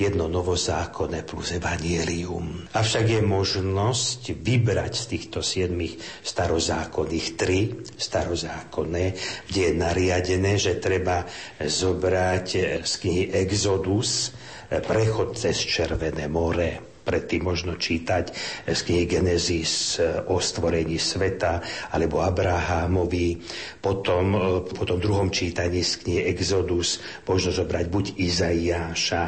jedno 0.00 0.32
novozákonné 0.32 1.28
plus 1.28 1.52
evanielium. 1.52 2.64
Avšak 2.72 3.04
je 3.12 3.20
možnosť 3.20 4.32
vybrať 4.40 4.92
z 4.96 5.04
týchto 5.12 5.44
siedmých 5.44 6.00
starozákonných 6.24 7.26
tri 7.36 7.76
starozákonné, 7.92 9.04
kde 9.52 9.60
je 9.68 9.72
nariadené, 9.76 10.56
že 10.56 10.80
treba 10.80 11.28
zobrať 11.60 12.80
z 12.88 12.92
knihy 13.04 13.36
Exodus 13.36 14.32
prechod 14.80 15.36
cez 15.36 15.60
Červené 15.60 16.24
more 16.24 16.91
predtým 17.02 17.42
možno 17.42 17.74
čítať 17.76 18.24
z 18.70 18.80
knihy 18.86 19.04
Genesis 19.10 19.98
e, 19.98 20.22
o 20.30 20.38
stvorení 20.38 20.96
sveta 20.96 21.62
alebo 21.90 22.22
Abrahamovi, 22.22 23.42
potom 23.82 24.24
e, 24.32 24.38
po 24.62 24.84
tom 24.86 24.98
druhom 25.02 25.28
čítaní 25.34 25.82
z 25.82 26.06
knihy 26.06 26.22
Exodus 26.30 27.02
možno 27.26 27.50
zobrať 27.50 27.86
buď 27.90 28.04
Izaiáša 28.16 29.24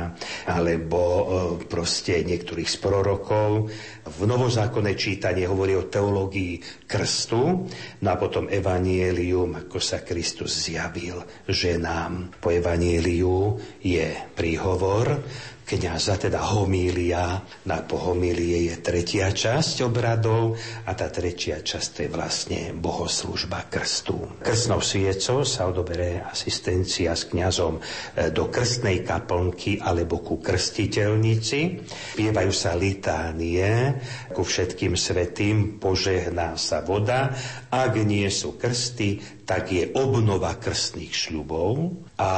alebo 0.49 1.01
e, 1.03 1.23
proste 1.67 2.23
niektorých 2.23 2.71
z 2.71 2.77
prorokov. 2.79 3.69
V 4.05 4.21
novozákonné 4.25 4.95
čítanie 4.95 5.45
hovorí 5.51 5.75
o 5.75 5.91
teológii 5.91 6.87
krstu, 6.87 7.67
no 8.01 8.09
a 8.09 8.17
potom 8.17 8.47
Evanielium, 8.47 9.67
ako 9.67 9.83
sa 9.83 10.07
Kristus 10.07 10.71
zjavil 10.71 11.19
ženám. 11.51 12.39
Po 12.39 12.55
Evanieliu 12.55 13.59
je 13.83 14.07
príhovor, 14.37 15.25
kniaza, 15.65 16.21
teda 16.21 16.41
homília. 16.53 17.41
Na 17.65 17.81
pohomílie 17.81 18.69
je 18.69 18.75
tretia 18.85 19.33
časť 19.33 19.89
obradov 19.89 20.61
a 20.85 20.93
tá 20.93 21.09
tretia 21.09 21.65
časť 21.65 21.89
to 21.91 21.99
je 22.05 22.11
vlastne 22.13 22.61
bohoslužba 22.77 23.73
krstu. 23.73 24.45
Krstnou 24.45 24.85
sviecou 24.85 25.43
sa 25.43 25.67
odoberie 25.69 26.21
asistencia 26.21 27.17
s 27.17 27.33
kňazom 27.33 27.81
e, 27.81 27.83
do 28.29 28.53
krstnej 28.53 29.01
kaplnky 29.01 29.81
alebo 29.81 30.21
ku 30.21 30.39
krstiteľnici. 30.39 31.81
Pievajú 32.21 32.53
sa 32.53 32.77
litánie 32.77 33.97
ku 34.37 34.45
všetkým 34.45 34.95
svetým, 34.95 35.81
požehná 35.81 36.61
sa 36.61 36.85
voda. 36.85 37.33
Ak 37.73 37.97
nie 37.97 38.29
sú 38.29 38.61
krsty, 38.61 39.45
tak 39.49 39.73
je 39.73 39.93
obnova 39.97 40.57
krstných 40.57 41.13
šľubov 41.13 41.73
a 42.21 42.33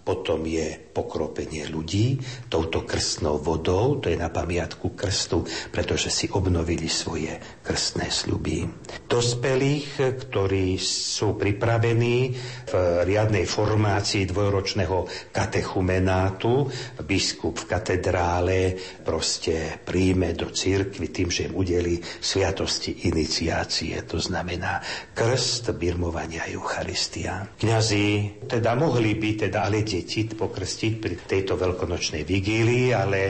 potom 0.00 0.42
je 0.48 0.89
pokropenie 1.00 1.64
ľudí 1.72 2.20
touto 2.52 2.84
krstnou 2.84 3.40
vodou, 3.40 3.96
to 3.96 4.12
je 4.12 4.20
na 4.20 4.28
pamiatku 4.28 4.92
krstu, 4.92 5.48
pretože 5.72 6.12
si 6.12 6.28
obnovili 6.28 6.92
svoje 6.92 7.40
krstné 7.64 8.12
sľuby. 8.12 8.68
Dospelých, 9.08 10.20
ktorí 10.28 10.76
sú 10.76 11.40
pripravení 11.40 12.36
v 12.68 12.74
riadnej 13.08 13.48
formácii 13.48 14.28
dvojročného 14.28 15.32
katechumenátu, 15.32 16.68
biskup 17.08 17.64
v 17.64 17.68
katedrále 17.72 18.58
proste 19.00 19.80
príjme 19.80 20.36
do 20.36 20.52
církvy 20.52 21.06
tým, 21.08 21.28
že 21.32 21.48
im 21.48 21.56
udeli 21.56 21.96
sviatosti 22.02 23.08
iniciácie, 23.08 23.96
to 24.04 24.20
znamená 24.20 24.84
krst, 25.16 25.72
birmovania 25.80 26.44
Eucharistia. 26.52 27.56
Kňazi 27.56 28.36
teda 28.50 28.76
mohli 28.76 29.16
by, 29.16 29.48
teda 29.48 29.64
ale 29.64 29.86
deti 29.86 30.26
pokrstiť 30.90 30.98
pri 30.98 31.14
tejto 31.28 31.54
veľkonočnej 31.54 32.26
vigílii, 32.26 32.90
ale 32.90 33.20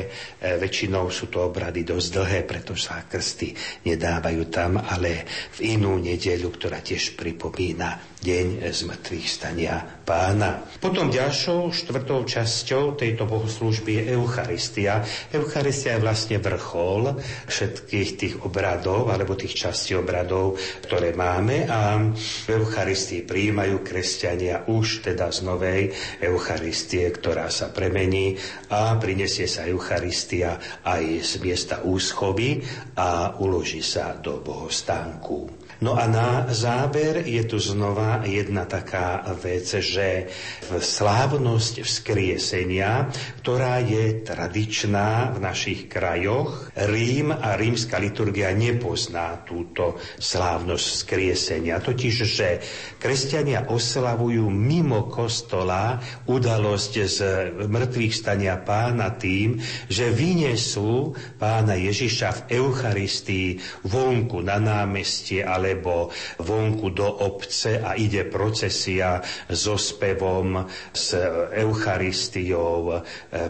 e, 0.40 0.56
väčšinou 0.56 1.12
sú 1.12 1.28
to 1.28 1.44
obrady 1.44 1.84
dosť 1.84 2.08
dlhé, 2.16 2.40
pretože 2.48 2.88
sa 2.88 3.04
krsty 3.04 3.52
nedávajú 3.84 4.42
tam, 4.48 4.80
ale 4.80 5.28
v 5.60 5.76
inú 5.76 6.00
nedeľu, 6.00 6.48
ktorá 6.56 6.80
tiež 6.80 7.18
pripomína 7.18 8.10
deň 8.20 8.68
zmrtvých 8.68 9.26
stania 9.26 9.80
pána. 10.04 10.60
Potom 10.76 11.08
ďalšou 11.08 11.72
štvrtou 11.72 12.28
časťou 12.28 12.92
tejto 12.92 13.24
bohoslúžby 13.24 13.96
je 13.96 14.02
Eucharistia. 14.12 15.00
Eucharistia 15.32 15.96
je 15.96 16.04
vlastne 16.04 16.36
vrchol 16.36 17.16
všetkých 17.48 18.10
tých 18.20 18.34
obradov, 18.44 19.08
alebo 19.08 19.32
tých 19.40 19.56
častí 19.56 19.96
obradov, 19.96 20.60
ktoré 20.84 21.16
máme 21.16 21.64
a 21.64 21.96
v 22.12 22.46
Eucharistii 22.60 23.24
prijímajú 23.24 23.80
kresťania 23.80 24.68
už 24.68 25.08
teda 25.08 25.32
z 25.32 25.40
novej 25.40 25.82
Eucharistie, 26.20 27.08
ktorá 27.08 27.39
sa 27.48 27.70
premení 27.70 28.34
a 28.68 28.98
prinesie 28.98 29.46
sa 29.46 29.64
Eucharistia 29.64 30.82
aj 30.84 31.04
z 31.22 31.32
miesta 31.40 31.76
úschovy 31.86 32.60
a 32.98 33.38
uloží 33.38 33.80
sa 33.80 34.18
do 34.18 34.42
bohostánku. 34.42 35.59
No 35.80 35.96
a 35.96 36.04
na 36.04 36.44
záver 36.52 37.24
je 37.24 37.40
tu 37.48 37.56
znova 37.56 38.20
jedna 38.28 38.68
taká 38.68 39.24
vec, 39.32 39.64
že 39.80 40.28
slávnosť 40.68 41.80
vzkriesenia, 41.80 43.08
ktorá 43.40 43.80
je 43.80 44.20
tradičná 44.20 45.32
v 45.32 45.38
našich 45.40 45.88
krajoch, 45.88 46.68
Rím 46.76 47.32
a 47.32 47.56
rímska 47.56 47.96
liturgia 47.96 48.52
nepozná 48.52 49.40
túto 49.48 49.96
slávnosť 50.20 50.84
vzkriesenia. 50.84 51.80
Totiž, 51.80 52.14
že 52.28 52.60
kresťania 53.00 53.72
oslavujú 53.72 54.52
mimo 54.52 55.08
kostola 55.08 55.96
udalosť 56.28 56.92
z 57.08 57.18
mŕtvych 57.56 58.12
stania 58.12 58.60
pána 58.60 59.16
tým, 59.16 59.56
že 59.88 60.12
vyniesú 60.12 61.16
pána 61.40 61.72
Ježiša 61.72 62.28
v 62.28 62.60
Eucharistii 62.60 63.48
vonku 63.88 64.44
na 64.44 64.60
námestie 64.60 65.40
alebo 65.70 66.10
vonku 66.42 66.90
do 66.90 67.06
obce 67.06 67.78
a 67.80 67.94
ide 67.94 68.26
procesia 68.26 69.22
so 69.48 69.78
spevom, 69.78 70.66
s 70.92 71.14
Eucharistiou, 71.54 72.94
e, 72.94 72.98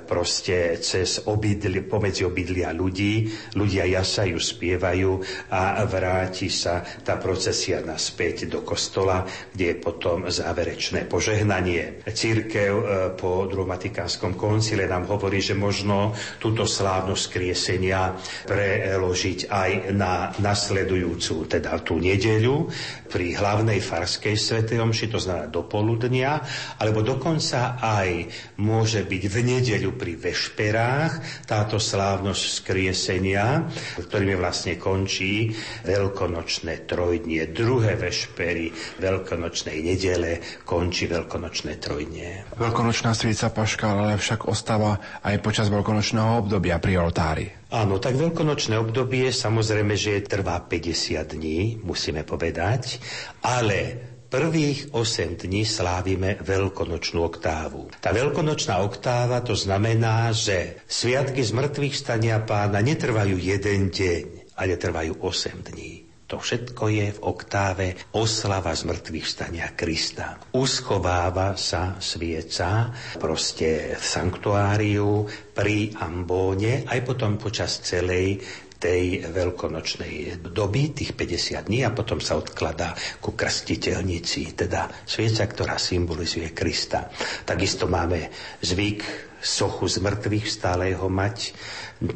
proste 0.05 0.79
cez 0.79 1.25
obydli, 1.27 1.83
pomedzi 1.85 2.23
obydlia 2.29 2.71
ľudí. 2.77 3.27
Ľudia 3.57 3.89
jasajú, 3.89 4.37
spievajú 4.37 5.13
a 5.51 5.83
vráti 5.89 6.53
sa 6.53 6.85
tá 7.03 7.17
procesia 7.17 7.81
naspäť 7.81 8.47
do 8.47 8.61
kostola, 8.63 9.25
kde 9.53 9.75
je 9.75 9.77
potom 9.81 10.29
záverečné 10.29 11.09
požehnanie. 11.09 12.05
Církev 12.07 12.73
e, 12.73 12.85
po 13.17 13.49
druhom 13.49 13.73
Vatikánskom 13.73 14.37
koncile 14.37 14.87
nám 14.87 15.09
hovorí, 15.09 15.43
že 15.43 15.57
možno 15.57 16.13
túto 16.39 16.67
slávnosť 16.69 17.25
kriesenia 17.31 18.15
preložiť 18.47 19.51
aj 19.51 19.71
na 19.95 20.31
nasledujúcu, 20.39 21.47
teda 21.47 21.81
tú 21.81 21.99
nedeľu 22.15 22.67
pri 23.11 23.39
hlavnej 23.39 23.79
farskej 23.79 24.35
svetej 24.35 24.79
omši, 24.83 25.07
to 25.11 25.19
znamená 25.19 25.47
do 25.51 25.67
poludnia, 25.67 26.43
alebo 26.79 27.03
dokonca 27.03 27.79
aj 27.79 28.27
môže 28.63 29.07
byť 29.07 29.23
v 29.27 29.37
nedeľu 29.43 29.91
pri 29.95 30.19
vešperách 30.19 31.47
táto 31.47 31.79
slávnosť 31.79 32.43
skriesenia, 32.63 33.67
ktorými 33.99 34.35
vlastne 34.39 34.79
končí 34.79 35.51
veľkonočné 35.87 36.87
trojdnie. 36.87 37.51
Druhé 37.51 37.99
vešpery 37.99 38.99
veľkonočnej 38.99 39.79
nedele 39.83 40.63
končí 40.67 41.07
veľkonočné 41.11 41.73
trojdnie. 41.79 42.59
Veľkonočná 42.59 43.15
svíca 43.15 43.51
paška 43.51 43.87
ale 43.91 44.19
však 44.19 44.47
ostáva 44.47 45.23
aj 45.23 45.37
počas 45.43 45.67
veľkonočného 45.69 46.47
obdobia 46.47 46.79
pri 46.79 46.95
oltári. 46.99 47.60
Áno, 47.71 48.03
tak 48.03 48.19
veľkonočné 48.19 48.75
obdobie 48.83 49.31
samozrejme, 49.31 49.95
že 49.95 50.27
trvá 50.27 50.59
50 50.59 51.23
dní, 51.23 51.79
musíme 51.87 52.27
povedať, 52.27 52.99
ale 53.47 53.95
prvých 54.27 54.91
8 54.91 55.39
dní 55.39 55.63
slávime 55.63 56.35
veľkonočnú 56.43 57.23
oktávu. 57.23 57.95
Tá 58.03 58.11
veľkonočná 58.11 58.83
oktáva 58.83 59.39
to 59.47 59.55
znamená, 59.55 60.35
že 60.35 60.83
sviatky 60.91 61.47
z 61.47 61.55
mŕtvych 61.55 61.95
stania 61.95 62.43
pána 62.43 62.83
netrvajú 62.83 63.39
jeden 63.39 63.95
deň, 63.95 64.51
ale 64.59 64.75
trvajú 64.75 65.23
8 65.23 65.71
dní. 65.71 66.10
To 66.31 66.39
všetko 66.39 66.85
je 66.95 67.07
v 67.11 67.21
oktáve 67.27 67.87
oslava 68.15 68.71
z 68.71 68.87
mŕtvych 68.87 69.27
stania 69.27 69.75
Krista. 69.75 70.39
Uschováva 70.55 71.59
sa 71.59 71.99
svieca 71.99 72.95
proste 73.19 73.99
v 73.99 74.05
sanktuáriu 74.05 75.27
pri 75.51 75.91
ambóne, 75.99 76.87
aj 76.87 77.03
potom 77.03 77.35
počas 77.35 77.83
celej 77.83 78.39
tej 78.81 79.27
veľkonočnej 79.27 80.41
doby, 80.41 80.95
tých 80.97 81.13
50 81.13 81.67
dní 81.69 81.85
a 81.85 81.93
potom 81.93 82.23
sa 82.23 82.39
odkladá 82.39 82.97
ku 83.21 83.37
krstiteľnici, 83.37 84.55
teda 84.55 84.89
svieca, 85.05 85.45
ktorá 85.45 85.77
symbolizuje 85.77 86.55
Krista. 86.57 87.11
Takisto 87.45 87.91
máme 87.91 88.31
zvyk 88.63 89.29
sochu 89.43 89.91
z 89.91 89.99
mŕtvych 89.99 90.47
stále 90.47 90.95
ho 90.95 91.11
mať 91.11 91.53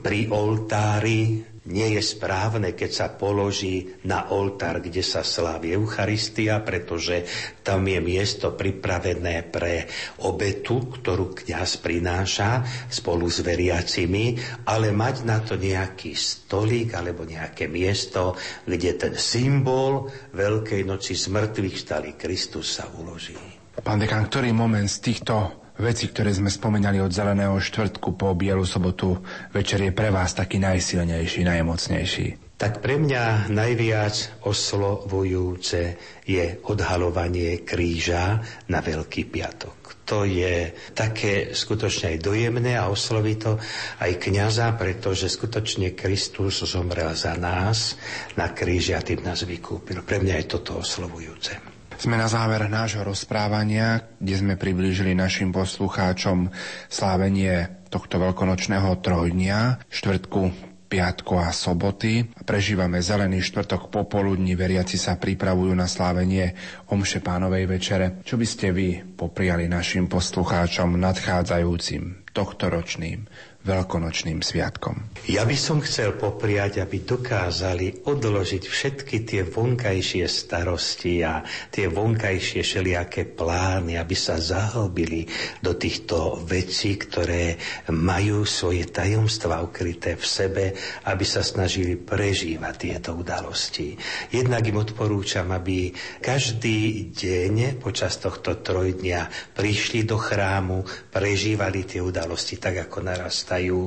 pri 0.00 0.32
oltári 0.32 1.53
nie 1.64 1.96
je 1.96 2.02
správne, 2.04 2.76
keď 2.76 2.90
sa 2.92 3.06
položí 3.08 3.96
na 4.04 4.28
oltár, 4.28 4.84
kde 4.84 5.00
sa 5.00 5.24
slávi 5.24 5.72
Eucharistia, 5.72 6.60
pretože 6.60 7.24
tam 7.64 7.88
je 7.88 8.04
miesto 8.04 8.52
pripravené 8.52 9.48
pre 9.48 9.88
obetu, 10.28 10.92
ktorú 10.92 11.32
kňaz 11.32 11.80
prináša 11.80 12.60
spolu 12.92 13.32
s 13.32 13.40
veriacimi, 13.40 14.36
ale 14.68 14.92
mať 14.92 15.16
na 15.24 15.40
to 15.40 15.56
nejaký 15.56 16.12
stolík 16.12 16.92
alebo 16.92 17.24
nejaké 17.24 17.64
miesto, 17.64 18.36
kde 18.68 19.00
ten 19.00 19.14
symbol 19.16 20.12
Veľkej 20.36 20.84
noci 20.84 21.16
smrtvých 21.16 21.76
stali 21.80 22.10
Kristus 22.20 22.76
sa 22.76 22.92
uloží. 22.92 23.36
Pán 23.80 23.98
dekan, 23.98 24.28
ktorý 24.28 24.52
moment 24.52 24.86
z 24.86 25.00
týchto 25.00 25.63
veci, 25.78 26.10
ktoré 26.10 26.30
sme 26.30 26.50
spomenali 26.50 27.02
od 27.02 27.10
Zeleného 27.10 27.58
štvrtku 27.58 28.14
po 28.14 28.30
Bielu 28.38 28.62
sobotu 28.62 29.18
večer 29.50 29.82
je 29.82 29.90
pre 29.90 30.14
vás 30.14 30.34
taký 30.34 30.62
najsilnejší, 30.62 31.42
najmocnejší? 31.42 32.44
Tak 32.54 32.78
pre 32.78 33.02
mňa 33.02 33.50
najviac 33.50 34.46
oslovujúce 34.46 35.98
je 36.22 36.44
odhalovanie 36.70 37.66
kríža 37.66 38.38
na 38.70 38.78
Veľký 38.78 39.26
piatok. 39.26 40.06
To 40.06 40.22
je 40.22 40.70
také 40.94 41.50
skutočne 41.50 42.14
aj 42.14 42.18
dojemné 42.22 42.78
a 42.78 42.86
osloví 42.92 43.34
to 43.40 43.58
aj 43.98 44.20
kniaza, 44.22 44.70
pretože 44.78 45.32
skutočne 45.32 45.98
Kristus 45.98 46.62
zomrel 46.62 47.10
za 47.18 47.34
nás 47.34 47.98
na 48.38 48.54
kríži 48.54 48.94
a 48.94 49.02
tým 49.02 49.26
nás 49.26 49.42
vykúpil. 49.42 50.06
Pre 50.06 50.22
mňa 50.22 50.44
je 50.44 50.46
toto 50.46 50.78
oslovujúce. 50.78 51.73
Sme 51.94 52.20
na 52.20 52.28
záver 52.28 52.66
nášho 52.66 53.06
rozprávania, 53.06 54.02
kde 54.20 54.34
sme 54.34 54.54
priblížili 54.58 55.14
našim 55.14 55.54
poslucháčom 55.54 56.50
slávenie 56.90 57.86
tohto 57.88 58.18
veľkonočného 58.18 58.98
trojdnia, 59.00 59.78
štvrtku 59.88 60.74
piatku 60.94 61.34
a 61.40 61.50
soboty. 61.50 62.30
Prežívame 62.46 63.02
zelený 63.02 63.42
štvrtok 63.42 63.90
popoludní, 63.90 64.54
veriaci 64.54 64.94
sa 64.94 65.18
pripravujú 65.18 65.74
na 65.74 65.90
slávenie 65.90 66.54
Omše 66.94 67.18
pánovej 67.18 67.66
večere. 67.66 68.22
Čo 68.22 68.38
by 68.38 68.46
ste 68.46 68.70
vy 68.70 69.02
popriali 69.02 69.66
našim 69.66 70.06
poslucháčom 70.06 70.94
nadchádzajúcim 70.94 72.30
tohtoročným 72.30 73.26
veľkonočným 73.64 74.44
sviatkom. 74.44 75.24
Ja 75.24 75.48
by 75.48 75.56
som 75.56 75.80
chcel 75.80 76.20
popriať, 76.20 76.84
aby 76.84 77.00
dokázali 77.00 78.04
odložiť 78.04 78.62
všetky 78.68 79.16
tie 79.24 79.42
vonkajšie 79.48 80.28
starosti 80.28 81.24
a 81.24 81.40
tie 81.72 81.88
vonkajšie 81.88 82.60
všelijaké 82.60 83.24
plány, 83.32 83.96
aby 83.96 84.12
sa 84.12 84.36
zahlbili 84.36 85.24
do 85.64 85.72
týchto 85.80 86.44
vecí, 86.44 87.00
ktoré 87.00 87.56
majú 87.88 88.44
svoje 88.44 88.84
tajomstva 88.84 89.64
ukryté 89.64 90.20
v 90.20 90.24
sebe, 90.28 90.64
aby 91.08 91.24
sa 91.24 91.40
snažili 91.40 91.96
prežívať 91.96 92.74
tieto 92.76 93.16
udalosti. 93.16 93.96
Jednak 94.28 94.60
im 94.68 94.76
odporúčam, 94.76 95.48
aby 95.56 95.88
každý 96.20 97.08
deň 97.16 97.80
počas 97.80 98.20
tohto 98.20 98.60
trojdňa 98.60 99.56
prišli 99.56 100.04
do 100.04 100.20
chrámu, 100.20 100.84
prežívali 101.08 101.88
tie 101.88 102.04
udalosti 102.04 102.60
tak, 102.60 102.84
ako 102.84 103.00
narastá 103.00 103.53
nachádzajú 103.54 103.80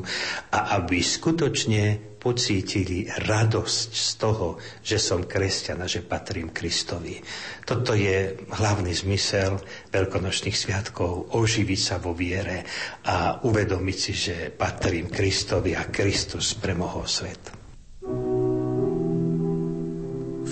a 0.55 0.59
aby 0.79 0.97
skutočne 1.03 1.83
pocítili 2.17 3.07
radosť 3.07 3.89
z 3.93 4.09
toho, 4.19 4.57
že 4.83 4.97
som 4.99 5.23
kresťan 5.23 5.85
a 5.85 5.87
že 5.87 6.03
patrím 6.03 6.51
Kristovi. 6.51 7.21
Toto 7.63 7.93
je 7.93 8.35
hlavný 8.57 8.91
zmysel 8.91 9.61
veľkonočných 9.93 10.57
sviatkov, 10.57 11.31
oživiť 11.31 11.79
sa 11.79 11.95
vo 12.01 12.11
viere 12.17 12.65
a 13.07 13.39
uvedomiť 13.45 13.97
si, 13.97 14.13
že 14.17 14.35
patrím 14.51 15.07
Kristovi 15.07 15.77
a 15.77 15.87
Kristus 15.87 16.57
premohol 16.57 17.05
svet 17.07 17.56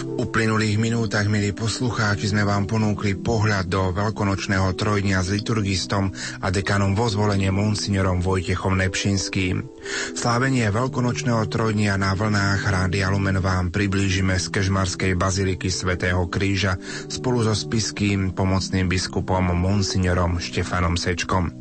uplynulých 0.03 0.75
minútach, 0.75 1.29
milí 1.31 1.55
poslucháči, 1.55 2.33
sme 2.33 2.43
vám 2.43 2.67
ponúkli 2.67 3.15
pohľad 3.15 3.71
do 3.71 3.95
veľkonočného 3.95 4.75
trojdnia 4.75 5.23
s 5.23 5.31
liturgistom 5.31 6.11
a 6.43 6.51
dekanom 6.51 6.91
vo 6.91 7.07
zvolenie 7.07 7.53
monsignorom 7.55 8.19
Vojtechom 8.19 8.75
Nepšinským. 8.75 9.63
Slávenie 10.17 10.67
veľkonočného 10.67 11.47
trojdnia 11.47 11.95
na 11.95 12.11
vlnách 12.11 12.67
Rádia 12.67 13.07
Lumen 13.07 13.39
vám 13.39 13.71
priblížime 13.71 14.35
z 14.35 14.51
Kežmarskej 14.51 15.15
baziliky 15.15 15.71
svätého 15.71 16.27
Kríža 16.27 16.75
spolu 17.07 17.47
so 17.47 17.55
spiským 17.55 18.35
pomocným 18.35 18.91
biskupom 18.91 19.55
monsignorom 19.55 20.43
Štefanom 20.43 20.99
Sečkom. 20.99 21.53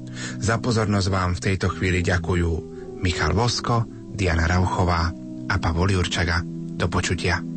Za 0.42 0.58
pozornosť 0.58 1.08
vám 1.12 1.30
v 1.38 1.42
tejto 1.52 1.70
chvíli 1.70 2.02
ďakujú 2.02 2.50
Michal 2.98 3.36
Vosko, 3.36 3.86
Diana 4.10 4.50
Rauchová 4.50 5.12
a 5.46 5.54
Pavol 5.60 5.94
Jurčaga. 5.94 6.40
Do 6.74 6.90
počutia. 6.90 7.53